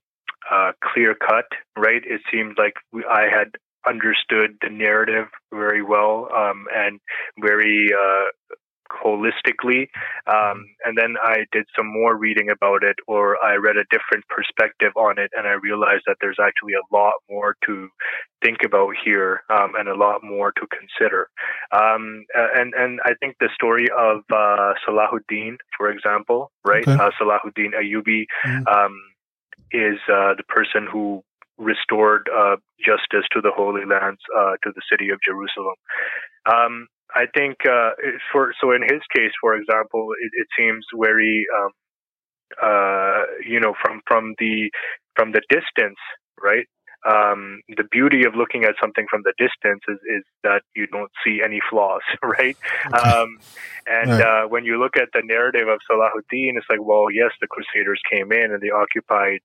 uh, 0.49 0.71
clear 0.81 1.15
cut, 1.15 1.45
right? 1.77 2.01
It 2.05 2.21
seemed 2.31 2.57
like 2.57 2.75
we, 2.93 3.03
I 3.03 3.23
had 3.29 3.51
understood 3.85 4.57
the 4.61 4.69
narrative 4.69 5.25
very 5.51 5.81
well 5.81 6.29
um, 6.35 6.65
and 6.73 6.99
very 7.39 7.89
uh, 7.91 8.25
holistically. 9.03 9.87
Um, 10.27 10.65
and 10.85 10.97
then 10.97 11.15
I 11.23 11.45
did 11.51 11.65
some 11.75 11.87
more 11.87 12.15
reading 12.15 12.49
about 12.49 12.83
it, 12.83 12.97
or 13.07 13.41
I 13.43 13.55
read 13.55 13.77
a 13.77 13.85
different 13.91 14.25
perspective 14.27 14.91
on 14.95 15.19
it, 15.19 15.31
and 15.35 15.47
I 15.47 15.53
realized 15.53 16.03
that 16.07 16.17
there's 16.21 16.39
actually 16.41 16.73
a 16.73 16.95
lot 16.95 17.13
more 17.29 17.55
to 17.65 17.89
think 18.43 18.59
about 18.65 18.95
here, 19.03 19.41
um, 19.49 19.73
and 19.77 19.87
a 19.87 19.95
lot 19.95 20.23
more 20.23 20.51
to 20.51 20.67
consider. 20.67 21.29
Um, 21.71 22.25
and 22.35 22.73
and 22.73 22.99
I 23.05 23.13
think 23.19 23.35
the 23.39 23.49
story 23.53 23.87
of 23.97 24.21
uh, 24.31 24.73
Salahuddin, 24.87 25.57
for 25.77 25.89
example, 25.89 26.51
right? 26.65 26.87
Okay. 26.87 26.93
Uh, 26.93 27.11
Salahuddin 27.19 27.71
Ayyubi 27.73 28.25
mm-hmm. 28.45 28.93
is 29.71 29.99
uh, 30.11 30.33
the 30.35 30.43
person 30.47 30.87
who 30.91 31.23
restored 31.57 32.29
uh, 32.35 32.55
justice 32.83 33.27
to 33.31 33.41
the 33.41 33.51
Holy 33.55 33.85
Lands, 33.85 34.19
uh, 34.35 34.53
to 34.63 34.71
the 34.75 34.81
city 34.91 35.09
of 35.09 35.19
Jerusalem. 35.25 35.75
Um, 36.51 36.87
I 37.15 37.25
think 37.35 37.57
uh, 37.65 37.91
for 38.31 38.53
so 38.61 38.71
in 38.71 38.81
his 38.81 39.01
case, 39.15 39.31
for 39.41 39.55
example, 39.55 40.09
it, 40.21 40.31
it 40.33 40.47
seems 40.57 40.85
very 40.99 41.45
um, 41.55 41.71
uh, 42.61 43.23
you 43.45 43.59
know 43.59 43.73
from 43.81 44.01
from 44.07 44.35
the 44.39 44.69
from 45.15 45.31
the 45.31 45.41
distance, 45.49 45.99
right? 46.41 46.67
Um, 47.03 47.61
the 47.67 47.83
beauty 47.91 48.25
of 48.27 48.35
looking 48.35 48.63
at 48.63 48.75
something 48.79 49.07
from 49.09 49.23
the 49.23 49.33
distance 49.39 49.81
is, 49.89 49.97
is 50.05 50.23
that 50.43 50.61
you 50.75 50.85
don't 50.85 51.09
see 51.25 51.41
any 51.43 51.59
flaws, 51.67 52.01
right? 52.23 52.55
Um, 52.93 53.39
and 53.87 54.11
right. 54.11 54.21
Uh, 54.21 54.47
when 54.47 54.65
you 54.65 54.79
look 54.79 54.95
at 54.97 55.09
the 55.11 55.23
narrative 55.25 55.67
of 55.67 55.79
Salahuddin, 55.89 56.57
it's 56.57 56.67
like, 56.69 56.79
well, 56.79 57.07
yes, 57.11 57.31
the 57.41 57.47
Crusaders 57.47 57.99
came 58.11 58.31
in 58.31 58.53
and 58.53 58.61
they 58.61 58.69
occupied 58.69 59.39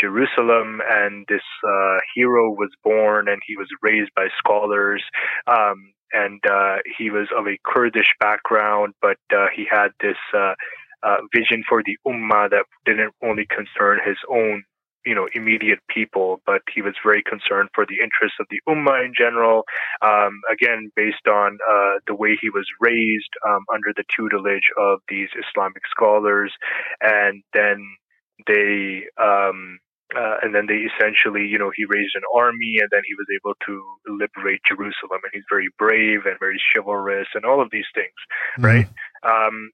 Jerusalem, 0.00 0.82
and 0.88 1.24
this 1.28 1.46
uh, 1.64 1.98
hero 2.16 2.50
was 2.50 2.70
born 2.82 3.28
and 3.28 3.40
he 3.46 3.56
was 3.56 3.68
raised 3.82 4.10
by 4.16 4.26
scholars. 4.38 5.04
Um, 5.46 5.92
and 6.16 6.40
uh, 6.50 6.76
he 6.98 7.10
was 7.10 7.28
of 7.36 7.46
a 7.46 7.58
Kurdish 7.64 8.12
background, 8.20 8.94
but 9.02 9.18
uh, 9.34 9.46
he 9.54 9.66
had 9.70 9.88
this 10.00 10.16
uh, 10.34 10.54
uh, 11.02 11.18
vision 11.34 11.62
for 11.68 11.82
the 11.84 11.96
ummah 12.06 12.48
that 12.50 12.64
didn't 12.86 13.14
only 13.22 13.46
concern 13.46 13.98
his 14.04 14.16
own, 14.30 14.64
you 15.04 15.14
know, 15.14 15.28
immediate 15.34 15.80
people, 15.88 16.40
but 16.46 16.62
he 16.74 16.80
was 16.80 16.94
very 17.04 17.22
concerned 17.22 17.68
for 17.74 17.84
the 17.86 17.96
interests 18.02 18.38
of 18.40 18.46
the 18.50 18.60
ummah 18.68 19.04
in 19.04 19.12
general. 19.16 19.64
Um, 20.00 20.40
again, 20.50 20.90
based 20.96 21.26
on 21.28 21.58
uh, 21.70 21.94
the 22.06 22.14
way 22.14 22.36
he 22.40 22.48
was 22.48 22.66
raised 22.80 23.32
um, 23.46 23.64
under 23.72 23.92
the 23.94 24.04
tutelage 24.16 24.70
of 24.78 25.00
these 25.08 25.28
Islamic 25.36 25.82
scholars, 25.90 26.52
and 27.00 27.42
then 27.52 27.86
they. 28.46 29.04
Um, 29.22 29.78
uh, 30.14 30.36
and 30.42 30.54
then 30.54 30.66
they 30.66 30.86
essentially, 30.86 31.46
you 31.46 31.58
know, 31.58 31.72
he 31.74 31.84
raised 31.84 32.14
an 32.14 32.22
army 32.34 32.78
and 32.80 32.88
then 32.92 33.02
he 33.06 33.14
was 33.14 33.26
able 33.34 33.54
to 33.66 33.82
liberate 34.06 34.60
Jerusalem. 34.68 35.20
And 35.24 35.32
he's 35.32 35.48
very 35.50 35.68
brave 35.78 36.26
and 36.26 36.38
very 36.38 36.60
chivalrous 36.72 37.28
and 37.34 37.44
all 37.44 37.60
of 37.60 37.70
these 37.72 37.88
things, 37.94 38.14
mm-hmm. 38.58 38.64
right? 38.64 38.88
Um, 39.24 39.70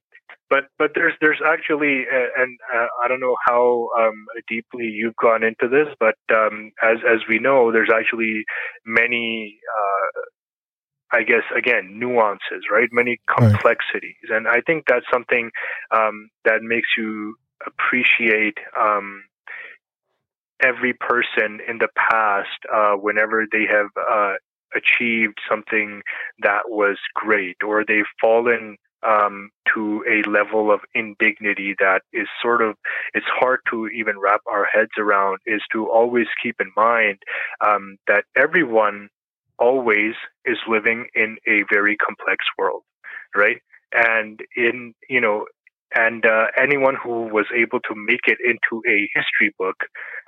but 0.49 0.65
but 0.77 0.91
there's 0.95 1.13
there's 1.21 1.41
actually 1.45 2.05
uh, 2.11 2.41
and 2.41 2.57
uh, 2.73 2.87
I 3.03 3.07
don't 3.07 3.19
know 3.19 3.35
how 3.45 3.89
um, 3.99 4.25
deeply 4.47 4.85
you've 4.85 5.15
gone 5.15 5.43
into 5.43 5.67
this, 5.67 5.87
but 5.99 6.15
um, 6.33 6.71
as 6.81 6.97
as 7.07 7.19
we 7.27 7.39
know, 7.39 7.71
there's 7.71 7.91
actually 7.93 8.43
many. 8.85 9.57
Uh, 9.77 10.21
I 11.15 11.21
guess 11.21 11.43
again 11.55 11.99
nuances, 11.99 12.65
right? 12.71 12.89
Many 12.91 13.19
complexities, 13.27 14.15
right. 14.31 14.37
and 14.37 14.47
I 14.47 14.61
think 14.65 14.85
that's 14.87 15.05
something 15.13 15.51
um, 15.91 16.29
that 16.43 16.63
makes 16.63 16.87
you 16.97 17.35
appreciate 17.67 18.57
um, 18.79 19.21
every 20.63 20.93
person 20.93 21.59
in 21.67 21.79
the 21.79 21.89
past, 21.95 22.49
uh, 22.73 22.93
whenever 22.93 23.45
they 23.51 23.65
have 23.69 23.87
uh, 23.97 24.33
achieved 24.75 25.37
something 25.49 26.01
that 26.39 26.63
was 26.67 26.97
great, 27.13 27.57
or 27.63 27.83
they've 27.85 28.05
fallen 28.19 28.77
um, 29.05 29.49
to 29.73 30.03
a 30.09 30.27
level 30.29 30.71
of 30.71 30.79
indignity 30.95 31.75
that 31.79 32.01
is 32.13 32.27
sort 32.41 32.61
of 32.61 32.75
it's 33.13 33.25
hard 33.27 33.59
to 33.69 33.87
even 33.87 34.19
wrap 34.19 34.41
our 34.49 34.65
heads 34.65 34.91
around. 34.97 35.39
Is 35.45 35.61
to 35.73 35.89
always 35.89 36.27
keep 36.41 36.55
in 36.59 36.71
mind 36.75 37.19
um, 37.65 37.97
that 38.07 38.23
everyone 38.35 39.09
always 39.59 40.13
is 40.45 40.57
living 40.67 41.07
in 41.15 41.37
a 41.47 41.63
very 41.71 41.95
complex 41.97 42.45
world, 42.57 42.83
right? 43.35 43.61
And 43.93 44.39
in 44.55 44.93
you 45.09 45.21
know 45.21 45.45
and 45.95 46.25
uh, 46.25 46.47
anyone 46.61 46.95
who 47.01 47.27
was 47.27 47.45
able 47.55 47.79
to 47.81 47.95
make 47.95 48.21
it 48.25 48.37
into 48.43 48.81
a 48.87 49.09
history 49.13 49.53
book, 49.57 49.75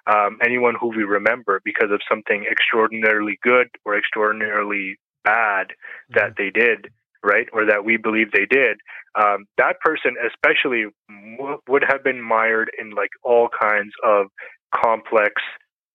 um, 0.07 0.37
anyone 0.43 0.75
who 0.79 0.89
we 0.89 1.03
remember 1.03 1.61
because 1.63 1.91
of 1.91 2.01
something 2.09 2.45
extraordinarily 2.49 3.39
good 3.41 3.67
or 3.85 3.97
extraordinarily 3.97 4.97
bad 5.23 5.67
that 6.13 6.35
mm-hmm. 6.35 6.43
they 6.43 6.49
did, 6.51 6.89
right, 7.23 7.47
or 7.51 7.65
that 7.65 7.83
we 7.83 7.97
believe 7.97 8.31
they 8.31 8.45
did, 8.45 8.77
um, 9.19 9.45
that 9.57 9.79
person 9.79 10.15
especially 10.25 10.85
w- 11.37 11.59
would 11.67 11.83
have 11.87 12.03
been 12.03 12.21
mired 12.21 12.69
in 12.79 12.91
like 12.91 13.09
all 13.23 13.49
kinds 13.49 13.93
of 14.03 14.27
complex 14.73 15.33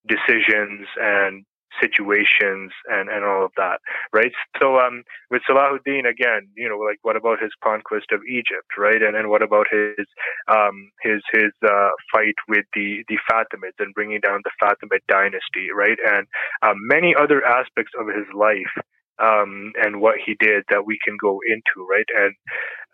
decisions 0.08 0.86
and 1.00 1.44
situations 1.80 2.72
and, 2.88 3.08
and 3.08 3.24
all 3.24 3.44
of 3.44 3.52
that, 3.56 3.80
right? 4.12 4.32
So 4.60 4.78
um, 4.78 5.02
with 5.30 5.42
Salahuddin 5.48 6.08
again, 6.08 6.48
you 6.56 6.68
know, 6.68 6.78
like 6.78 6.98
what 7.02 7.16
about 7.16 7.40
his 7.42 7.52
conquest 7.62 8.06
of 8.12 8.20
Egypt, 8.28 8.76
right? 8.78 9.02
And 9.02 9.14
then 9.14 9.28
what 9.28 9.42
about 9.42 9.66
his 9.70 10.06
um, 10.48 10.90
his 11.02 11.22
his 11.32 11.52
uh, 11.64 11.90
fight 12.12 12.36
with 12.48 12.64
the 12.74 13.04
the 13.08 13.18
Fatimids 13.30 13.78
and 13.78 13.94
bringing 13.94 14.20
down 14.20 14.42
the 14.44 14.50
Fatimid 14.62 15.00
dynasty, 15.08 15.70
right? 15.74 15.98
And 16.06 16.26
um, 16.62 16.76
many 16.86 17.14
other 17.18 17.44
aspects 17.44 17.92
of 17.98 18.06
his 18.06 18.26
life 18.34 18.84
um, 19.20 19.72
and 19.82 20.00
what 20.00 20.16
he 20.24 20.34
did 20.38 20.64
that 20.70 20.86
we 20.86 20.98
can 21.04 21.16
go 21.20 21.40
into, 21.46 21.86
right? 21.88 22.06
And 22.16 22.34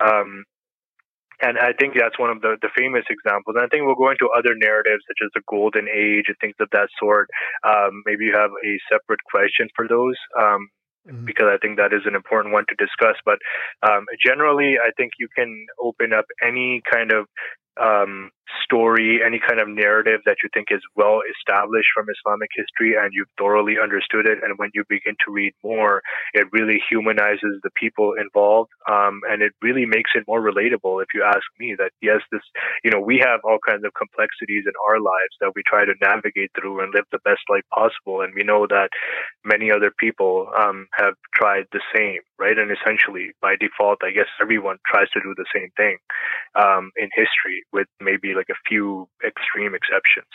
um, 0.01 0.45
and 1.41 1.59
I 1.59 1.73
think 1.79 1.95
that's 1.95 2.19
one 2.19 2.31
of 2.31 2.41
the, 2.41 2.57
the 2.63 2.71
famous 2.77 3.05
examples. 3.11 3.57
And 3.57 3.65
I 3.65 3.69
think 3.69 3.85
we'll 3.85 3.95
go 3.95 4.11
into 4.11 4.29
other 4.37 4.55
narratives 4.57 5.05
such 5.07 5.21
as 5.25 5.31
the 5.35 5.43
Golden 5.49 5.87
Age 5.89 6.25
and 6.29 6.37
things 6.41 6.57
of 6.61 6.69
that 6.73 6.89
sort. 6.99 7.29
Um, 7.65 8.03
maybe 8.07 8.25
you 8.25 8.35
have 8.35 8.51
a 8.51 8.73
separate 8.91 9.21
question 9.31 9.69
for 9.77 9.87
those. 9.89 10.17
Um, 10.39 10.69
mm-hmm. 11.07 11.25
Because 11.25 11.49
I 11.53 11.59
think 11.59 11.77
that 11.77 11.93
is 11.93 12.03
an 12.07 12.15
important 12.15 12.53
one 12.55 12.65
to 12.69 12.75
discuss. 12.77 13.17
But 13.25 13.39
um, 13.83 14.07
generally, 14.25 14.77
I 14.81 14.91
think 14.97 15.13
you 15.19 15.29
can 15.35 15.67
open 15.83 16.13
up 16.13 16.25
any 16.43 16.83
kind 16.91 17.13
of 17.13 17.27
um, 17.77 18.31
story, 18.65 19.21
any 19.25 19.41
kind 19.41 19.61
of 19.61 19.69
narrative 19.69 20.21
that 20.27 20.37
you 20.43 20.49
think 20.55 20.69
is 20.71 20.83
well 20.95 21.21
established 21.39 21.89
from 21.95 22.07
Islamic 22.11 22.51
history 22.55 22.95
and 22.99 23.11
you've 23.13 23.31
thoroughly 23.39 23.77
understood 23.83 24.27
it. 24.27 24.39
And 24.43 24.59
when 24.59 24.71
you 24.75 24.85
begin 24.89 25.17
to 25.27 25.33
read 25.33 25.55
more, 25.63 26.03
it 26.35 26.47
really 26.53 26.81
humanizes 26.89 27.61
the 27.63 27.71
people 27.75 28.15
involved. 28.19 28.71
Um, 28.91 29.21
and 29.29 29.43
it 29.43 29.53
really 29.63 29.87
makes 29.87 30.11
it 30.15 30.25
more 30.27 30.41
relatable 30.41 31.03
if 31.03 31.09
you 31.15 31.25
ask 31.25 31.43
me 31.59 31.75
that, 31.79 31.91
yes, 32.01 32.21
this, 32.31 32.43
you 32.85 32.91
know, 32.91 33.01
we 33.01 33.19
have 33.19 33.41
all 33.45 33.59
kinds 33.67 33.85
of 33.85 33.93
complexities 33.95 34.65
in 34.67 34.73
our 34.87 35.01
lives 35.01 35.35
that 35.41 35.53
we 35.55 35.63
try 35.67 35.85
to 35.85 35.95
navigate 36.01 36.51
through 36.55 36.81
and 36.81 36.95
live 36.95 37.05
the 37.11 37.23
best 37.25 37.43
life 37.51 37.65
possible. 37.75 38.23
And 38.23 38.35
we 38.35 38.45
know 38.45 38.67
that 38.69 38.91
many 39.45 39.71
other 39.71 39.91
people 39.99 40.49
um, 40.57 40.87
have 40.95 41.15
tried 41.35 41.65
the 41.73 41.83
same, 41.95 42.21
right? 42.39 42.59
And 42.59 42.71
essentially, 42.71 43.33
by 43.43 43.57
default, 43.59 43.99
I 44.03 44.11
guess 44.11 44.31
everyone 44.41 44.79
tries 44.87 45.11
to 45.11 45.21
do 45.21 45.35
the 45.37 45.47
same 45.55 45.71
thing 45.77 45.99
um, 46.55 46.91
in 46.97 47.09
history 47.15 47.65
with 47.73 47.87
maybe 48.01 48.36
like 48.37 48.51
a 48.51 48.61
few 48.69 49.09
extreme 49.27 49.75
exceptions. 49.75 50.31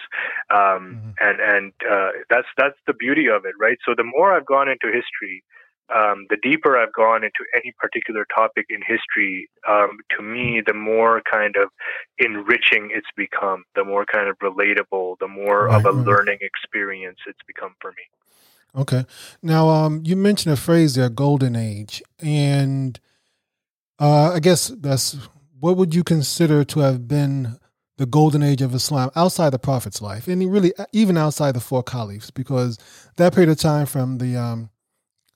Um, 0.49 0.57
mm-hmm. 0.57 1.09
And 1.21 1.37
and 1.39 1.73
uh, 1.89 2.11
that's 2.29 2.47
that's 2.57 2.77
the 2.87 2.93
beauty 2.93 3.27
of 3.29 3.45
it, 3.45 3.53
right? 3.59 3.77
So 3.85 3.93
the 3.95 4.03
more 4.03 4.35
I've 4.35 4.45
gone 4.45 4.67
into 4.67 4.87
history, 4.87 5.43
um, 5.95 6.25
the 6.29 6.37
deeper 6.41 6.77
I've 6.77 6.93
gone 6.93 7.23
into 7.23 7.43
any 7.55 7.73
particular 7.77 8.25
topic 8.33 8.65
in 8.69 8.81
history, 8.81 9.49
um, 9.67 9.97
to 10.17 10.23
me, 10.23 10.61
the 10.65 10.73
more 10.73 11.21
kind 11.29 11.55
of 11.57 11.69
enriching 12.17 12.89
it's 12.93 13.07
become, 13.15 13.63
the 13.75 13.83
more 13.83 14.05
kind 14.05 14.29
of 14.29 14.37
relatable, 14.39 15.17
the 15.19 15.27
more 15.27 15.65
right. 15.65 15.75
of 15.75 15.85
a 15.85 15.91
learning 15.91 16.39
experience 16.41 17.19
it's 17.27 17.39
become 17.45 17.75
for 17.81 17.91
me. 17.91 18.03
Okay. 18.73 19.05
Now, 19.43 19.67
um, 19.69 20.01
you 20.05 20.15
mentioned 20.15 20.53
a 20.53 20.57
phrase 20.57 20.95
there, 20.95 21.09
golden 21.09 21.55
age. 21.55 22.01
And 22.19 22.99
uh, 23.99 24.31
I 24.33 24.39
guess 24.39 24.69
that's 24.69 25.17
what 25.59 25.75
would 25.77 25.93
you 25.93 26.03
consider 26.03 26.63
to 26.63 26.79
have 26.79 27.07
been 27.07 27.59
the 27.97 28.05
golden 28.05 28.41
age 28.43 28.61
of 28.61 28.73
Islam 28.73 29.11
outside 29.15 29.51
the 29.51 29.59
Prophet's 29.59 30.01
life, 30.01 30.27
and 30.27 30.51
really 30.51 30.73
even 30.91 31.17
outside 31.17 31.53
the 31.53 31.59
four 31.59 31.83
caliphs, 31.83 32.31
because 32.31 32.77
that 33.17 33.33
period 33.33 33.49
of 33.49 33.57
time 33.57 33.85
from 33.85 34.17
the 34.17 34.35
um, 34.35 34.69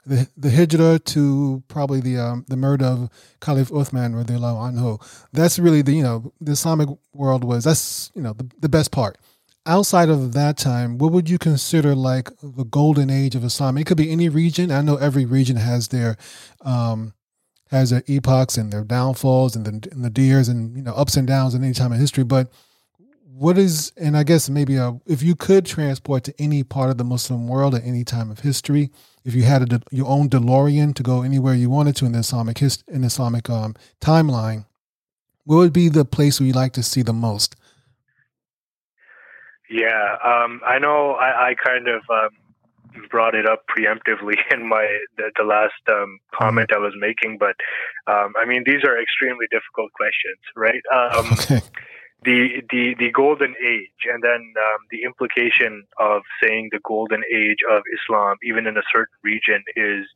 the 0.05 0.27
the 0.37 0.51
hijrah 0.51 0.99
to 0.99 1.63
probably 1.67 1.99
the 1.99 2.17
um, 2.17 2.45
the 2.47 2.57
murder 2.57 2.85
of 2.85 3.09
Caliph 3.41 3.69
Uthman 3.69 4.13
radiallahu 4.13 4.73
anhu, 4.73 5.01
that's 5.33 5.59
really 5.59 5.81
the 5.81 5.93
you 5.93 6.03
know 6.03 6.33
the 6.39 6.53
Islamic 6.53 6.89
world 7.13 7.43
was 7.43 7.63
that's 7.63 8.11
you 8.15 8.21
know 8.21 8.33
the, 8.33 8.49
the 8.59 8.69
best 8.69 8.91
part. 8.91 9.17
Outside 9.67 10.09
of 10.09 10.33
that 10.33 10.57
time, 10.57 10.99
what 10.99 11.11
would 11.11 11.27
you 11.27 11.39
consider 11.39 11.95
like 11.95 12.29
the 12.43 12.65
golden 12.65 13.09
age 13.09 13.33
of 13.33 13.43
Islam? 13.43 13.79
It 13.79 13.87
could 13.87 13.97
be 13.97 14.11
any 14.11 14.29
region. 14.29 14.71
I 14.71 14.81
know 14.81 14.97
every 14.97 15.25
region 15.25 15.55
has 15.55 15.87
their 15.87 16.17
um, 16.61 17.13
has 17.71 17.89
their 17.89 18.03
epochs 18.07 18.57
and 18.57 18.71
their 18.71 18.83
downfalls 18.83 19.55
and 19.55 19.65
the, 19.65 19.89
and 19.91 20.03
the 20.03 20.09
deers 20.09 20.47
and 20.47 20.75
you 20.75 20.83
know 20.83 20.93
ups 20.93 21.17
and 21.17 21.27
downs 21.27 21.53
in 21.53 21.63
any 21.63 21.73
time 21.73 21.91
in 21.91 21.99
history. 21.99 22.23
But 22.23 22.51
what 23.25 23.57
is 23.57 23.91
and 23.97 24.15
I 24.15 24.23
guess 24.23 24.49
maybe 24.49 24.75
a, 24.75 24.89
uh, 24.89 24.93
if 25.05 25.21
you 25.21 25.35
could 25.35 25.65
transport 25.65 26.23
to 26.25 26.33
any 26.39 26.63
part 26.63 26.89
of 26.89 26.97
the 26.97 27.03
Muslim 27.03 27.47
world 27.47 27.75
at 27.75 27.83
any 27.83 28.03
time 28.03 28.31
of 28.31 28.39
history, 28.39 28.91
if 29.23 29.35
you 29.35 29.43
had 29.43 29.73
a, 29.73 29.81
your 29.91 30.07
own 30.07 30.29
DeLorean 30.29 30.95
to 30.95 31.03
go 31.03 31.21
anywhere 31.21 31.53
you 31.53 31.69
wanted 31.69 31.95
to 31.97 32.05
in 32.05 32.13
the 32.13 32.19
Islamic 32.19 32.59
hist, 32.59 32.83
in 32.87 33.03
Islamic 33.03 33.49
um, 33.49 33.75
timeline, 33.99 34.65
what 35.43 35.57
would 35.57 35.73
be 35.73 35.89
the 35.89 36.05
place 36.05 36.39
where 36.39 36.47
you 36.47 36.53
like 36.53 36.73
to 36.73 36.83
see 36.83 37.01
the 37.01 37.13
most? 37.13 37.55
Yeah, 39.69 40.17
um, 40.23 40.61
I 40.65 40.77
know. 40.79 41.13
I, 41.13 41.49
I 41.49 41.55
kind 41.55 41.87
of 41.87 42.01
um, 42.09 42.29
brought 43.09 43.35
it 43.35 43.47
up 43.47 43.63
preemptively 43.69 44.35
in 44.51 44.67
my 44.67 44.87
the, 45.17 45.31
the 45.37 45.43
last 45.43 45.73
um, 45.89 46.19
comment 46.33 46.71
I 46.73 46.79
was 46.79 46.93
making, 46.97 47.37
but 47.39 47.55
um, 48.11 48.33
I 48.41 48.45
mean 48.45 48.63
these 48.65 48.83
are 48.83 49.01
extremely 49.01 49.45
difficult 49.51 49.91
questions, 49.93 50.41
right? 50.55 50.83
Um, 50.93 51.25
okay. 51.33 51.61
The, 52.23 52.63
the 52.71 52.95
the 52.97 53.11
golden 53.11 53.53
age, 53.63 54.01
and 54.11 54.23
then 54.23 54.41
um, 54.57 54.79
the 54.89 55.03
implication 55.03 55.83
of 55.99 56.23
saying 56.41 56.69
the 56.71 56.79
golden 56.83 57.21
age 57.31 57.59
of 57.69 57.83
Islam, 57.93 58.37
even 58.43 58.65
in 58.65 58.77
a 58.77 58.87
certain 58.91 59.13
region, 59.21 59.61
is 59.75 60.07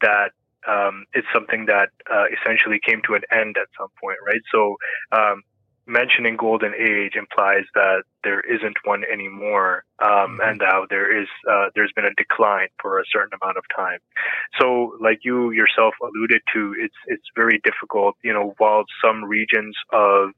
that 0.00 0.30
um, 0.66 1.04
it's 1.12 1.26
something 1.32 1.66
that 1.66 1.90
uh, 2.10 2.24
essentially 2.32 2.80
came 2.84 3.00
to 3.06 3.14
an 3.14 3.22
end 3.30 3.56
at 3.60 3.68
some 3.78 3.88
point, 4.00 4.18
right? 4.26 4.40
So 4.50 4.76
um, 5.12 5.42
mentioning 5.88 6.36
golden 6.36 6.74
age 6.74 7.14
implies 7.16 7.64
that 7.74 8.02
there 8.22 8.40
isn't 8.40 8.76
one 8.84 9.02
anymore, 9.10 9.84
um, 10.02 10.10
mm-hmm. 10.10 10.40
and 10.42 10.58
now 10.60 10.84
there 10.88 11.20
is 11.20 11.28
uh, 11.50 11.66
there's 11.74 11.92
been 11.96 12.04
a 12.04 12.14
decline 12.16 12.68
for 12.80 13.00
a 13.00 13.04
certain 13.10 13.36
amount 13.42 13.56
of 13.56 13.64
time. 13.74 13.98
So, 14.60 14.96
like 15.00 15.20
you 15.24 15.50
yourself 15.50 15.94
alluded 16.02 16.42
to, 16.54 16.74
it's 16.78 16.94
it's 17.06 17.24
very 17.34 17.60
difficult. 17.64 18.16
You 18.22 18.34
know, 18.34 18.54
while 18.58 18.84
some 19.04 19.24
regions 19.24 19.74
of 19.92 20.30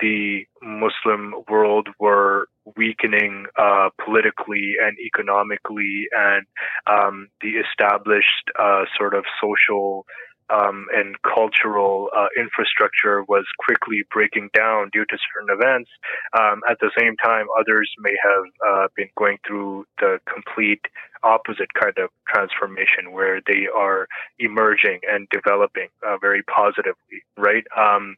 the 0.00 0.44
Muslim 0.62 1.34
world 1.48 1.88
were 2.00 2.48
weakening 2.76 3.46
uh, 3.58 3.90
politically 4.04 4.74
and 4.82 4.96
economically, 4.98 6.06
and 6.12 6.46
um, 6.90 7.28
the 7.42 7.60
established 7.60 8.50
uh, 8.58 8.84
sort 8.96 9.14
of 9.14 9.24
social 9.40 10.06
um, 10.50 10.86
and 10.94 11.16
cultural 11.22 12.08
uh, 12.16 12.28
infrastructure 12.38 13.22
was 13.24 13.44
quickly 13.58 14.04
breaking 14.12 14.50
down 14.54 14.90
due 14.92 15.04
to 15.04 15.18
certain 15.32 15.50
events. 15.50 15.90
Um, 16.38 16.62
at 16.68 16.78
the 16.80 16.90
same 16.98 17.16
time, 17.16 17.46
others 17.58 17.90
may 17.98 18.14
have 18.22 18.44
uh, 18.66 18.88
been 18.96 19.08
going 19.16 19.38
through 19.46 19.86
the 19.98 20.18
complete 20.32 20.82
opposite 21.22 21.72
kind 21.74 21.98
of 21.98 22.10
transformation 22.28 23.12
where 23.12 23.40
they 23.46 23.66
are 23.74 24.06
emerging 24.38 25.00
and 25.10 25.28
developing 25.30 25.88
uh, 26.06 26.16
very 26.18 26.42
positively, 26.42 27.24
right? 27.36 27.64
Um, 27.76 28.16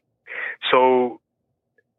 so 0.71 1.19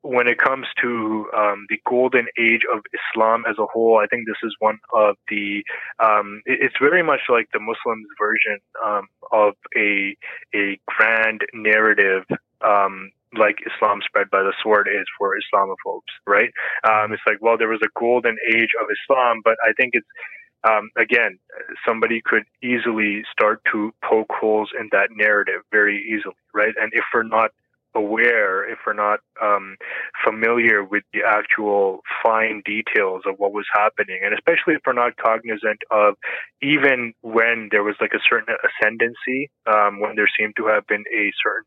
when 0.02 0.26
it 0.26 0.38
comes 0.38 0.66
to 0.80 1.26
um, 1.36 1.66
the 1.68 1.78
golden 1.88 2.26
age 2.38 2.62
of 2.72 2.80
Islam 2.94 3.44
as 3.48 3.56
a 3.58 3.66
whole, 3.66 3.98
I 3.98 4.06
think 4.06 4.26
this 4.26 4.40
is 4.42 4.54
one 4.58 4.78
of 4.94 5.16
the. 5.28 5.62
Um, 5.98 6.42
it's 6.46 6.74
very 6.80 7.02
much 7.02 7.20
like 7.28 7.48
the 7.52 7.60
Muslims' 7.60 8.06
version 8.18 8.58
um, 8.84 9.08
of 9.32 9.54
a 9.76 10.16
a 10.54 10.78
grand 10.86 11.42
narrative. 11.54 12.24
Um, 12.62 13.10
like 13.38 13.58
Islam 13.62 14.00
spread 14.04 14.28
by 14.30 14.42
the 14.42 14.52
sword 14.60 14.88
is 14.88 15.06
for 15.16 15.36
Islamophobes, 15.38 16.10
right? 16.26 16.50
Um, 16.82 17.12
it's 17.12 17.22
like, 17.28 17.36
well, 17.40 17.56
there 17.56 17.68
was 17.68 17.78
a 17.80 17.98
golden 17.98 18.36
age 18.52 18.70
of 18.82 18.88
Islam, 18.90 19.40
but 19.44 19.54
I 19.64 19.72
think 19.74 19.90
it's 19.94 20.06
um, 20.68 20.90
again, 20.98 21.38
somebody 21.86 22.20
could 22.24 22.42
easily 22.62 23.22
start 23.32 23.62
to 23.72 23.92
poke 24.04 24.30
holes 24.30 24.70
in 24.78 24.88
that 24.92 25.08
narrative 25.14 25.62
very 25.70 26.04
easily, 26.12 26.34
right? 26.52 26.74
And 26.80 26.92
if 26.92 27.04
we're 27.14 27.22
not 27.22 27.50
aware, 27.94 28.68
if 28.70 28.78
we're 28.86 28.92
not 28.92 29.20
um, 29.42 29.76
familiar 30.24 30.84
with 30.84 31.02
the 31.12 31.20
actual 31.26 32.00
fine 32.22 32.62
details 32.64 33.22
of 33.26 33.34
what 33.38 33.52
was 33.52 33.66
happening, 33.74 34.20
and 34.24 34.34
especially 34.34 34.74
if 34.74 34.80
we're 34.86 34.92
not 34.92 35.16
cognizant 35.16 35.80
of 35.90 36.14
even 36.62 37.12
when 37.22 37.68
there 37.70 37.82
was 37.82 37.96
like 38.00 38.12
a 38.14 38.22
certain 38.28 38.54
ascendancy, 38.62 39.50
um, 39.66 40.00
when 40.00 40.16
there 40.16 40.28
seemed 40.38 40.54
to 40.56 40.66
have 40.66 40.86
been 40.86 41.04
a 41.14 41.32
certain 41.42 41.66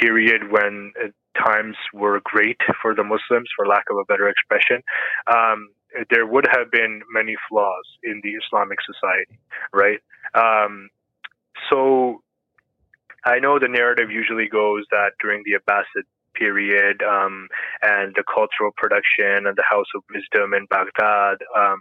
period 0.00 0.50
when 0.50 0.92
uh, 1.02 1.08
times 1.44 1.76
were 1.92 2.20
great 2.24 2.60
for 2.82 2.94
the 2.94 3.04
Muslims, 3.04 3.48
for 3.56 3.66
lack 3.66 3.84
of 3.90 3.96
a 3.98 4.04
better 4.04 4.28
expression. 4.28 4.82
Um, 5.26 5.68
there 6.10 6.26
would 6.26 6.46
have 6.50 6.70
been 6.70 7.02
many 7.12 7.36
flaws 7.48 7.84
in 8.02 8.20
the 8.22 8.30
Islamic 8.30 8.78
society, 8.84 9.38
right? 9.72 10.00
Um, 10.34 10.90
so 11.70 12.22
I 13.26 13.40
know 13.40 13.58
the 13.58 13.68
narrative 13.68 14.10
usually 14.10 14.48
goes 14.48 14.84
that 14.90 15.12
during 15.20 15.42
the 15.44 15.58
Abbasid 15.58 16.04
period 16.36 17.02
um, 17.02 17.48
and 17.82 18.14
the 18.14 18.22
cultural 18.22 18.70
production 18.76 19.46
and 19.46 19.56
the 19.56 19.64
House 19.68 19.86
of 19.96 20.02
Wisdom 20.14 20.54
in 20.54 20.66
Baghdad, 20.66 21.38
um, 21.56 21.80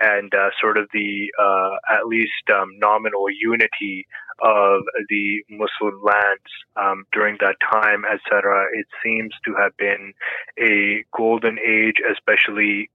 and 0.00 0.32
uh, 0.34 0.50
sort 0.60 0.78
of 0.78 0.86
the 0.92 1.32
uh, 1.40 1.76
at 1.90 2.06
least 2.06 2.46
um, 2.54 2.78
nominal 2.78 3.26
unity 3.30 4.06
of 4.40 4.82
the 5.08 5.42
Muslim 5.48 6.02
lands 6.04 6.50
um, 6.76 7.04
during 7.12 7.38
that 7.40 7.56
time, 7.72 8.04
etc. 8.04 8.66
It 8.72 8.86
seems 9.02 9.32
to 9.46 9.54
have 9.58 9.76
been 9.78 10.12
a 10.60 11.04
golden 11.16 11.58
age, 11.58 11.96
especially 12.12 12.90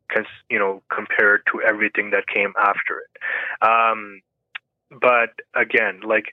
you 0.50 0.60
know 0.60 0.82
compared 0.94 1.42
to 1.52 1.62
everything 1.68 2.12
that 2.12 2.28
came 2.28 2.54
after 2.58 3.02
it. 3.04 3.68
Um, 3.68 4.22
but 5.02 5.30
again, 5.56 6.02
like 6.06 6.26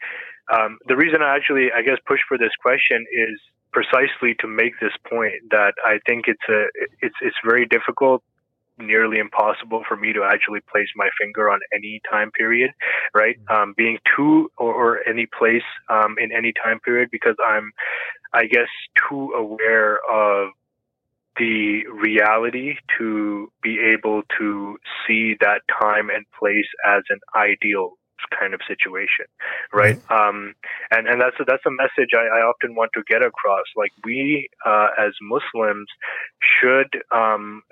um, 0.52 0.78
the 0.86 0.96
reason 0.96 1.22
I 1.22 1.36
actually, 1.36 1.68
I 1.74 1.82
guess, 1.82 1.98
push 2.06 2.20
for 2.26 2.38
this 2.38 2.52
question 2.60 3.04
is 3.12 3.38
precisely 3.72 4.34
to 4.40 4.48
make 4.48 4.72
this 4.80 4.92
point 5.08 5.34
that 5.50 5.74
I 5.84 5.98
think 6.06 6.24
it's 6.26 6.48
a 6.48 6.64
it's 7.00 7.14
it's 7.20 7.36
very 7.44 7.66
difficult 7.66 8.22
nearly 8.78 9.18
impossible 9.18 9.82
for 9.88 9.96
me 9.96 10.12
to 10.12 10.22
actually 10.22 10.60
place 10.70 10.88
my 10.96 11.08
finger 11.20 11.50
on 11.50 11.58
any 11.74 12.00
time 12.10 12.30
period, 12.30 12.70
right? 13.14 13.36
Mm-hmm. 13.50 13.62
Um, 13.62 13.74
being 13.76 13.98
too 14.16 14.50
or, 14.56 14.72
or 14.72 15.08
any 15.08 15.26
place 15.26 15.66
um, 15.90 16.16
in 16.18 16.32
any 16.32 16.52
time 16.52 16.80
period 16.80 17.08
because 17.10 17.36
I'm, 17.46 17.72
I 18.32 18.46
guess, 18.46 18.68
too 19.08 19.32
aware 19.32 19.98
of 20.10 20.50
the 21.36 21.82
reality 21.86 22.74
to 22.98 23.52
be 23.62 23.78
able 23.78 24.22
to 24.38 24.76
see 25.06 25.36
that 25.40 25.60
time 25.80 26.10
and 26.10 26.24
place 26.38 26.66
as 26.84 27.02
an 27.10 27.20
ideal 27.36 27.97
kind 28.38 28.54
of 28.54 28.60
situation, 28.66 29.26
right? 29.72 29.96
Mm-hmm. 29.96 30.12
Um, 30.12 30.54
and 30.90 31.06
and 31.06 31.20
that's 31.20 31.36
a, 31.40 31.44
that's 31.44 31.64
a 31.66 31.70
message 31.70 32.10
I, 32.14 32.38
I, 32.38 32.40
often 32.42 32.74
want 32.74 32.90
to 32.94 33.02
get 33.06 33.22
across. 33.22 33.64
Like 33.76 33.92
we 34.04 34.48
uh, 34.64 34.88
as 34.98 35.12
Muslims 35.22 35.88
should 36.40 37.02
um, 37.10 37.62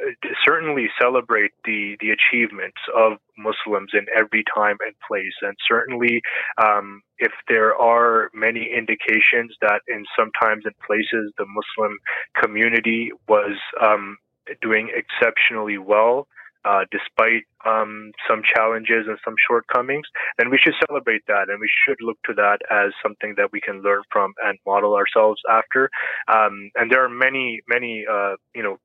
certainly 0.47 0.89
celebrate 1.01 1.53
the 1.65 1.97
the 2.01 2.11
achievements 2.11 2.79
of 2.95 3.19
Muslims 3.39 3.93
in 3.95 4.07
every 4.17 4.45
time 4.55 4.77
and 4.85 4.95
place, 5.07 5.35
and 5.43 5.57
certainly 5.69 6.23
um, 6.63 7.03
if 7.19 7.33
there 7.49 7.75
are 7.77 8.31
many 8.35 8.71
indications 8.77 9.55
that 9.61 9.81
in 9.89 10.05
sometimes 10.19 10.65
in 10.65 10.73
places 10.87 11.33
the 11.39 11.47
Muslim 11.47 11.99
community 12.41 13.11
was 13.29 13.57
um, 13.83 14.17
doing 14.63 14.91
exceptionally 14.95 15.79
well 15.79 16.27
uh, 16.67 16.85
despite 16.91 17.45
um, 17.65 18.13
some 18.29 18.43
challenges 18.43 19.07
and 19.07 19.19
some 19.25 19.35
shortcomings, 19.49 20.07
then 20.39 20.51
we 20.51 20.59
should 20.59 20.75
celebrate 20.89 21.23
that 21.29 21.49
and 21.49 21.61
we 21.61 21.71
should 21.87 21.99
look 22.01 22.19
to 22.25 22.35
that 22.35 22.59
as 22.71 22.93
something 23.03 23.35
that 23.37 23.53
we 23.53 23.61
can 23.61 23.83
learn 23.83 24.03
from 24.11 24.35
and 24.45 24.59
model 24.67 24.95
ourselves 24.95 25.41
after. 25.49 25.91
Um, 26.29 26.71
and 26.75 26.91
there 26.91 27.05
are 27.05 27.09
many, 27.09 27.61
many, 27.69 28.05
uh, 28.11 28.37
you 28.55 28.63
know, 28.63 28.79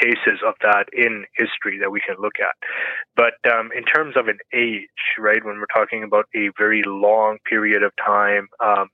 cases 0.00 0.40
of 0.46 0.54
that 0.62 0.86
in 0.92 1.24
history 1.36 1.78
that 1.80 1.90
we 1.90 2.00
can 2.00 2.16
look 2.20 2.40
at. 2.40 2.54
But 3.16 3.34
um, 3.50 3.70
in 3.76 3.84
terms 3.84 4.16
of 4.16 4.28
an 4.28 4.38
age, 4.52 4.88
right, 5.18 5.44
when 5.44 5.56
we're 5.58 5.74
talking 5.74 6.02
about 6.02 6.26
a 6.34 6.50
very 6.58 6.82
long 6.86 7.38
period 7.48 7.82
of 7.82 7.92
time, 7.96 8.48
um, 8.64 8.88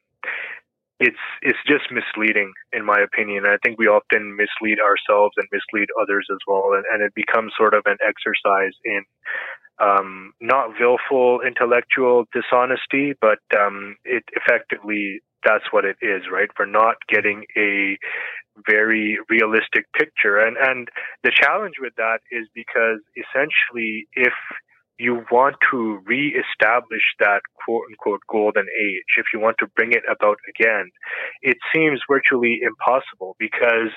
it's 0.98 1.24
it's 1.42 1.58
just 1.66 1.84
misleading 1.90 2.52
in 2.72 2.84
my 2.84 2.98
opinion. 3.00 3.44
I 3.46 3.58
think 3.62 3.78
we 3.78 3.86
often 3.86 4.36
mislead 4.36 4.78
ourselves 4.80 5.34
and 5.36 5.46
mislead 5.52 5.88
others 6.00 6.26
as 6.30 6.38
well, 6.46 6.72
and, 6.74 6.84
and 6.92 7.02
it 7.02 7.14
becomes 7.14 7.52
sort 7.56 7.74
of 7.74 7.82
an 7.86 7.98
exercise 8.00 8.72
in 8.84 9.02
um, 9.78 10.32
not 10.40 10.70
willful 10.80 11.40
intellectual 11.46 12.24
dishonesty, 12.32 13.12
but 13.20 13.40
um, 13.58 13.96
it 14.04 14.24
effectively 14.32 15.20
that's 15.44 15.64
what 15.70 15.84
it 15.84 15.96
is, 16.00 16.22
right? 16.32 16.48
For 16.56 16.66
not 16.66 16.96
getting 17.08 17.44
a 17.56 17.98
very 18.68 19.18
realistic 19.28 19.84
picture, 19.92 20.38
and 20.38 20.56
and 20.56 20.88
the 21.22 21.32
challenge 21.34 21.74
with 21.80 21.94
that 21.96 22.20
is 22.30 22.48
because 22.54 23.00
essentially, 23.16 24.08
if 24.14 24.32
you 24.98 25.24
want 25.30 25.56
to 25.70 26.00
reestablish 26.06 27.02
that 27.20 27.40
quote 27.64 27.84
unquote 27.90 28.20
golden 28.28 28.66
age, 28.66 29.10
if 29.18 29.26
you 29.32 29.40
want 29.40 29.56
to 29.58 29.66
bring 29.76 29.92
it 29.92 30.02
about 30.10 30.38
again, 30.48 30.90
it 31.42 31.56
seems 31.74 32.00
virtually 32.08 32.60
impossible 32.62 33.36
because 33.38 33.92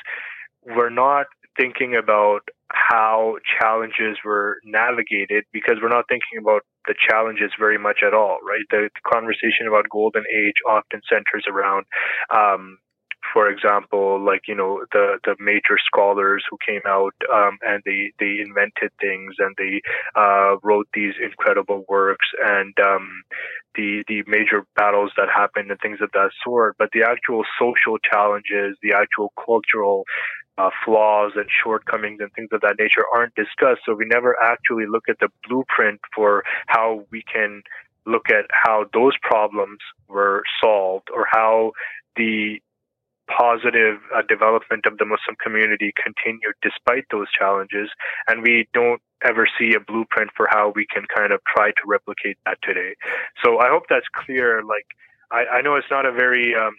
we're 0.66 0.90
not 0.90 1.28
thinking 1.60 1.96
about 1.96 2.42
how 2.72 3.36
challenges 3.60 4.18
were 4.24 4.58
navigated 4.64 5.44
because 5.52 5.78
we're 5.82 5.90
not 5.90 6.06
thinking 6.08 6.40
about 6.40 6.62
the 6.88 6.96
challenges 7.10 7.52
very 7.60 7.78
much 7.78 8.00
at 8.06 8.14
all, 8.14 8.38
right? 8.46 8.64
The, 8.70 8.90
the 8.94 9.12
conversation 9.12 9.68
about 9.68 9.90
golden 9.92 10.24
age 10.32 10.56
often 10.68 11.02
centers 11.12 11.46
around 11.50 11.86
um, 12.34 12.78
for 13.34 13.50
example, 13.50 14.24
like 14.24 14.42
you 14.48 14.56
know 14.56 14.86
the 14.92 15.20
the 15.24 15.36
major 15.40 15.78
scholars 15.86 16.44
who 16.50 16.58
came 16.66 16.82
out 16.88 17.14
um, 17.34 17.58
and 17.62 17.82
they 17.86 18.12
they 18.20 18.40
invented 18.42 18.92
things 19.00 19.36
and 19.40 19.56
they 19.58 19.82
uh, 20.16 20.56
wrote 20.64 20.88
these 20.94 21.14
incredible 21.22 21.86
works 21.88 22.26
and 22.44 22.74
um, 22.80 23.24
the 23.76 24.04
the 24.08 24.24
major 24.28 24.66
battles 24.76 25.12
that 25.18 25.28
happened 25.34 25.72
and 25.72 25.80
things 25.80 26.00
of 26.02 26.10
that 26.14 26.32
sort. 26.44 26.76
But 26.78 26.90
the 26.94 27.04
actual 27.04 27.44
social 27.60 27.98
challenges, 28.00 28.78
the 28.82 28.94
actual 28.94 29.34
cultural 29.44 30.06
uh, 30.58 30.70
flaws 30.86 31.34
and 31.36 31.46
shortcomings 31.64 32.20
and 32.20 32.32
things 32.34 32.50
of 32.52 32.62
that 32.62 32.76
nature 32.80 33.04
aren't 33.14 33.36
discussed. 33.36 33.82
So 33.86 33.96
we 33.96 34.06
never 34.06 34.36
actually 34.42 34.86
look 34.90 35.04
at 35.10 35.18
the 35.20 35.30
blueprint 35.48 36.02
for 36.16 36.44
how 36.68 37.06
we 37.12 37.24
can 37.32 37.62
look 38.06 38.30
at 38.30 38.46
how 38.52 38.86
those 38.94 39.14
problems 39.22 39.80
were 40.08 40.44
solved 40.62 41.08
or 41.14 41.26
how 41.30 41.72
the 42.16 42.60
positive 43.30 44.00
uh, 44.16 44.22
development 44.28 44.86
of 44.86 44.98
the 44.98 45.06
Muslim 45.06 45.36
community 45.42 45.94
continued 45.96 46.56
despite 46.62 47.06
those 47.12 47.28
challenges, 47.32 47.90
and 48.28 48.42
we 48.42 48.68
don't 48.74 49.02
ever 49.24 49.48
see 49.60 49.74
a 49.76 49.80
blueprint 49.80 50.32
for 50.36 50.48
how 50.50 50.72
we 50.76 50.86
can 50.86 51.06
kind 51.14 51.32
of 51.32 51.40
try 51.46 51.70
to 51.72 51.82
replicate 51.86 52.38
that 52.46 52.58
today. 52.64 52.96
So 53.44 53.60
I 53.60 53.70
hope 53.70 53.84
that's 53.90 54.08
clear. 54.14 54.64
Like 54.64 54.88
I, 55.32 55.60
I 55.60 55.62
know 55.62 55.76
it's 55.76 55.92
not 55.92 56.06
a 56.06 56.12
very 56.12 56.56
um, 56.56 56.76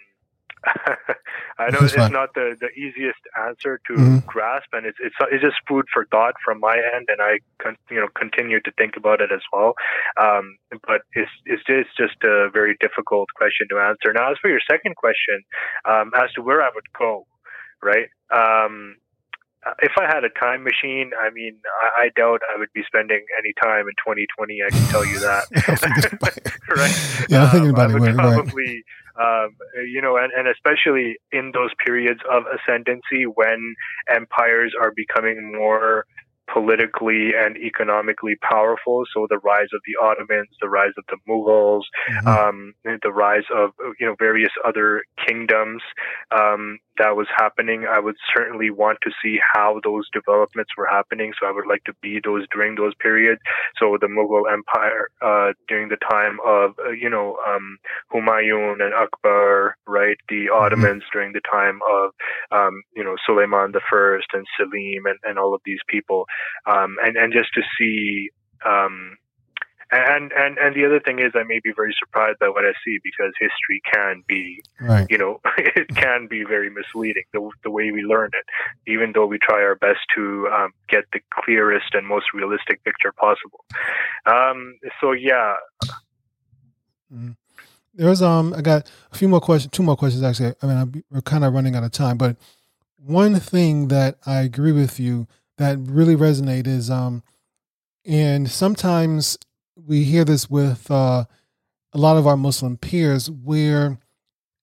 I 1.57 1.69
know 1.69 1.79
it's 1.81 1.95
not 1.95 2.33
the, 2.33 2.55
the 2.59 2.69
easiest 2.69 3.19
answer 3.47 3.79
to 3.87 3.93
mm-hmm. 3.93 4.17
grasp, 4.27 4.67
and 4.73 4.85
it's, 4.85 4.97
it's 5.01 5.15
it's 5.31 5.41
just 5.41 5.57
food 5.67 5.85
for 5.93 6.05
thought 6.11 6.35
from 6.43 6.59
my 6.59 6.75
end, 6.95 7.07
and 7.09 7.21
I 7.21 7.39
con- 7.61 7.77
you 7.89 7.99
know 7.99 8.07
continue 8.15 8.59
to 8.61 8.71
think 8.77 8.95
about 8.95 9.21
it 9.21 9.31
as 9.31 9.41
well. 9.51 9.73
Um, 10.19 10.57
but 10.87 11.01
it's 11.13 11.31
it's 11.45 11.63
just, 11.65 11.97
just 11.97 12.23
a 12.23 12.49
very 12.51 12.77
difficult 12.79 13.29
question 13.35 13.67
to 13.69 13.79
answer. 13.79 14.13
Now, 14.13 14.31
as 14.31 14.37
for 14.41 14.49
your 14.49 14.61
second 14.69 14.95
question, 14.95 15.41
um, 15.85 16.11
as 16.15 16.31
to 16.33 16.41
where 16.41 16.61
I 16.61 16.69
would 16.73 16.91
go, 16.97 17.25
right? 17.81 18.09
Um, 18.31 18.97
uh, 19.65 19.73
if 19.83 19.91
I 19.99 20.05
had 20.05 20.23
a 20.23 20.29
time 20.29 20.63
machine, 20.63 21.11
I 21.21 21.29
mean, 21.29 21.59
I, 21.83 22.05
I, 22.05 22.09
doubt 22.15 22.41
I 22.51 22.57
would 22.57 22.73
be 22.73 22.81
spending 22.87 23.23
any 23.37 23.53
time 23.61 23.85
in 23.85 23.93
2020. 24.01 24.59
I 24.65 24.69
can 24.71 24.87
tell 24.89 25.05
you 25.05 25.19
that. 25.19 25.45
right? 26.75 27.29
Yeah, 27.29 27.43
I'm 27.43 27.49
thinking 27.51 27.69
um, 27.69 27.75
about 27.75 27.91
um, 27.91 28.03
it. 28.03 28.15
Probably, 28.15 28.65
right. 28.65 28.83
Um, 29.19 29.55
you 29.87 30.01
know, 30.01 30.17
and, 30.17 30.31
and 30.33 30.47
especially 30.47 31.17
in 31.31 31.51
those 31.53 31.71
periods 31.83 32.21
of 32.29 32.43
ascendancy 32.47 33.25
when 33.25 33.75
empires 34.09 34.73
are 34.79 34.91
becoming 34.95 35.51
more 35.55 36.05
politically 36.51 37.31
and 37.37 37.57
economically 37.57 38.35
powerful. 38.41 39.03
So 39.13 39.27
the 39.29 39.39
rise 39.39 39.69
of 39.73 39.81
the 39.85 40.03
Ottomans, 40.03 40.49
the 40.61 40.69
rise 40.69 40.93
of 40.97 41.05
the 41.07 41.17
Mughals, 41.29 41.83
mm-hmm. 42.09 42.27
um, 42.27 42.73
the 42.83 43.11
rise 43.11 43.43
of 43.53 43.71
you 43.99 44.05
know 44.07 44.15
various 44.19 44.51
other 44.65 45.03
kingdoms 45.25 45.81
um, 46.31 46.79
that 46.97 47.15
was 47.15 47.27
happening. 47.35 47.85
I 47.89 47.99
would 47.99 48.15
certainly 48.35 48.69
want 48.69 48.99
to 49.03 49.11
see 49.23 49.39
how 49.53 49.79
those 49.83 50.07
developments 50.13 50.71
were 50.77 50.87
happening. 50.87 51.33
So 51.39 51.47
I 51.47 51.51
would 51.51 51.67
like 51.67 51.83
to 51.85 51.93
be 52.01 52.19
those 52.23 52.45
during 52.53 52.75
those 52.75 52.93
periods. 53.01 53.41
So 53.79 53.97
the 53.99 54.07
Mughal 54.07 54.51
Empire 54.51 55.09
uh, 55.21 55.53
during 55.67 55.89
the 55.89 55.97
time 56.09 56.37
of 56.45 56.71
uh, 56.85 56.91
you 56.91 57.09
know 57.09 57.37
um, 57.47 57.77
Humayun 58.13 58.81
and 58.81 58.93
Akbar, 58.93 59.77
right? 59.87 60.17
The 60.29 60.47
mm-hmm. 60.47 60.63
Ottomans 60.63 61.03
mm-hmm. 61.03 61.17
during 61.17 61.33
the 61.33 61.41
time 61.51 61.79
of 61.89 62.11
um, 62.51 62.81
you 62.95 63.03
know 63.03 63.15
Suleiman 63.25 63.71
the 63.71 63.81
First 63.89 64.27
and 64.33 64.45
Selim 64.57 65.05
and, 65.05 65.19
and 65.23 65.39
all 65.39 65.53
of 65.53 65.61
these 65.65 65.79
people 65.87 66.25
um, 66.65 66.97
and 67.03 67.17
and 67.17 67.33
just 67.33 67.53
to 67.53 67.61
see. 67.77 68.29
Um, 68.65 69.17
and 69.91 70.31
and 70.31 70.57
and 70.57 70.73
the 70.73 70.85
other 70.85 71.01
thing 71.01 71.19
is, 71.19 71.33
I 71.35 71.43
may 71.43 71.59
be 71.61 71.73
very 71.75 71.93
surprised 71.99 72.39
by 72.39 72.47
what 72.47 72.63
I 72.63 72.71
see 72.85 72.99
because 73.03 73.33
history 73.37 73.81
can 73.93 74.23
be, 74.25 74.63
right. 74.79 75.05
you 75.09 75.17
know, 75.17 75.41
it 75.57 75.89
can 75.89 76.27
be 76.27 76.45
very 76.45 76.69
misleading 76.69 77.23
the 77.33 77.49
the 77.63 77.69
way 77.69 77.91
we 77.91 78.01
learn 78.01 78.29
it, 78.33 78.45
even 78.89 79.11
though 79.13 79.25
we 79.25 79.37
try 79.37 79.61
our 79.61 79.75
best 79.75 79.99
to 80.15 80.47
um, 80.47 80.71
get 80.87 81.03
the 81.11 81.19
clearest 81.43 81.93
and 81.93 82.07
most 82.07 82.27
realistic 82.33 82.81
picture 82.85 83.11
possible. 83.11 83.65
Um, 84.25 84.75
so 85.01 85.11
yeah. 85.11 85.55
Mm-hmm. 87.13 87.31
There's 87.93 88.21
um, 88.21 88.53
I 88.53 88.61
got 88.61 88.89
a 89.11 89.17
few 89.17 89.27
more 89.27 89.41
questions, 89.41 89.71
two 89.73 89.83
more 89.83 89.97
questions 89.97 90.23
actually. 90.23 90.53
I 90.61 90.67
mean, 90.67 90.77
I'm, 90.77 91.03
we're 91.11 91.21
kind 91.21 91.43
of 91.43 91.53
running 91.53 91.75
out 91.75 91.83
of 91.83 91.91
time, 91.91 92.17
but 92.17 92.37
one 92.97 93.37
thing 93.39 93.89
that 93.89 94.17
I 94.25 94.41
agree 94.41 94.71
with 94.71 94.99
you 94.99 95.27
that 95.57 95.77
really 95.79 96.15
resonate 96.15 96.67
is 96.67 96.89
um 96.89 97.23
and 98.05 98.49
sometimes 98.49 99.37
we 99.75 100.03
hear 100.03 100.25
this 100.25 100.49
with 100.49 100.89
uh, 100.89 101.23
a 101.93 101.97
lot 101.97 102.17
of 102.17 102.25
our 102.25 102.37
Muslim 102.37 102.77
peers 102.77 103.29
where 103.29 103.99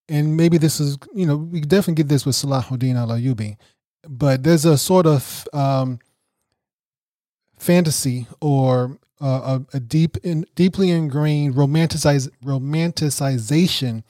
and 0.08 0.36
maybe 0.36 0.58
this 0.58 0.80
is 0.80 0.98
you 1.14 1.26
know 1.26 1.36
we 1.36 1.60
definitely 1.60 2.02
get 2.02 2.08
this 2.08 2.26
with 2.26 2.34
Salahuddin 2.34 2.96
al 2.96 3.08
Ayyubi 3.08 3.56
but 4.08 4.42
there's 4.42 4.64
a 4.64 4.78
sort 4.78 5.06
of 5.06 5.46
um, 5.52 5.98
fantasy 7.58 8.26
or 8.40 8.98
uh, 9.20 9.58
a, 9.72 9.76
a, 9.76 9.80
deep, 9.80 10.16
in, 10.18 10.46
deeply 10.54 10.90
ingrained 10.90 11.54
romanticize, 11.54 12.28
romanticization 12.44 14.02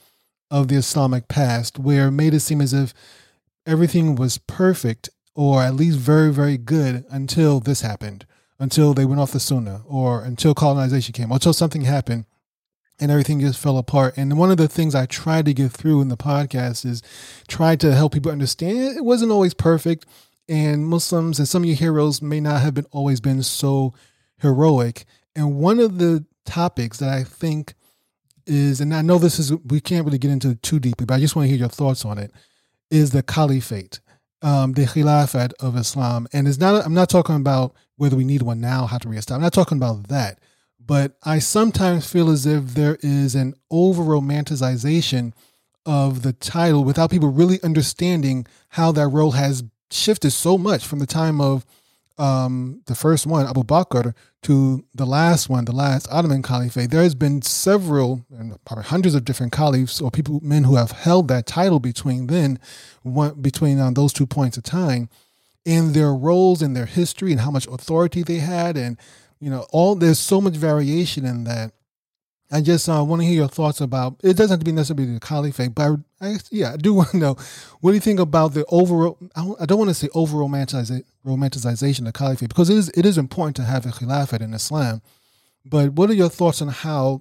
of 0.50 0.68
the 0.68 0.76
Islamic 0.76 1.28
past, 1.28 1.78
where 1.78 2.08
it 2.08 2.12
made 2.12 2.34
it 2.34 2.40
seem 2.40 2.60
as 2.60 2.72
if 2.72 2.94
everything 3.66 4.14
was 4.14 4.38
perfect 4.38 5.10
or 5.38 5.62
at 5.62 5.76
least 5.76 5.96
very, 5.96 6.32
very 6.32 6.58
good 6.58 7.04
until 7.10 7.60
this 7.60 7.80
happened, 7.80 8.26
until 8.58 8.92
they 8.92 9.04
went 9.04 9.20
off 9.20 9.30
the 9.30 9.38
Sunnah, 9.38 9.82
or 9.86 10.24
until 10.24 10.52
colonization 10.52 11.12
came, 11.12 11.30
or 11.30 11.34
until 11.34 11.52
something 11.52 11.82
happened 11.82 12.24
and 12.98 13.08
everything 13.08 13.38
just 13.38 13.60
fell 13.60 13.78
apart. 13.78 14.14
And 14.16 14.36
one 14.36 14.50
of 14.50 14.56
the 14.56 14.66
things 14.66 14.96
I 14.96 15.06
tried 15.06 15.44
to 15.44 15.54
get 15.54 15.70
through 15.70 16.00
in 16.00 16.08
the 16.08 16.16
podcast 16.16 16.84
is 16.84 17.04
try 17.46 17.76
to 17.76 17.94
help 17.94 18.14
people 18.14 18.32
understand 18.32 18.96
it 18.96 19.04
wasn't 19.04 19.30
always 19.30 19.54
perfect. 19.54 20.06
And 20.48 20.88
Muslims 20.88 21.38
and 21.38 21.46
some 21.46 21.62
of 21.62 21.68
your 21.68 21.76
heroes 21.76 22.20
may 22.20 22.40
not 22.40 22.60
have 22.60 22.74
been 22.74 22.86
always 22.90 23.20
been 23.20 23.44
so 23.44 23.94
heroic. 24.38 25.04
And 25.36 25.54
one 25.54 25.78
of 25.78 25.98
the 25.98 26.26
topics 26.46 26.98
that 26.98 27.10
I 27.10 27.22
think 27.22 27.74
is, 28.44 28.80
and 28.80 28.92
I 28.92 29.02
know 29.02 29.18
this 29.18 29.38
is, 29.38 29.54
we 29.54 29.80
can't 29.80 30.04
really 30.04 30.18
get 30.18 30.32
into 30.32 30.56
too 30.56 30.80
deeply, 30.80 31.06
but 31.06 31.14
I 31.14 31.20
just 31.20 31.36
want 31.36 31.44
to 31.44 31.50
hear 31.50 31.60
your 31.60 31.68
thoughts 31.68 32.04
on 32.04 32.18
it, 32.18 32.32
is 32.90 33.12
the 33.12 33.22
caliphate, 33.22 34.00
um, 34.42 34.72
the 34.72 34.82
khilafat 34.82 35.52
of 35.60 35.76
Islam. 35.76 36.28
And 36.32 36.46
it's 36.46 36.58
not, 36.58 36.84
I'm 36.84 36.94
not 36.94 37.10
talking 37.10 37.36
about 37.36 37.74
whether 37.96 38.16
we 38.16 38.24
need 38.24 38.42
one 38.42 38.60
now, 38.60 38.86
how 38.86 38.98
to 38.98 39.08
reestablish. 39.08 39.36
I'm 39.38 39.42
not 39.42 39.52
talking 39.52 39.78
about 39.78 40.08
that 40.08 40.38
but 40.88 41.12
I 41.22 41.38
sometimes 41.38 42.10
feel 42.10 42.30
as 42.30 42.46
if 42.46 42.74
there 42.74 42.96
is 43.02 43.34
an 43.34 43.54
over 43.70 44.02
romanticization 44.02 45.34
of 45.84 46.22
the 46.22 46.32
title 46.32 46.82
without 46.82 47.10
people 47.10 47.28
really 47.28 47.62
understanding 47.62 48.46
how 48.70 48.90
that 48.92 49.08
role 49.08 49.32
has 49.32 49.62
shifted 49.90 50.30
so 50.30 50.56
much 50.56 50.86
from 50.86 50.98
the 50.98 51.06
time 51.06 51.40
of 51.40 51.66
um, 52.18 52.82
the 52.86 52.94
first 52.94 53.26
one, 53.26 53.46
Abu 53.46 53.62
Bakr, 53.62 54.14
to 54.42 54.84
the 54.94 55.06
last 55.06 55.48
one, 55.48 55.64
the 55.64 55.72
last 55.72 56.08
Ottoman 56.10 56.42
Caliphate. 56.42 56.90
There 56.90 57.02
has 57.02 57.14
been 57.14 57.42
several, 57.42 58.24
and 58.30 58.56
probably 58.64 58.84
hundreds 58.84 59.14
of 59.14 59.24
different 59.24 59.52
caliphs 59.52 60.00
or 60.00 60.10
people, 60.10 60.40
men 60.42 60.64
who 60.64 60.76
have 60.76 60.92
held 60.92 61.28
that 61.28 61.46
title 61.46 61.80
between 61.80 62.26
then, 62.26 62.58
one, 63.02 63.40
between 63.40 63.80
um, 63.80 63.94
those 63.94 64.12
two 64.12 64.26
points 64.26 64.56
of 64.56 64.64
time, 64.64 65.08
in 65.64 65.92
their 65.92 66.14
roles 66.14 66.62
and 66.62 66.74
their 66.74 66.86
history 66.86 67.30
and 67.30 67.40
how 67.40 67.50
much 67.50 67.66
authority 67.66 68.22
they 68.22 68.38
had 68.38 68.76
and 68.76 68.98
you 69.40 69.50
know, 69.50 69.66
all 69.70 69.94
there's 69.94 70.18
so 70.18 70.40
much 70.40 70.54
variation 70.54 71.24
in 71.24 71.44
that. 71.44 71.72
I 72.50 72.62
just 72.62 72.88
uh, 72.88 73.04
want 73.04 73.20
to 73.20 73.26
hear 73.26 73.36
your 73.36 73.48
thoughts 73.48 73.80
about. 73.80 74.16
It 74.22 74.34
doesn't 74.36 74.50
have 74.50 74.58
to 74.60 74.64
be 74.64 74.72
necessarily 74.72 75.12
the 75.12 75.20
caliphate, 75.20 75.74
but 75.74 76.00
I, 76.20 76.26
I, 76.28 76.38
yeah, 76.50 76.72
I 76.72 76.76
do 76.76 76.94
want 76.98 77.10
to 77.10 77.18
know 77.18 77.36
what 77.80 77.90
do 77.90 77.94
you 77.94 78.00
think 78.00 78.20
about 78.20 78.54
the 78.54 78.64
overall. 78.66 79.18
I 79.36 79.66
don't 79.66 79.78
want 79.78 79.90
to 79.90 79.94
say 79.94 80.08
over 80.14 80.36
romanticization 80.38 82.08
of 82.08 82.14
caliphate 82.14 82.48
because 82.48 82.70
it 82.70 82.76
is 82.76 82.88
it 82.90 83.04
is 83.04 83.18
important 83.18 83.56
to 83.56 83.64
have 83.64 83.84
a 83.84 83.92
caliphate 83.92 84.42
in 84.42 84.54
Islam. 84.54 85.02
But 85.64 85.92
what 85.92 86.08
are 86.08 86.14
your 86.14 86.30
thoughts 86.30 86.62
on 86.62 86.68
how 86.68 87.20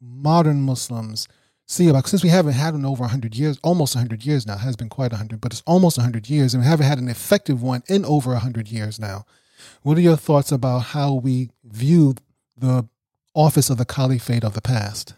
modern 0.00 0.62
Muslims 0.62 1.26
see 1.66 1.88
about 1.88 2.08
since 2.08 2.22
we 2.22 2.28
haven't 2.28 2.54
had 2.54 2.74
one 2.74 2.84
over 2.84 3.02
100 3.02 3.36
years 3.36 3.56
almost 3.62 3.94
100 3.94 4.24
years 4.26 4.44
now 4.44 4.56
has 4.56 4.74
been 4.74 4.88
quite 4.88 5.12
100 5.12 5.40
but 5.40 5.52
it's 5.52 5.62
almost 5.66 5.98
100 5.98 6.28
years 6.28 6.52
and 6.52 6.64
we 6.64 6.68
haven't 6.68 6.86
had 6.86 6.98
an 6.98 7.08
effective 7.08 7.62
one 7.62 7.80
in 7.86 8.04
over 8.04 8.32
100 8.32 8.66
years 8.66 8.98
now 8.98 9.24
what 9.82 9.96
are 9.96 10.00
your 10.00 10.16
thoughts 10.16 10.50
about 10.50 10.80
how 10.80 11.14
we 11.14 11.48
view 11.62 12.14
the 12.56 12.88
office 13.34 13.70
of 13.70 13.78
the 13.78 13.84
caliphate 13.84 14.44
of 14.44 14.54
the 14.54 14.60
past? 14.60 15.14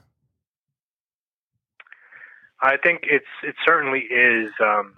I 2.63 2.77
think 2.77 3.01
it's 3.05 3.25
it 3.43 3.57
certainly 3.67 4.01
is. 4.01 4.51
Um, 4.61 4.95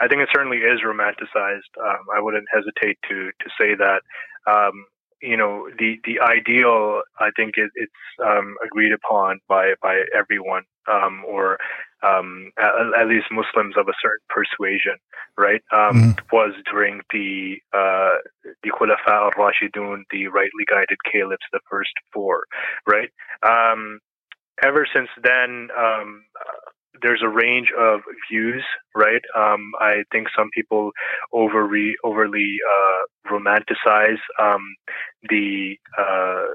I 0.00 0.08
think 0.08 0.20
it 0.20 0.28
certainly 0.34 0.58
is 0.58 0.80
romanticized. 0.84 1.72
Um, 1.80 2.04
I 2.14 2.20
wouldn't 2.20 2.46
hesitate 2.52 2.98
to 3.08 3.30
to 3.30 3.50
say 3.58 3.74
that. 3.74 4.02
Um, 4.46 4.84
you 5.22 5.36
know, 5.36 5.68
the 5.78 5.98
the 6.04 6.20
ideal. 6.20 7.02
I 7.18 7.30
think 7.36 7.54
it, 7.56 7.70
it's 7.74 7.92
um, 8.22 8.56
agreed 8.64 8.92
upon 8.92 9.40
by 9.48 9.74
by 9.80 10.02
everyone, 10.14 10.64
um, 10.90 11.24
or 11.26 11.58
um, 12.02 12.50
at, 12.58 12.72
at, 13.00 13.08
least 13.08 13.26
Muslims 13.30 13.76
of 13.76 13.88
a 13.88 13.94
certain 14.02 14.24
persuasion, 14.28 14.96
right, 15.36 15.62
um, 15.72 16.14
mm. 16.14 16.20
was 16.32 16.54
during 16.70 17.00
the 17.12 17.56
uh, 17.72 18.18
the 18.62 18.70
Khulafa 18.70 19.32
al-Rashidun, 19.32 20.02
the 20.10 20.28
rightly 20.28 20.64
guided 20.68 20.98
caliphs, 21.10 21.46
the 21.52 21.60
first 21.70 21.92
four, 22.12 22.44
right. 22.86 23.10
Um, 23.42 24.00
ever 24.62 24.86
since 24.92 25.08
then, 25.22 25.68
um, 25.76 26.24
there's 27.02 27.22
a 27.22 27.28
range 27.28 27.68
of 27.78 28.00
views, 28.30 28.64
right? 28.94 29.22
Um, 29.36 29.72
I 29.80 30.04
think 30.12 30.28
some 30.36 30.50
people 30.54 30.90
overly 31.32 31.94
overly 32.04 32.56
uh, 32.70 33.30
romanticize 33.32 34.20
um, 34.40 34.62
the 35.28 35.76
uh, 35.98 36.54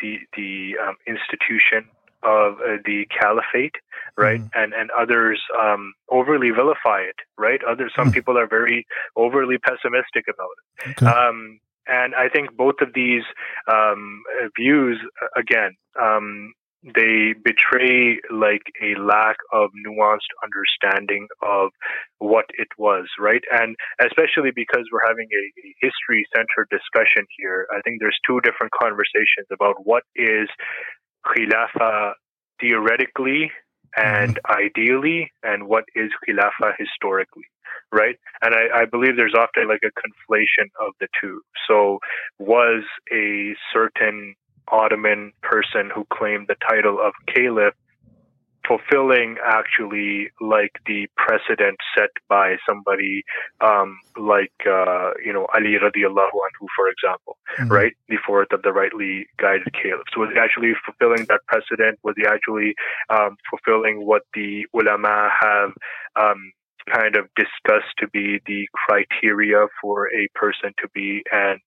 the 0.00 0.18
the 0.36 0.76
um, 0.86 0.96
institution 1.06 1.90
of 2.22 2.54
uh, 2.54 2.76
the 2.84 3.06
caliphate, 3.20 3.76
right? 4.16 4.40
Mm. 4.40 4.50
And 4.54 4.72
and 4.74 4.90
others 4.90 5.40
um, 5.58 5.94
overly 6.10 6.50
vilify 6.50 7.00
it, 7.00 7.16
right? 7.36 7.60
Others, 7.64 7.92
some 7.96 8.10
mm. 8.10 8.14
people 8.14 8.38
are 8.38 8.48
very 8.48 8.86
overly 9.16 9.58
pessimistic 9.58 10.24
about 10.28 10.54
it. 10.58 10.90
Okay. 10.90 11.06
Um, 11.06 11.60
and 11.86 12.14
I 12.14 12.28
think 12.28 12.54
both 12.54 12.76
of 12.82 12.92
these 12.94 13.22
um, 13.66 14.22
views, 14.58 14.98
again, 15.36 15.72
um, 16.00 16.52
they 16.84 17.34
betray 17.42 18.20
like 18.30 18.62
a 18.82 18.94
lack 19.00 19.36
of 19.52 19.70
nuanced 19.84 20.30
understanding 20.44 21.26
of 21.42 21.70
what 22.18 22.44
it 22.54 22.68
was, 22.78 23.06
right? 23.18 23.42
And 23.50 23.74
especially 24.00 24.52
because 24.54 24.84
we're 24.92 25.06
having 25.06 25.26
a, 25.32 25.44
a 25.66 25.74
history 25.80 26.24
centered 26.34 26.68
discussion 26.70 27.26
here, 27.36 27.66
I 27.74 27.80
think 27.82 27.98
there's 28.00 28.18
two 28.26 28.40
different 28.42 28.72
conversations 28.80 29.48
about 29.50 29.74
what 29.84 30.04
is 30.14 30.48
khilafa 31.28 32.12
theoretically 32.60 33.50
and 33.96 34.36
mm-hmm. 34.36 34.62
ideally, 34.64 35.30
and 35.42 35.68
what 35.68 35.84
is 35.94 36.10
khilafa 36.26 36.72
historically, 36.78 37.44
right? 37.92 38.16
And 38.42 38.54
I, 38.54 38.82
I, 38.82 38.84
believe 38.84 39.16
there's 39.16 39.34
often 39.34 39.68
like 39.68 39.82
a 39.82 39.92
conflation 40.00 40.68
of 40.80 40.92
the 41.00 41.08
two. 41.20 41.40
So, 41.68 41.98
was 42.38 42.84
a 43.12 43.54
certain 43.72 44.34
Ottoman 44.70 45.32
person 45.42 45.90
who 45.94 46.06
claimed 46.12 46.48
the 46.48 46.56
title 46.68 46.98
of 47.00 47.12
caliph 47.34 47.74
fulfilling 48.68 49.36
actually 49.44 50.28
like 50.40 50.72
the 50.86 51.08
precedent 51.16 51.78
set 51.96 52.10
by 52.28 52.56
somebody 52.68 53.24
um, 53.60 53.98
like 54.16 54.52
uh, 54.66 55.12
you 55.24 55.32
know 55.32 55.46
Ali 55.54 55.76
radiallahu 55.82 56.36
anhu, 56.46 56.66
for 56.76 56.88
example, 56.88 57.38
mm-hmm. 57.58 57.72
right? 57.72 57.92
The 58.08 58.18
fourth 58.26 58.52
of 58.52 58.62
the 58.62 58.72
rightly 58.72 59.26
guided 59.38 59.72
caliphs. 59.72 60.16
Was 60.16 60.30
he 60.32 60.38
actually 60.38 60.72
fulfilling 60.84 61.24
that 61.28 61.40
precedent? 61.46 61.98
Was 62.04 62.14
he 62.16 62.26
actually 62.26 62.74
um, 63.10 63.36
fulfilling 63.50 64.06
what 64.06 64.22
the 64.34 64.66
ulama 64.74 65.30
have 65.40 65.72
um, 66.20 66.52
kind 66.92 67.16
of 67.16 67.26
discussed 67.36 67.92
to 67.98 68.08
be 68.08 68.40
the 68.46 68.66
criteria 68.72 69.66
for 69.80 70.08
a 70.08 70.28
person 70.34 70.72
to 70.80 70.88
be 70.94 71.22
an 71.32 71.58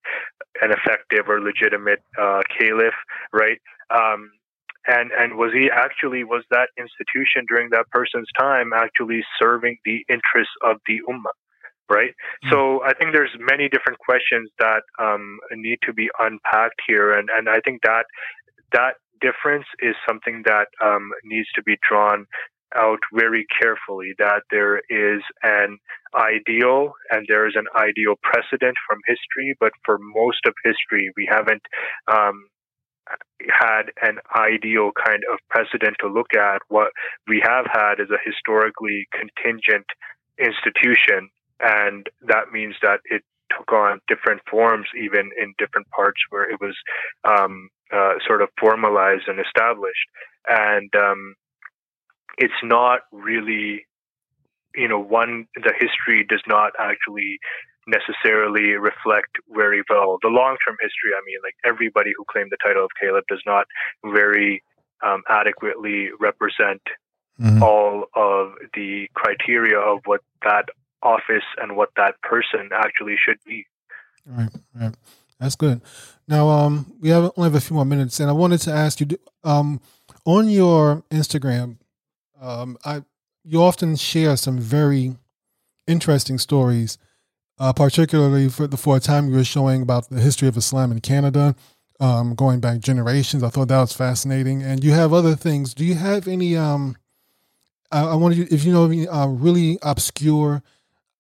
an 0.61 0.71
effective 0.71 1.29
or 1.29 1.41
legitimate 1.41 2.03
uh, 2.19 2.41
caliph, 2.57 2.99
right? 3.33 3.59
Um, 3.89 4.31
and 4.88 5.11
and 5.11 5.38
was 5.38 5.51
he 5.53 5.69
actually 5.71 6.23
was 6.23 6.43
that 6.51 6.69
institution 6.77 7.45
during 7.47 7.69
that 7.71 7.89
person's 7.91 8.29
time 8.39 8.71
actually 8.73 9.21
serving 9.41 9.77
the 9.86 10.03
interests 10.09 10.53
of 10.63 10.77
the 10.88 10.99
ummah? 11.09 11.36
Right. 11.89 12.11
Mm-hmm. 12.45 12.49
So 12.51 12.84
I 12.84 12.93
think 12.93 13.11
there's 13.13 13.36
many 13.38 13.67
different 13.67 13.99
questions 13.99 14.49
that 14.59 14.84
um, 14.97 15.39
need 15.53 15.79
to 15.86 15.93
be 15.93 16.09
unpacked 16.19 16.82
here, 16.88 17.11
and 17.13 17.29
and 17.29 17.49
I 17.49 17.59
think 17.65 17.82
that 17.84 18.05
that 18.73 18.95
difference 19.19 19.65
is 19.79 19.95
something 20.07 20.43
that 20.45 20.67
um, 20.84 21.11
needs 21.23 21.47
to 21.55 21.63
be 21.63 21.77
drawn 21.88 22.25
out 22.75 22.99
very 23.13 23.45
carefully 23.61 24.13
that 24.17 24.43
there 24.49 24.77
is 24.89 25.21
an 25.43 25.77
ideal 26.15 26.93
and 27.11 27.25
there 27.27 27.47
is 27.47 27.55
an 27.55 27.65
ideal 27.75 28.15
precedent 28.23 28.75
from 28.88 28.99
history, 29.05 29.55
but 29.59 29.71
for 29.86 29.97
most 29.99 30.39
of 30.45 30.53
history, 30.63 31.11
we 31.17 31.27
haven't 31.29 31.61
um, 32.11 32.47
had 33.49 33.91
an 34.01 34.20
ideal 34.36 34.91
kind 35.05 35.24
of 35.32 35.39
precedent 35.49 35.97
to 35.99 36.07
look 36.07 36.34
at. 36.36 36.62
What 36.70 36.91
we 37.28 37.41
have 37.45 37.66
had 37.72 37.99
is 37.99 38.09
a 38.09 38.22
historically 38.24 39.07
contingent 39.12 39.86
institution, 40.38 41.30
and 41.59 42.07
that 42.28 42.51
means 42.51 42.76
that 42.82 42.99
it 43.05 43.24
took 43.55 43.72
on 43.72 43.99
different 44.07 44.41
forms, 44.49 44.88
even 44.97 45.30
in 45.39 45.53
different 45.57 45.88
parts 45.89 46.20
where 46.30 46.49
it 46.49 46.59
was 46.62 46.76
um, 47.28 47.70
uh, 47.93 48.14
sort 48.26 48.41
of 48.41 48.49
formalized 48.59 49.28
and 49.28 49.39
established. 49.39 50.07
And 50.47 50.89
um, 50.95 51.36
it's 52.38 52.53
not 52.64 53.01
really, 53.12 53.86
you 54.76 54.88
know, 54.88 54.99
one, 54.99 55.47
the 55.55 55.74
history 55.78 56.26
does 56.28 56.41
not 56.47 56.72
actually 56.80 57.39
necessarily 57.88 58.73
reflect 58.73 59.38
very 59.49 59.82
well 59.89 60.17
the 60.21 60.29
long 60.29 60.57
term 60.65 60.77
history. 60.82 61.11
I 61.15 61.21
mean, 61.25 61.39
like 61.43 61.55
everybody 61.65 62.11
who 62.15 62.23
claimed 62.29 62.51
the 62.51 62.57
title 62.65 62.84
of 62.84 62.91
caliph 62.99 63.25
does 63.27 63.41
not 63.45 63.65
very 64.05 64.63
um, 65.05 65.23
adequately 65.29 66.09
represent 66.19 66.82
mm-hmm. 67.39 67.63
all 67.63 68.05
of 68.15 68.53
the 68.75 69.07
criteria 69.13 69.79
of 69.79 69.99
what 70.05 70.21
that 70.43 70.65
office 71.01 71.45
and 71.59 71.75
what 71.75 71.89
that 71.97 72.21
person 72.21 72.69
actually 72.73 73.15
should 73.23 73.39
be. 73.45 73.65
Right, 74.25 74.49
right. 74.75 74.95
That's 75.39 75.55
good. 75.55 75.82
Now, 76.27 76.49
um, 76.49 76.93
we 77.01 77.09
have 77.09 77.32
only 77.36 77.49
have 77.49 77.55
a 77.55 77.61
few 77.61 77.75
more 77.75 77.86
minutes, 77.86 78.19
and 78.19 78.29
I 78.29 78.34
wanted 78.34 78.61
to 78.61 78.71
ask 78.71 79.01
you, 79.01 79.07
um, 79.43 79.82
on 80.23 80.49
your 80.49 81.03
Instagram, 81.09 81.77
um, 82.39 82.77
I 82.86 83.01
you 83.43 83.61
often 83.61 83.95
share 83.95 84.38
some 84.38 84.59
very 84.59 85.15
interesting 85.88 86.38
stories, 86.38 86.99
uh, 87.62 87.72
particularly 87.72 88.49
for 88.49 88.66
the 88.66 88.76
for 88.76 88.97
a 88.97 88.99
time 88.99 89.30
you 89.30 89.36
were 89.36 89.43
showing 89.43 89.84
about 89.84 90.09
the 90.09 90.20
history 90.20 90.47
of 90.47 90.57
Islam 90.57 90.91
in 90.91 90.99
Canada, 90.99 91.55
um, 91.99 92.34
going 92.34 92.59
back 92.59 92.80
generations. 92.80 93.43
I 93.43 93.49
thought 93.49 93.68
that 93.68 93.80
was 93.80 93.93
fascinating, 93.93 94.64
and 94.64 94.84
you 94.84 94.93
have 94.93 95.14
other 95.14 95.36
things. 95.36 95.76
Do 95.76 95.86
you 95.86 95.93
have 95.93 96.28
any? 96.28 96.57
Um, 96.57 96.97
I, 97.91 98.01
I 98.01 98.16
wanted 98.16 98.39
you, 98.39 98.47
if 98.49 98.66
you 98.66 98.74
know, 98.74 98.86
uh, 99.12 99.28
really 99.28 99.78
obscure, 99.84 100.64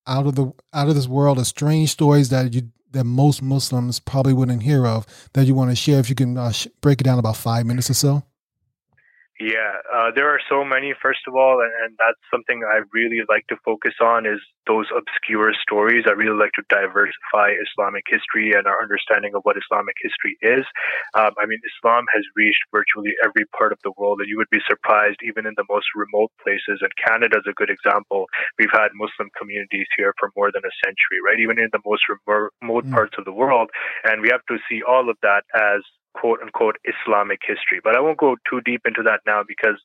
out 0.07 0.25
of 0.25 0.33
the 0.33 0.51
out 0.73 0.89
of 0.89 0.95
this 0.95 1.07
world, 1.07 1.37
of 1.37 1.45
strange 1.45 1.91
stories 1.91 2.29
that 2.29 2.55
you 2.55 2.71
that 2.89 3.03
most 3.03 3.43
Muslims 3.43 3.99
probably 3.99 4.33
wouldn't 4.33 4.63
hear 4.63 4.87
of 4.87 5.05
that 5.33 5.45
you 5.45 5.53
want 5.53 5.69
to 5.69 5.75
share. 5.75 5.99
If 5.99 6.09
you 6.09 6.15
can 6.15 6.39
uh, 6.39 6.51
sh- 6.51 6.67
break 6.81 7.01
it 7.01 7.03
down 7.03 7.19
about 7.19 7.37
five 7.37 7.67
minutes 7.67 7.91
or 7.91 7.93
so. 7.93 8.23
Yeah, 9.41 9.81
uh, 9.89 10.13
there 10.13 10.29
are 10.29 10.37
so 10.45 10.61
many, 10.61 10.93
first 11.01 11.25
of 11.25 11.33
all, 11.33 11.65
and, 11.65 11.73
and, 11.81 11.97
that's 11.97 12.21
something 12.29 12.61
I 12.61 12.85
really 12.93 13.25
like 13.25 13.49
to 13.49 13.57
focus 13.65 13.97
on 13.97 14.29
is 14.29 14.37
those 14.69 14.85
obscure 14.93 15.49
stories. 15.57 16.05
I 16.05 16.13
really 16.13 16.37
like 16.37 16.53
to 16.61 16.65
diversify 16.69 17.57
Islamic 17.57 18.05
history 18.05 18.53
and 18.53 18.69
our 18.69 18.77
understanding 18.77 19.33
of 19.33 19.41
what 19.41 19.57
Islamic 19.57 19.97
history 19.97 20.37
is. 20.45 20.61
Um, 21.17 21.33
I 21.41 21.49
mean, 21.49 21.57
Islam 21.73 22.05
has 22.13 22.21
reached 22.37 22.61
virtually 22.69 23.17
every 23.25 23.49
part 23.57 23.73
of 23.73 23.81
the 23.81 23.97
world, 23.97 24.21
and 24.21 24.29
you 24.29 24.37
would 24.37 24.53
be 24.53 24.61
surprised 24.69 25.17
even 25.25 25.49
in 25.49 25.57
the 25.57 25.65
most 25.65 25.89
remote 25.97 26.29
places. 26.37 26.77
And 26.85 26.93
Canada 27.01 27.41
is 27.41 27.49
a 27.49 27.57
good 27.57 27.73
example. 27.73 28.29
We've 28.61 28.73
had 28.77 28.93
Muslim 28.93 29.33
communities 29.33 29.89
here 29.97 30.13
for 30.21 30.29
more 30.37 30.53
than 30.53 30.61
a 30.61 30.73
century, 30.85 31.17
right? 31.25 31.41
Even 31.41 31.57
in 31.57 31.73
the 31.73 31.81
most 31.81 32.05
remote 32.05 32.85
mm. 32.85 32.93
parts 32.93 33.17
of 33.17 33.25
the 33.25 33.33
world. 33.33 33.73
And 34.05 34.21
we 34.21 34.29
have 34.29 34.45
to 34.53 34.61
see 34.69 34.85
all 34.85 35.09
of 35.09 35.17
that 35.25 35.49
as 35.57 35.81
quote 36.13 36.39
unquote 36.41 36.75
Islamic 36.85 37.39
history. 37.45 37.79
But 37.83 37.95
I 37.95 38.01
won't 38.01 38.17
go 38.17 38.35
too 38.49 38.61
deep 38.65 38.81
into 38.85 39.03
that 39.03 39.21
now 39.25 39.41
because 39.47 39.79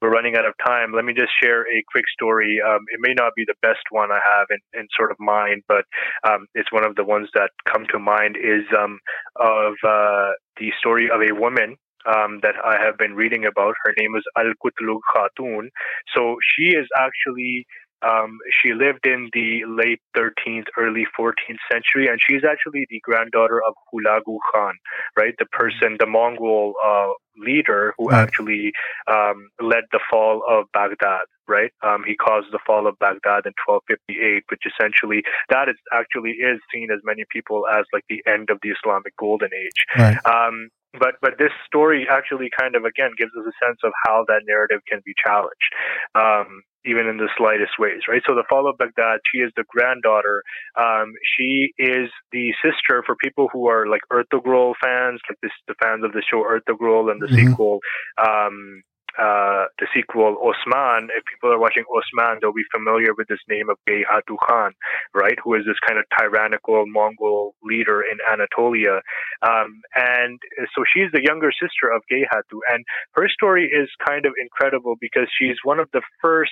we're 0.00 0.10
running 0.10 0.36
out 0.36 0.46
of 0.46 0.54
time. 0.64 0.92
Let 0.94 1.04
me 1.04 1.12
just 1.12 1.32
share 1.42 1.62
a 1.62 1.82
quick 1.90 2.04
story. 2.12 2.58
Um, 2.64 2.84
it 2.88 3.00
may 3.00 3.14
not 3.14 3.32
be 3.36 3.44
the 3.46 3.58
best 3.62 3.84
one 3.90 4.10
I 4.10 4.20
have 4.24 4.46
in, 4.50 4.80
in 4.80 4.88
sort 4.96 5.10
of 5.10 5.18
mind, 5.18 5.62
but 5.68 5.84
um, 6.28 6.46
it's 6.54 6.72
one 6.72 6.84
of 6.84 6.96
the 6.96 7.04
ones 7.04 7.28
that 7.34 7.50
come 7.64 7.86
to 7.92 7.98
mind 7.98 8.36
is 8.36 8.64
um, 8.76 8.98
of 9.36 9.74
uh, 9.86 10.32
the 10.58 10.70
story 10.78 11.08
of 11.10 11.20
a 11.20 11.34
woman 11.34 11.76
um, 12.06 12.40
that 12.42 12.54
I 12.64 12.82
have 12.82 12.96
been 12.96 13.14
reading 13.14 13.44
about. 13.44 13.74
Her 13.84 13.94
name 13.98 14.14
is 14.16 14.24
Al 14.36 14.52
Kutlug 14.62 15.00
Khatun. 15.14 15.68
So 16.14 16.36
she 16.56 16.76
is 16.76 16.86
actually 16.96 17.66
um, 18.02 18.38
she 18.50 18.72
lived 18.72 19.06
in 19.06 19.28
the 19.32 19.62
late 19.66 20.00
13th, 20.16 20.66
early 20.78 21.06
14th 21.18 21.58
century, 21.70 22.08
and 22.08 22.18
she's 22.26 22.42
actually 22.44 22.86
the 22.90 23.00
granddaughter 23.02 23.62
of 23.62 23.74
Hulagu 23.92 24.38
Khan, 24.52 24.74
right? 25.16 25.34
The 25.38 25.46
person, 25.46 25.96
the 25.98 26.06
Mongol 26.06 26.74
uh, 26.84 27.12
leader 27.36 27.94
who 27.98 28.08
right. 28.08 28.22
actually 28.22 28.72
um, 29.10 29.50
led 29.60 29.84
the 29.92 30.00
fall 30.10 30.42
of 30.48 30.66
Baghdad, 30.72 31.26
right? 31.48 31.70
Um, 31.82 32.04
he 32.06 32.16
caused 32.16 32.48
the 32.52 32.58
fall 32.66 32.86
of 32.86 32.98
Baghdad 32.98 33.46
in 33.46 33.52
1258, 33.66 34.44
which 34.50 34.62
essentially 34.66 35.22
that 35.48 35.68
is 35.68 35.76
actually 35.92 36.32
is 36.32 36.60
seen 36.72 36.88
as 36.92 37.00
many 37.04 37.24
people 37.30 37.66
as 37.66 37.84
like 37.92 38.04
the 38.08 38.22
end 38.26 38.50
of 38.50 38.58
the 38.62 38.70
Islamic 38.70 39.16
Golden 39.16 39.50
Age. 39.54 39.84
Right. 39.96 40.18
Um, 40.26 40.68
but 40.98 41.14
but 41.20 41.38
this 41.38 41.52
story 41.66 42.06
actually 42.10 42.50
kind 42.58 42.74
of 42.74 42.84
again 42.84 43.10
gives 43.16 43.30
us 43.38 43.46
a 43.46 43.54
sense 43.64 43.78
of 43.84 43.92
how 44.04 44.24
that 44.26 44.42
narrative 44.46 44.80
can 44.88 45.00
be 45.04 45.14
challenged 45.14 45.70
um, 46.14 46.62
even 46.84 47.06
in 47.06 47.18
the 47.18 47.28
slightest 47.36 47.72
ways, 47.78 48.02
right? 48.08 48.22
So 48.26 48.34
the 48.34 48.44
fall 48.48 48.68
of 48.68 48.78
Baghdad, 48.78 49.20
she 49.32 49.40
is 49.40 49.52
the 49.56 49.64
granddaughter. 49.68 50.42
Um, 50.78 51.12
she 51.36 51.72
is 51.78 52.08
the 52.32 52.52
sister 52.62 53.02
for 53.04 53.16
people 53.16 53.48
who 53.52 53.68
are 53.68 53.86
like 53.86 54.00
Ertugrul 54.10 54.74
fans, 54.82 55.20
like 55.28 55.38
this, 55.42 55.52
the 55.68 55.74
fans 55.82 56.04
of 56.04 56.12
the 56.12 56.22
show 56.22 56.42
Ertugrul 56.42 57.10
and 57.10 57.20
the 57.20 57.26
mm-hmm. 57.26 57.48
sequel. 57.48 57.80
Um, 58.18 58.82
uh, 59.18 59.66
the 59.78 59.86
sequel 59.94 60.36
Osman, 60.38 61.08
if 61.16 61.24
people 61.26 61.52
are 61.52 61.58
watching 61.58 61.84
Osman, 61.88 62.38
they'll 62.40 62.52
be 62.52 62.68
familiar 62.70 63.14
with 63.16 63.28
this 63.28 63.40
name 63.48 63.68
of 63.68 63.76
Gayhatu 63.88 64.36
Khan, 64.46 64.72
right? 65.14 65.38
Who 65.44 65.54
is 65.54 65.64
this 65.66 65.78
kind 65.86 65.98
of 65.98 66.04
tyrannical 66.18 66.86
Mongol 66.86 67.54
leader 67.62 68.02
in 68.02 68.18
Anatolia. 68.30 69.00
Um, 69.42 69.80
and 69.94 70.38
so 70.74 70.84
she's 70.92 71.10
the 71.12 71.22
younger 71.22 71.50
sister 71.52 71.90
of 71.94 72.02
Gayhatu. 72.10 72.60
And 72.70 72.84
her 73.12 73.28
story 73.28 73.66
is 73.66 73.88
kind 74.06 74.26
of 74.26 74.32
incredible 74.40 74.94
because 75.00 75.28
she's 75.38 75.56
one 75.64 75.78
of 75.78 75.88
the 75.92 76.02
first 76.20 76.50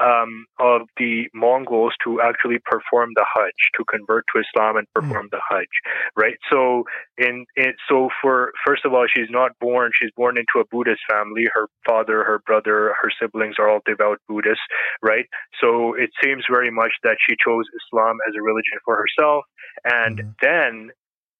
um, 0.00 0.46
of 0.58 0.82
the 0.96 1.28
Mongols 1.34 1.94
to 2.04 2.20
actually 2.20 2.58
perform 2.64 3.10
the 3.14 3.24
Hajj, 3.34 3.54
to 3.76 3.84
convert 3.84 4.24
to 4.34 4.42
Islam 4.42 4.76
and 4.76 4.86
hmm. 4.94 5.00
perform 5.00 5.26
mm. 5.26 5.30
the 5.30 5.40
Hajj, 5.48 5.68
right? 6.16 6.36
So, 6.50 6.84
in, 7.18 7.46
in 7.56 7.72
so 7.88 8.08
for 8.20 8.52
first 8.66 8.84
of 8.84 8.92
all, 8.92 9.06
she's 9.12 9.30
not 9.30 9.52
born. 9.60 9.90
She's 9.98 10.10
born 10.16 10.36
into 10.36 10.60
a 10.60 10.66
Buddhist 10.70 11.00
family. 11.10 11.46
Her 11.52 11.68
father, 11.86 12.24
her 12.24 12.40
brother, 12.46 12.94
her 13.00 13.10
siblings 13.20 13.56
are 13.58 13.68
all 13.68 13.80
devout 13.86 14.18
Buddhists, 14.28 14.62
right? 15.02 15.26
So 15.60 15.94
it 15.94 16.10
seems 16.22 16.44
very 16.50 16.70
much 16.70 16.92
that 17.02 17.16
she 17.28 17.36
chose 17.44 17.64
Islam 17.86 18.16
as 18.28 18.34
a 18.36 18.42
religion 18.42 18.78
for 18.84 18.96
herself. 18.96 19.44
And 19.84 20.18
mm-hmm. 20.18 20.30
then 20.42 20.90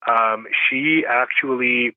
um, 0.07 0.45
she 0.69 1.03
actually 1.07 1.95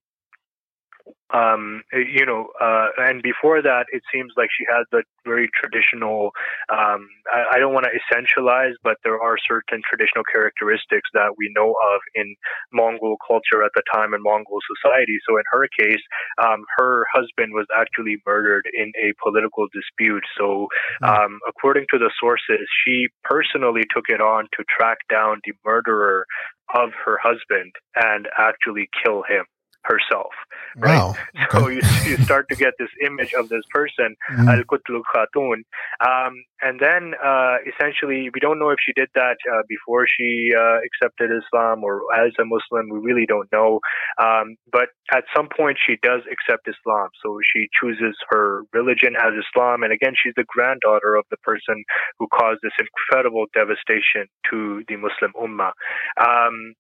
um, 1.33 1.83
you 1.93 2.27
know, 2.27 2.49
uh, 2.61 2.89
and 2.99 3.23
before 3.23 3.63
that, 3.63 3.87
it 3.93 4.03
seems 4.13 4.33
like 4.37 4.49
she 4.51 4.65
had 4.67 4.83
the 4.91 5.03
very 5.25 5.49
traditional. 5.55 6.31
Um, 6.73 7.07
I, 7.31 7.57
I, 7.57 7.59
don't 7.59 7.73
want 7.73 7.87
to 7.87 7.95
essentialize, 7.95 8.75
but 8.83 8.97
there 9.05 9.21
are 9.21 9.37
certain 9.47 9.81
traditional 9.89 10.25
characteristics 10.27 11.09
that 11.15 11.39
we 11.39 11.53
know 11.55 11.71
of 11.71 12.01
in 12.15 12.35
Mongol 12.73 13.17
culture 13.27 13.63
at 13.63 13.71
the 13.75 13.83
time 13.95 14.13
in 14.15 14.23
Mongol 14.23 14.59
society. 14.75 15.19
So 15.29 15.39
in 15.39 15.45
her 15.53 15.69
case, 15.79 16.03
um, 16.43 16.65
her 16.79 17.05
husband 17.15 17.53
was 17.55 17.67
actually 17.77 18.17
murdered 18.27 18.67
in 18.75 18.91
a 18.99 19.15
political 19.23 19.67
dispute. 19.73 20.25
So, 20.37 20.67
hmm. 20.99 21.05
um, 21.05 21.39
according 21.49 21.87
to 21.93 21.99
the 21.99 22.11
sources, 22.19 22.67
she 22.85 23.07
personally 23.23 23.83
took 23.95 24.07
it 24.09 24.21
on 24.21 24.49
to 24.59 24.65
track 24.67 24.99
down 25.09 25.41
the 25.45 25.53
murderer 25.65 26.27
of 26.75 26.91
her 27.05 27.19
husband 27.23 27.73
and 27.95 28.27
actually 28.39 28.89
kill 29.05 29.23
him 29.23 29.45
herself. 29.85 30.33
Right? 30.77 30.99
Wow. 30.99 31.15
Okay. 31.41 31.59
So 31.59 31.69
you, 31.69 31.81
you 32.07 32.17
start 32.25 32.49
to 32.51 32.55
get 32.55 32.75
this 32.79 32.91
image 33.05 33.33
of 33.35 33.49
this 33.49 33.63
person, 33.71 34.15
mm-hmm. 34.31 34.49
Al 34.49 34.63
Kutlu 34.63 35.03
Khatun. 35.13 35.63
Um, 36.07 36.45
and 36.63 36.79
then 36.79 37.15
uh, 37.23 37.57
essentially, 37.67 38.31
we 38.33 38.41
don't 38.41 38.59
know 38.59 38.71
if 38.71 38.79
she 38.85 38.93
did 38.93 39.09
that 39.15 39.37
uh, 39.51 39.63
before 39.69 40.07
she 40.07 40.51
uh, 40.57 40.79
accepted 40.85 41.31
Islam 41.33 41.83
or 41.83 42.03
as 42.15 42.33
a 42.39 42.45
Muslim. 42.45 42.91
We 42.91 42.99
really 43.01 43.27
don't 43.27 43.51
know. 43.51 43.81
Um, 44.21 44.57
but 44.71 44.91
at 45.13 45.25
some 45.35 45.49
point, 45.49 45.79
she 45.85 45.97
does 46.03 46.21
accept 46.31 46.69
Islam. 46.69 47.09
So 47.23 47.39
she 47.53 47.67
chooses 47.81 48.15
her 48.29 48.63
religion 48.73 49.15
as 49.17 49.33
Islam. 49.35 49.83
And 49.83 49.93
again, 49.93 50.13
she's 50.15 50.35
the 50.37 50.45
granddaughter 50.47 51.17
of 51.17 51.25
the 51.31 51.39
person 51.39 51.83
who 52.19 52.29
caused 52.29 52.61
this 52.63 52.77
incredible 52.79 53.47
devastation 53.55 54.29
to 54.51 54.85
the 54.87 54.97
Muslim 54.97 55.33
Ummah. 55.35 55.73
Um, 56.21 56.75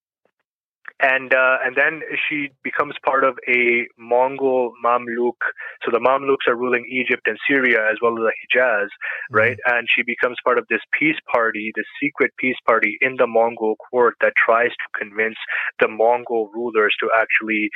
and 1.01 1.33
uh, 1.33 1.59
and 1.65 1.77
then 1.77 2.03
she 2.29 2.51
becomes 2.63 2.95
part 3.05 3.25
of 3.25 3.39
a 3.49 3.87
Mongol 3.99 4.73
Mamluk. 4.85 5.41
So 5.85 5.91
the 5.91 5.99
Mamluks 5.99 6.49
are 6.49 6.57
ruling 6.57 6.87
Egypt 6.91 7.27
and 7.27 7.39
Syria 7.49 7.79
as 7.91 7.99
well 8.03 8.13
as 8.13 8.25
the 8.25 8.59
Hijaz, 8.59 8.85
mm-hmm. 8.85 9.37
right? 9.37 9.57
Mm-hmm. 9.57 9.77
And 9.77 9.89
she 9.95 10.03
becomes 10.03 10.37
part 10.45 10.59
of 10.59 10.67
this 10.69 10.81
peace 10.99 11.19
party, 11.33 11.73
this 11.75 11.87
secret 12.03 12.33
peace 12.39 12.59
party 12.67 12.99
in 13.01 13.17
the 13.17 13.27
Mongol 13.27 13.77
court 13.91 14.15
that 14.21 14.35
tries 14.37 14.71
to 14.71 14.99
convince 14.99 15.37
the 15.81 15.89
Mongol 15.89 16.51
rulers 16.55 16.95
to 17.01 17.09
actually 17.17 17.71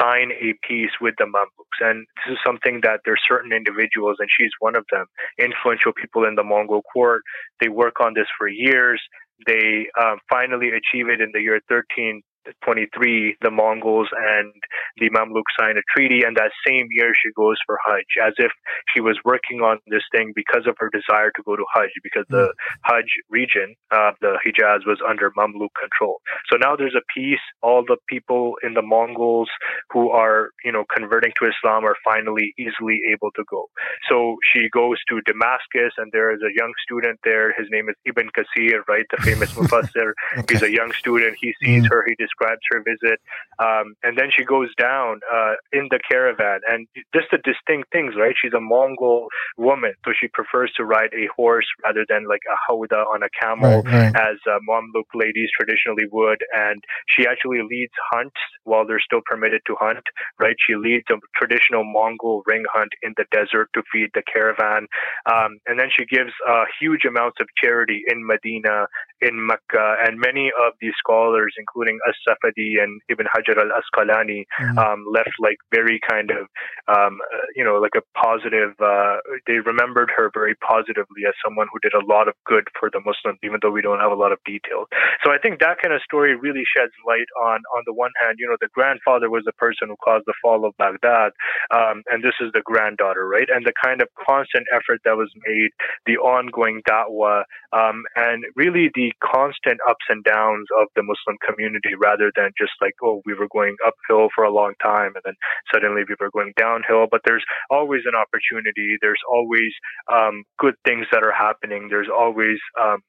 sign 0.00 0.30
a 0.32 0.54
peace 0.66 0.92
with 1.00 1.14
the 1.18 1.24
Mamluks. 1.24 1.80
And 1.80 2.06
this 2.24 2.34
is 2.34 2.38
something 2.46 2.80
that 2.82 3.00
there's 3.04 3.20
certain 3.28 3.52
individuals, 3.52 4.16
and 4.20 4.28
she's 4.38 4.52
one 4.60 4.76
of 4.76 4.84
them, 4.90 5.06
influential 5.38 5.92
people 5.92 6.24
in 6.24 6.36
the 6.36 6.44
Mongol 6.44 6.82
court. 6.92 7.22
They 7.60 7.68
work 7.68 8.00
on 8.00 8.14
this 8.14 8.28
for 8.38 8.48
years. 8.48 9.02
They 9.46 9.88
um, 10.00 10.18
finally 10.30 10.68
achieve 10.68 11.08
it 11.08 11.20
in 11.20 11.30
the 11.34 11.40
year 11.40 11.60
13 11.68 12.22
23, 12.64 13.36
the 13.40 13.50
Mongols 13.50 14.08
and 14.16 14.52
the 14.98 15.10
Mamluk 15.10 15.44
sign 15.58 15.76
a 15.76 15.82
treaty, 15.94 16.22
and 16.26 16.36
that 16.36 16.50
same 16.66 16.88
year 16.90 17.12
she 17.22 17.30
goes 17.36 17.56
for 17.66 17.78
Hajj, 17.86 18.06
as 18.26 18.34
if 18.38 18.52
she 18.92 19.00
was 19.00 19.18
working 19.24 19.60
on 19.60 19.78
this 19.86 20.02
thing 20.14 20.32
because 20.34 20.66
of 20.66 20.76
her 20.78 20.90
desire 20.92 21.30
to 21.36 21.42
go 21.44 21.56
to 21.56 21.64
Hajj, 21.74 21.90
because 22.02 22.24
the 22.28 22.52
hmm. 22.52 22.94
Hajj 22.94 23.08
region, 23.30 23.74
uh, 23.90 24.12
the 24.20 24.38
Hijaz, 24.44 24.86
was 24.86 24.98
under 25.06 25.30
Mamluk 25.32 25.74
control. 25.78 26.20
So 26.50 26.56
now 26.56 26.76
there's 26.76 26.94
a 26.96 27.04
peace. 27.14 27.42
All 27.62 27.84
the 27.86 27.96
people 28.08 28.54
in 28.62 28.74
the 28.74 28.82
Mongols 28.82 29.48
who 29.90 30.10
are, 30.10 30.50
you 30.64 30.72
know, 30.72 30.84
converting 30.94 31.32
to 31.38 31.48
Islam 31.48 31.84
are 31.84 31.96
finally 32.04 32.54
easily 32.58 33.00
able 33.12 33.30
to 33.36 33.44
go. 33.50 33.66
So 34.08 34.36
she 34.52 34.68
goes 34.70 34.98
to 35.08 35.20
Damascus, 35.22 35.94
and 35.98 36.10
there 36.12 36.32
is 36.32 36.40
a 36.42 36.52
young 36.56 36.72
student 36.84 37.20
there. 37.24 37.52
His 37.56 37.68
name 37.70 37.88
is 37.88 37.96
Ibn 38.04 38.28
Kasir, 38.36 38.82
right, 38.88 39.06
the 39.10 39.22
famous 39.22 39.52
Mufassir. 39.56 40.12
okay. 40.38 40.54
He's 40.54 40.62
a 40.62 40.72
young 40.72 40.92
student. 40.92 41.36
He 41.40 41.54
sees 41.62 41.84
mm. 41.84 41.90
her. 41.90 42.04
He 42.06 42.14
describes 42.32 42.60
her 42.72 42.82
visit, 42.82 43.20
um, 43.58 43.94
and 44.02 44.16
then 44.16 44.28
she 44.34 44.44
goes 44.44 44.68
down 44.78 45.20
uh, 45.28 45.54
in 45.72 45.88
the 45.90 46.00
caravan. 46.08 46.60
And 46.68 46.86
just 47.14 47.28
the 47.30 47.38
distinct 47.44 47.92
things, 47.92 48.14
right? 48.16 48.34
She's 48.40 48.52
a 48.56 48.60
Mongol 48.60 49.28
woman, 49.56 49.94
so 50.04 50.12
she 50.18 50.28
prefers 50.28 50.72
to 50.76 50.84
ride 50.84 51.12
a 51.12 51.28
horse 51.34 51.66
rather 51.84 52.04
than 52.08 52.26
like 52.28 52.42
a 52.48 52.56
hauda 52.64 53.04
on 53.06 53.22
a 53.22 53.30
camel, 53.40 53.82
right, 53.82 54.12
right. 54.12 54.16
as 54.16 54.38
uh, 54.48 54.58
Mamluk 54.68 55.10
ladies 55.14 55.50
traditionally 55.58 56.06
would. 56.10 56.40
And 56.54 56.82
she 57.08 57.26
actually 57.26 57.60
leads 57.62 57.92
hunts 58.12 58.40
while 58.64 58.86
they're 58.86 59.02
still 59.04 59.22
permitted 59.26 59.60
to 59.66 59.76
hunt, 59.78 60.04
right? 60.38 60.56
She 60.66 60.76
leads 60.76 61.04
a 61.10 61.16
traditional 61.36 61.84
Mongol 61.84 62.42
ring 62.46 62.64
hunt 62.72 62.92
in 63.02 63.14
the 63.16 63.24
desert 63.32 63.68
to 63.74 63.82
feed 63.92 64.10
the 64.14 64.22
caravan. 64.32 64.86
Um, 65.26 65.58
and 65.66 65.78
then 65.78 65.88
she 65.96 66.04
gives 66.04 66.32
uh, 66.48 66.64
huge 66.80 67.04
amounts 67.08 67.38
of 67.40 67.46
charity 67.62 68.02
in 68.08 68.26
Medina, 68.26 68.86
in 69.20 69.46
Mecca, 69.46 69.96
and 70.04 70.18
many 70.18 70.50
of 70.66 70.74
these 70.80 70.94
scholars, 70.98 71.54
including 71.58 71.98
As-Safadi 72.22 72.82
and 72.82 73.00
Ibn 73.08 73.26
Hajar 73.26 73.58
al-Asqalani, 73.58 74.44
mm-hmm. 74.60 74.78
um, 74.78 75.04
left 75.10 75.34
like 75.40 75.56
very 75.74 76.00
kind 76.08 76.30
of, 76.30 76.46
um, 76.88 77.18
uh, 77.34 77.46
you 77.56 77.64
know, 77.64 77.76
like 77.76 77.94
a 77.96 78.02
positive, 78.18 78.74
uh, 78.80 79.16
they 79.46 79.58
remembered 79.58 80.10
her 80.16 80.30
very 80.32 80.54
positively 80.56 81.24
as 81.26 81.34
someone 81.44 81.66
who 81.72 81.78
did 81.80 81.94
a 81.94 82.04
lot 82.06 82.28
of 82.28 82.34
good 82.46 82.68
for 82.78 82.90
the 82.92 83.00
Muslims, 83.00 83.38
even 83.42 83.58
though 83.62 83.70
we 83.70 83.82
don't 83.82 84.00
have 84.00 84.12
a 84.12 84.14
lot 84.14 84.32
of 84.32 84.38
details. 84.44 84.86
So 85.24 85.32
I 85.32 85.38
think 85.38 85.60
that 85.60 85.78
kind 85.82 85.94
of 85.94 86.02
story 86.02 86.36
really 86.36 86.64
sheds 86.76 86.92
light 87.06 87.30
on, 87.40 87.60
on 87.76 87.82
the 87.86 87.94
one 87.94 88.12
hand, 88.22 88.36
you 88.38 88.46
know, 88.46 88.56
the 88.60 88.68
grandfather 88.72 89.30
was 89.30 89.42
the 89.44 89.52
person 89.52 89.88
who 89.88 89.96
caused 90.02 90.24
the 90.26 90.34
fall 90.42 90.64
of 90.64 90.76
Baghdad, 90.78 91.32
um, 91.72 92.02
and 92.10 92.22
this 92.22 92.36
is 92.40 92.52
the 92.52 92.62
granddaughter, 92.64 93.26
right? 93.26 93.48
And 93.48 93.64
the 93.64 93.72
kind 93.82 94.02
of 94.02 94.08
constant 94.28 94.66
effort 94.74 95.00
that 95.04 95.16
was 95.16 95.30
made, 95.46 95.70
the 96.06 96.18
ongoing 96.18 96.82
da'wah, 96.88 97.44
um, 97.72 98.04
and 98.16 98.44
really 98.56 98.90
the 98.94 99.12
constant 99.24 99.80
ups 99.88 100.04
and 100.08 100.22
downs 100.24 100.66
of 100.80 100.88
the 100.96 101.02
Muslim 101.02 101.36
community 101.46 101.94
rather 101.96 102.11
than 102.36 102.50
just 102.58 102.72
like, 102.80 102.94
oh, 103.02 103.22
we 103.24 103.34
were 103.34 103.48
going 103.52 103.76
uphill 103.86 104.28
for 104.34 104.44
a 104.44 104.52
long 104.52 104.74
time 104.82 105.12
and 105.14 105.22
then 105.24 105.34
suddenly 105.72 106.02
we 106.08 106.16
were 106.20 106.30
going 106.30 106.52
downhill. 106.56 107.06
But 107.10 107.22
there's 107.24 107.44
always 107.70 108.02
an 108.06 108.14
opportunity. 108.14 108.96
There's 109.00 109.22
always 109.30 109.72
um, 110.12 110.44
good 110.58 110.74
things 110.84 111.06
that 111.12 111.24
are 111.24 111.32
happening. 111.32 111.88
There's 111.88 112.10
always 112.12 112.58
um, 112.80 113.00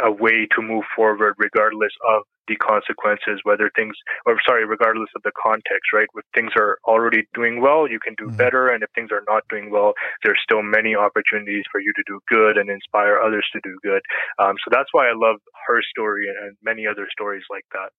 a 0.00 0.10
way 0.10 0.46
to 0.56 0.62
move 0.62 0.84
forward 0.94 1.34
regardless 1.38 1.92
of 2.08 2.22
the 2.48 2.56
consequences 2.56 3.40
whether 3.44 3.70
things 3.76 3.94
or 4.26 4.36
sorry 4.44 4.66
regardless 4.66 5.08
of 5.14 5.22
the 5.22 5.30
context 5.40 5.92
right 5.94 6.08
if 6.16 6.24
things 6.34 6.50
are 6.56 6.76
already 6.84 7.22
doing 7.34 7.60
well 7.60 7.88
you 7.88 8.00
can 8.00 8.14
do 8.18 8.26
mm-hmm. 8.26 8.36
better 8.36 8.68
and 8.68 8.82
if 8.82 8.90
things 8.94 9.10
are 9.12 9.22
not 9.28 9.44
doing 9.48 9.70
well 9.70 9.92
there's 10.24 10.40
still 10.42 10.62
many 10.62 10.96
opportunities 10.96 11.62
for 11.70 11.80
you 11.80 11.92
to 11.94 12.02
do 12.06 12.18
good 12.28 12.58
and 12.58 12.68
inspire 12.68 13.18
others 13.18 13.46
to 13.52 13.60
do 13.62 13.78
good 13.82 14.02
um, 14.40 14.56
so 14.64 14.70
that's 14.70 14.88
why 14.92 15.06
i 15.06 15.12
love 15.14 15.36
her 15.66 15.80
story 15.88 16.26
and, 16.28 16.36
and 16.48 16.56
many 16.62 16.86
other 16.86 17.06
stories 17.12 17.44
like 17.48 17.64
that 17.72 17.90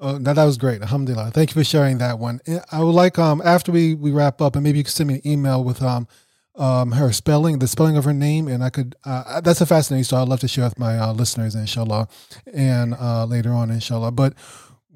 Oh, 0.00 0.18
that, 0.18 0.34
that 0.34 0.44
was 0.44 0.58
great. 0.58 0.80
Alhamdulillah. 0.80 1.32
Thank 1.32 1.50
you 1.50 1.54
for 1.54 1.64
sharing 1.64 1.98
that 1.98 2.18
one. 2.18 2.40
I 2.70 2.82
would 2.82 2.92
like, 2.92 3.18
um, 3.18 3.42
after 3.44 3.72
we, 3.72 3.94
we 3.94 4.12
wrap 4.12 4.40
up, 4.40 4.54
and 4.54 4.62
maybe 4.62 4.78
you 4.78 4.84
can 4.84 4.92
send 4.92 5.08
me 5.08 5.14
an 5.16 5.26
email 5.26 5.64
with 5.64 5.82
um, 5.82 6.06
um, 6.54 6.92
her 6.92 7.12
spelling, 7.12 7.58
the 7.58 7.68
spelling 7.68 7.96
of 7.96 8.04
her 8.04 8.12
name, 8.12 8.48
and 8.48 8.62
I 8.62 8.70
could. 8.70 8.96
Uh, 9.04 9.40
that's 9.40 9.60
a 9.60 9.66
fascinating 9.66 10.04
story. 10.04 10.22
I'd 10.22 10.28
love 10.28 10.40
to 10.40 10.48
share 10.48 10.64
with 10.64 10.78
my 10.78 10.98
uh, 10.98 11.12
listeners, 11.12 11.54
inshallah, 11.54 12.08
and 12.52 12.94
uh, 12.94 13.24
later 13.24 13.52
on, 13.52 13.70
inshallah. 13.70 14.12
But 14.12 14.34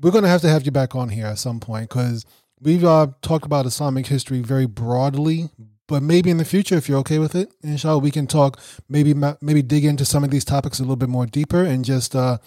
we're 0.00 0.10
going 0.10 0.24
to 0.24 0.30
have 0.30 0.40
to 0.42 0.48
have 0.48 0.64
you 0.64 0.72
back 0.72 0.94
on 0.94 1.08
here 1.08 1.26
at 1.26 1.38
some 1.38 1.60
point 1.60 1.88
because 1.88 2.24
we've 2.60 2.84
uh, 2.84 3.08
talked 3.22 3.46
about 3.46 3.66
Islamic 3.66 4.06
history 4.06 4.40
very 4.40 4.66
broadly. 4.66 5.50
But 5.88 6.02
maybe 6.02 6.30
in 6.30 6.38
the 6.38 6.44
future, 6.44 6.76
if 6.76 6.88
you're 6.88 6.98
okay 7.00 7.18
with 7.18 7.34
it, 7.34 7.52
inshallah, 7.62 7.98
we 7.98 8.10
can 8.10 8.26
talk. 8.26 8.58
Maybe 8.88 9.14
maybe 9.40 9.62
dig 9.62 9.84
into 9.84 10.04
some 10.04 10.24
of 10.24 10.30
these 10.30 10.44
topics 10.44 10.78
a 10.78 10.82
little 10.82 10.96
bit 10.96 11.08
more 11.08 11.26
deeper, 11.26 11.64
and 11.64 11.84
just 11.84 12.16
uh, 12.16 12.38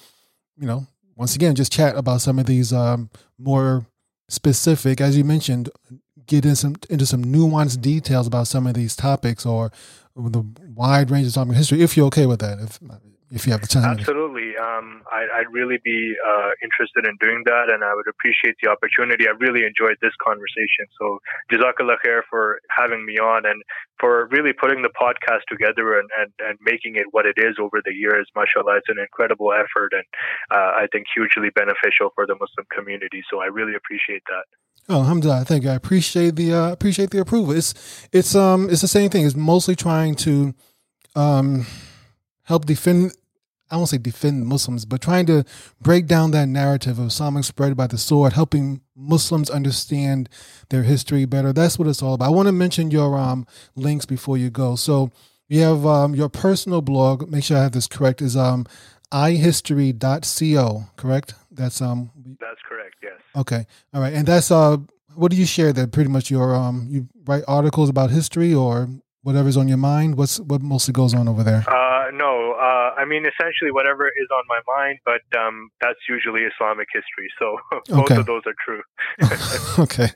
you 0.57 0.67
know, 0.67 0.87
once 1.15 1.35
again, 1.35 1.55
just 1.55 1.71
chat 1.71 1.95
about 1.97 2.21
some 2.21 2.39
of 2.39 2.45
these 2.45 2.73
um, 2.73 3.09
more 3.37 3.85
specific, 4.29 4.99
as 5.01 5.17
you 5.17 5.23
mentioned, 5.23 5.69
get 6.25 6.45
in 6.45 6.55
some 6.55 6.75
into 6.89 7.05
some 7.05 7.23
nuanced 7.23 7.81
details 7.81 8.27
about 8.27 8.47
some 8.47 8.67
of 8.67 8.73
these 8.73 8.95
topics 8.95 9.45
or 9.45 9.71
the 10.15 10.45
wide 10.75 11.11
range 11.11 11.25
of 11.25 11.29
Islamic 11.29 11.57
history, 11.57 11.81
if 11.81 11.97
you're 11.97 12.07
okay 12.07 12.25
with 12.25 12.39
that, 12.39 12.59
if 12.59 12.79
if 13.31 13.45
you 13.45 13.51
have 13.51 13.61
the 13.61 13.67
time. 13.67 13.97
Absolutely, 13.97 14.55
um, 14.57 15.01
I, 15.11 15.39
would 15.39 15.53
really 15.53 15.77
be 15.83 16.13
uh, 16.27 16.51
interested 16.61 17.05
in 17.05 17.17
doing 17.21 17.43
that, 17.45 17.73
and 17.73 17.83
I 17.83 17.93
would 17.95 18.07
appreciate 18.07 18.55
the 18.61 18.69
opportunity. 18.69 19.27
I 19.27 19.33
really 19.39 19.65
enjoyed 19.65 19.97
this 20.01 20.13
conversation, 20.21 20.85
so 20.99 21.19
jazakallah 21.51 21.97
khair 22.05 22.21
for 22.29 22.59
having 22.69 23.05
me 23.05 23.17
on 23.17 23.45
and 23.45 23.61
for 23.99 24.27
really 24.31 24.53
putting 24.53 24.81
the 24.81 24.93
podcast 24.93 25.47
together 25.49 25.97
and, 25.97 26.09
and, 26.19 26.31
and 26.39 26.57
making 26.61 26.95
it 26.95 27.07
what 27.11 27.25
it 27.25 27.35
is 27.37 27.55
over 27.59 27.81
the 27.83 27.93
years. 27.93 28.27
Mashallah, 28.35 28.77
it's 28.77 28.89
an 28.89 28.99
incredible 28.99 29.51
effort, 29.53 29.93
and 29.93 30.05
uh, 30.51 30.77
I 30.77 30.87
think 30.91 31.05
hugely 31.13 31.49
beneficial 31.49 32.11
for 32.13 32.27
the 32.27 32.35
Muslim 32.35 32.67
community. 32.75 33.23
So 33.31 33.41
I 33.41 33.45
really 33.45 33.73
appreciate 33.75 34.23
that. 34.27 34.45
Oh, 34.87 34.99
alhamdulillah. 34.99 35.45
Thank 35.45 35.63
you. 35.63 35.71
I 35.71 35.75
appreciate 35.75 36.35
the 36.35 36.53
uh, 36.53 36.71
appreciate 36.71 37.09
the 37.09 37.19
approval. 37.19 37.53
It's 37.53 38.07
it's 38.11 38.35
um 38.35 38.69
it's 38.69 38.81
the 38.81 38.87
same 38.87 39.09
thing. 39.09 39.25
It's 39.25 39.35
mostly 39.35 39.75
trying 39.75 40.13
to 40.17 40.53
um 41.15 41.65
help 42.45 42.65
defend 42.65 43.11
I 43.71 43.77
won't 43.77 43.89
say 43.89 43.97
defend 43.97 44.45
Muslims, 44.45 44.85
but 44.85 45.01
trying 45.01 45.25
to 45.25 45.43
break 45.81 46.05
down 46.05 46.31
that 46.31 46.47
narrative 46.47 46.99
of 46.99 47.07
Islamic 47.07 47.43
spread 47.45 47.75
by 47.75 47.87
the 47.87 47.97
sword, 47.97 48.33
helping 48.33 48.81
Muslims 48.95 49.49
understand 49.49 50.29
their 50.69 50.83
history 50.83 51.25
better. 51.25 51.51
That's 51.51 51.79
what 51.79 51.87
it's 51.87 52.03
all 52.03 52.13
about. 52.13 52.25
I 52.27 52.29
want 52.29 52.47
to 52.47 52.51
mention 52.51 52.91
your 52.91 53.17
um 53.17 53.47
links 53.75 54.05
before 54.05 54.37
you 54.37 54.49
go. 54.49 54.75
So 54.75 55.11
you 55.47 55.61
have 55.61 55.85
um 55.85 56.13
your 56.13 56.29
personal 56.29 56.81
blog, 56.81 57.29
make 57.29 57.43
sure 57.43 57.57
I 57.57 57.63
have 57.63 57.71
this 57.71 57.87
correct, 57.87 58.21
is 58.21 58.37
um 58.37 58.65
ihistory.co, 59.11 60.85
correct? 60.95 61.33
That's 61.51 61.81
um 61.81 62.11
That's 62.39 62.61
correct, 62.67 62.95
yes. 63.01 63.19
Okay. 63.35 63.65
All 63.93 64.01
right. 64.01 64.13
And 64.13 64.27
that's 64.27 64.51
uh 64.51 64.77
what 65.15 65.31
do 65.31 65.37
you 65.37 65.45
share 65.45 65.73
there? 65.73 65.87
Pretty 65.87 66.09
much 66.09 66.29
your 66.29 66.53
um 66.55 66.87
you 66.89 67.07
write 67.25 67.43
articles 67.47 67.89
about 67.89 68.11
history 68.11 68.53
or 68.53 68.89
whatever's 69.23 69.57
on 69.57 69.67
your 69.67 69.77
mind. 69.77 70.17
What's 70.17 70.39
what 70.39 70.61
mostly 70.61 70.91
goes 70.91 71.13
on 71.15 71.27
over 71.27 71.43
there? 71.43 71.65
Uh 71.67 71.94
no. 72.13 72.53
Uh 72.53 72.93
I 72.99 73.05
mean 73.05 73.25
essentially 73.25 73.71
whatever 73.71 74.07
is 74.07 74.27
on 74.31 74.43
my 74.47 74.59
mind, 74.77 74.99
but 75.05 75.21
um 75.39 75.69
that's 75.81 75.99
usually 76.09 76.41
Islamic 76.41 76.87
history. 76.93 77.29
So 77.39 77.57
both 77.89 78.11
okay. 78.11 78.15
of 78.17 78.25
those 78.25 78.43
are 78.45 78.55
true. 78.65 78.81
okay. 79.83 80.09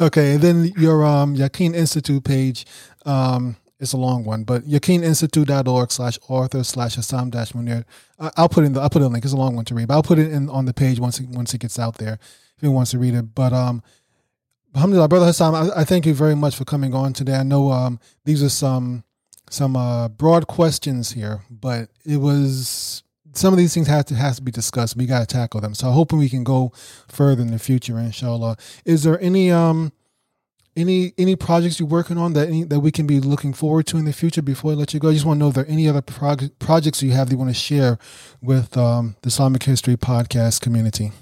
Okay. 0.00 0.34
And 0.34 0.42
then 0.42 0.72
your 0.76 1.04
um 1.04 1.36
Yaqeen 1.36 1.74
Institute 1.74 2.24
page 2.24 2.66
um 3.06 3.56
it's 3.80 3.92
a 3.92 3.96
long 3.96 4.24
one, 4.24 4.42
but 4.42 4.64
yaqeeninstitute.org 4.64 5.92
slash 5.92 6.18
author 6.28 6.64
slash 6.64 6.96
Hassam 6.96 7.30
dash 7.30 7.52
Munir. 7.52 7.84
I'll 8.18 8.48
put 8.48 8.64
in 8.64 8.72
the 8.72 8.80
I'll 8.80 8.90
put 8.90 9.02
in 9.02 9.06
a 9.06 9.08
link. 9.08 9.24
It's 9.24 9.32
a 9.32 9.36
long 9.36 9.54
one 9.54 9.64
to 9.66 9.74
read, 9.74 9.86
but 9.86 9.94
I'll 9.94 10.02
put 10.02 10.18
it 10.18 10.32
in 10.32 10.50
on 10.50 10.64
the 10.64 10.74
page 10.74 10.98
once 10.98 11.20
it, 11.20 11.28
once 11.28 11.54
it 11.54 11.60
gets 11.60 11.78
out 11.78 11.98
there 11.98 12.18
if 12.58 12.64
anyone 12.64 12.76
wants 12.76 12.90
to 12.90 12.98
read 12.98 13.14
it. 13.14 13.34
But 13.34 13.52
um, 13.52 13.82
Alhamdulillah, 14.74 15.08
brother 15.08 15.26
Hassam, 15.26 15.54
I, 15.54 15.70
I, 15.76 15.84
thank 15.84 16.06
you 16.06 16.14
very 16.14 16.34
much 16.34 16.56
for 16.56 16.64
coming 16.64 16.92
on 16.92 17.12
today. 17.12 17.36
I 17.36 17.42
know 17.44 17.70
um 17.70 18.00
these 18.24 18.42
are 18.42 18.48
some 18.48 19.04
some 19.50 19.76
uh, 19.76 20.08
broad 20.08 20.46
questions 20.46 21.12
here, 21.12 21.42
but 21.50 21.90
it 22.04 22.18
was 22.18 23.02
some 23.34 23.52
of 23.52 23.58
these 23.58 23.72
things 23.72 23.86
have 23.86 24.04
to 24.06 24.14
has 24.14 24.36
to 24.36 24.42
be 24.42 24.50
discussed. 24.50 24.96
We 24.96 25.06
got 25.06 25.20
to 25.20 25.26
tackle 25.26 25.60
them. 25.60 25.74
So 25.74 25.88
i 25.88 25.92
hoping 25.92 26.18
we 26.18 26.28
can 26.28 26.44
go 26.44 26.72
further 27.08 27.42
in 27.42 27.50
the 27.50 27.58
future, 27.58 27.98
inshallah. 27.98 28.56
Is 28.84 29.04
there 29.04 29.20
any 29.20 29.50
um 29.50 29.92
any 30.76 31.12
any 31.18 31.36
projects 31.36 31.78
you're 31.78 31.88
working 31.88 32.18
on 32.18 32.32
that 32.34 32.48
any, 32.48 32.64
that 32.64 32.80
we 32.80 32.90
can 32.90 33.06
be 33.06 33.20
looking 33.20 33.52
forward 33.52 33.86
to 33.88 33.96
in 33.96 34.04
the 34.04 34.12
future 34.12 34.42
before 34.42 34.72
I 34.72 34.74
let 34.74 34.94
you 34.94 35.00
go? 35.00 35.10
I 35.10 35.12
just 35.12 35.24
want 35.24 35.38
to 35.38 35.40
know 35.40 35.48
if 35.48 35.54
there 35.54 35.64
are 35.64 35.68
any 35.68 35.88
other 35.88 36.02
prog- 36.02 36.58
projects 36.58 37.02
you 37.02 37.12
have 37.12 37.28
that 37.28 37.34
you 37.34 37.38
want 37.38 37.50
to 37.50 37.54
share 37.54 37.98
with 38.42 38.76
um, 38.76 39.16
the 39.22 39.28
Islamic 39.28 39.62
History 39.62 39.96
podcast 39.96 40.60
community. 40.60 41.12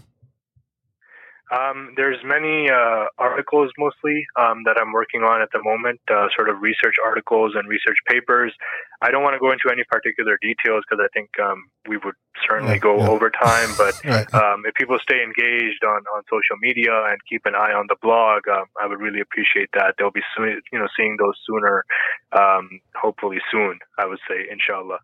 Um, 1.57 1.95
there's 1.97 2.19
many 2.25 2.69
uh, 2.69 3.07
articles 3.17 3.71
mostly 3.79 4.27
um, 4.37 4.63
that 4.65 4.77
I'm 4.81 4.93
working 4.93 5.23
on 5.23 5.41
at 5.41 5.49
the 5.53 5.63
moment, 5.63 6.01
uh, 6.11 6.29
sort 6.37 6.51
of 6.51 6.61
research 6.61 6.97
articles 7.05 7.53
and 7.55 7.69
research 7.69 7.97
papers. 8.09 8.53
I 9.01 9.11
don't 9.11 9.23
want 9.23 9.35
to 9.35 9.41
go 9.41 9.53
into 9.53 9.71
any 9.73 9.83
particular 9.89 10.39
details 10.43 10.85
because 10.85 11.01
I 11.03 11.09
think 11.17 11.31
um, 11.41 11.71
we 11.89 11.97
would 11.97 12.15
certainly 12.47 12.75
yeah, 12.75 12.89
go 12.89 12.99
yeah. 12.99 13.09
over 13.09 13.31
time. 13.31 13.71
But 13.79 13.95
right. 14.05 14.29
Um, 14.35 14.65
if 14.67 14.75
people 14.75 14.99
stay 15.01 15.23
engaged 15.23 15.83
on, 15.85 16.05
on 16.15 16.23
social 16.29 16.61
media 16.61 16.93
and 17.09 17.19
keep 17.29 17.47
an 17.47 17.55
eye 17.55 17.73
on 17.73 17.87
the 17.89 17.97
blog, 18.03 18.49
um, 18.49 18.67
I 18.83 18.87
would 18.87 19.01
really 19.01 19.21
appreciate 19.21 19.71
that. 19.75 19.95
They'll 19.99 20.11
be 20.11 20.27
soon, 20.37 20.61
you 20.73 20.79
know, 20.79 20.89
seeing 20.97 21.17
those 21.19 21.39
sooner, 21.47 21.85
um, 22.33 22.81
hopefully 22.95 23.39
soon. 23.51 23.79
I 23.99 24.07
would 24.07 24.21
say, 24.29 24.45
inshallah. 24.51 24.99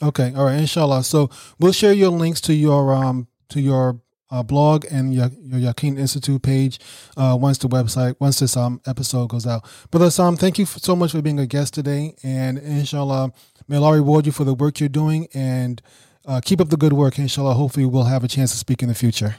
Okay, 0.00 0.32
all 0.34 0.44
right, 0.44 0.58
inshallah. 0.58 1.04
So 1.04 1.28
we'll 1.58 1.72
share 1.72 1.92
your 1.92 2.10
links 2.10 2.40
to 2.42 2.54
your 2.54 2.94
um 2.94 3.26
to 3.48 3.60
your 3.60 4.00
uh, 4.30 4.42
blog 4.42 4.84
and 4.90 5.14
your, 5.14 5.30
your 5.42 5.72
Yaqeen 5.72 5.98
Institute 5.98 6.42
page 6.42 6.78
uh, 7.16 7.36
once 7.40 7.58
the 7.58 7.68
website, 7.68 8.16
once 8.18 8.40
this 8.40 8.56
um, 8.56 8.80
episode 8.86 9.28
goes 9.28 9.46
out. 9.46 9.64
Brother 9.90 10.06
Hassam, 10.06 10.36
thank 10.36 10.58
you 10.58 10.66
so 10.66 10.94
much 10.94 11.12
for 11.12 11.22
being 11.22 11.38
a 11.38 11.46
guest 11.46 11.74
today. 11.74 12.14
And 12.22 12.58
inshallah, 12.58 13.32
may 13.68 13.76
Allah 13.76 13.94
reward 13.94 14.26
you 14.26 14.32
for 14.32 14.44
the 14.44 14.54
work 14.54 14.80
you're 14.80 14.88
doing 14.88 15.28
and 15.34 15.80
uh, 16.26 16.40
keep 16.44 16.60
up 16.60 16.68
the 16.68 16.76
good 16.76 16.92
work. 16.92 17.18
Inshallah, 17.18 17.54
hopefully 17.54 17.86
we'll 17.86 18.04
have 18.04 18.24
a 18.24 18.28
chance 18.28 18.50
to 18.52 18.58
speak 18.58 18.82
in 18.82 18.88
the 18.88 18.94
future. 18.94 19.36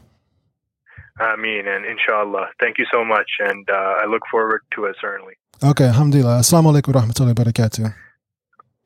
Ameen 1.20 1.68
and 1.68 1.86
inshallah. 1.86 2.48
Thank 2.60 2.78
you 2.78 2.86
so 2.92 3.04
much. 3.04 3.30
And 3.40 3.70
uh, 3.70 3.96
I 4.02 4.06
look 4.06 4.24
forward 4.32 4.62
to 4.76 4.86
it 4.86 4.96
certainly. 5.02 5.34
Okay, 5.62 5.86
alhamdulillah. 5.86 6.40
Assalamu 6.40 6.72
alaikum 6.74 6.96
wa 6.96 7.02
rahmatullahi 7.02 7.38
wa 7.38 7.44
barakatuh. 7.44 7.94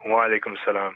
Wa 0.06 0.28
alaikum 0.28 0.56
salam. 0.66 0.96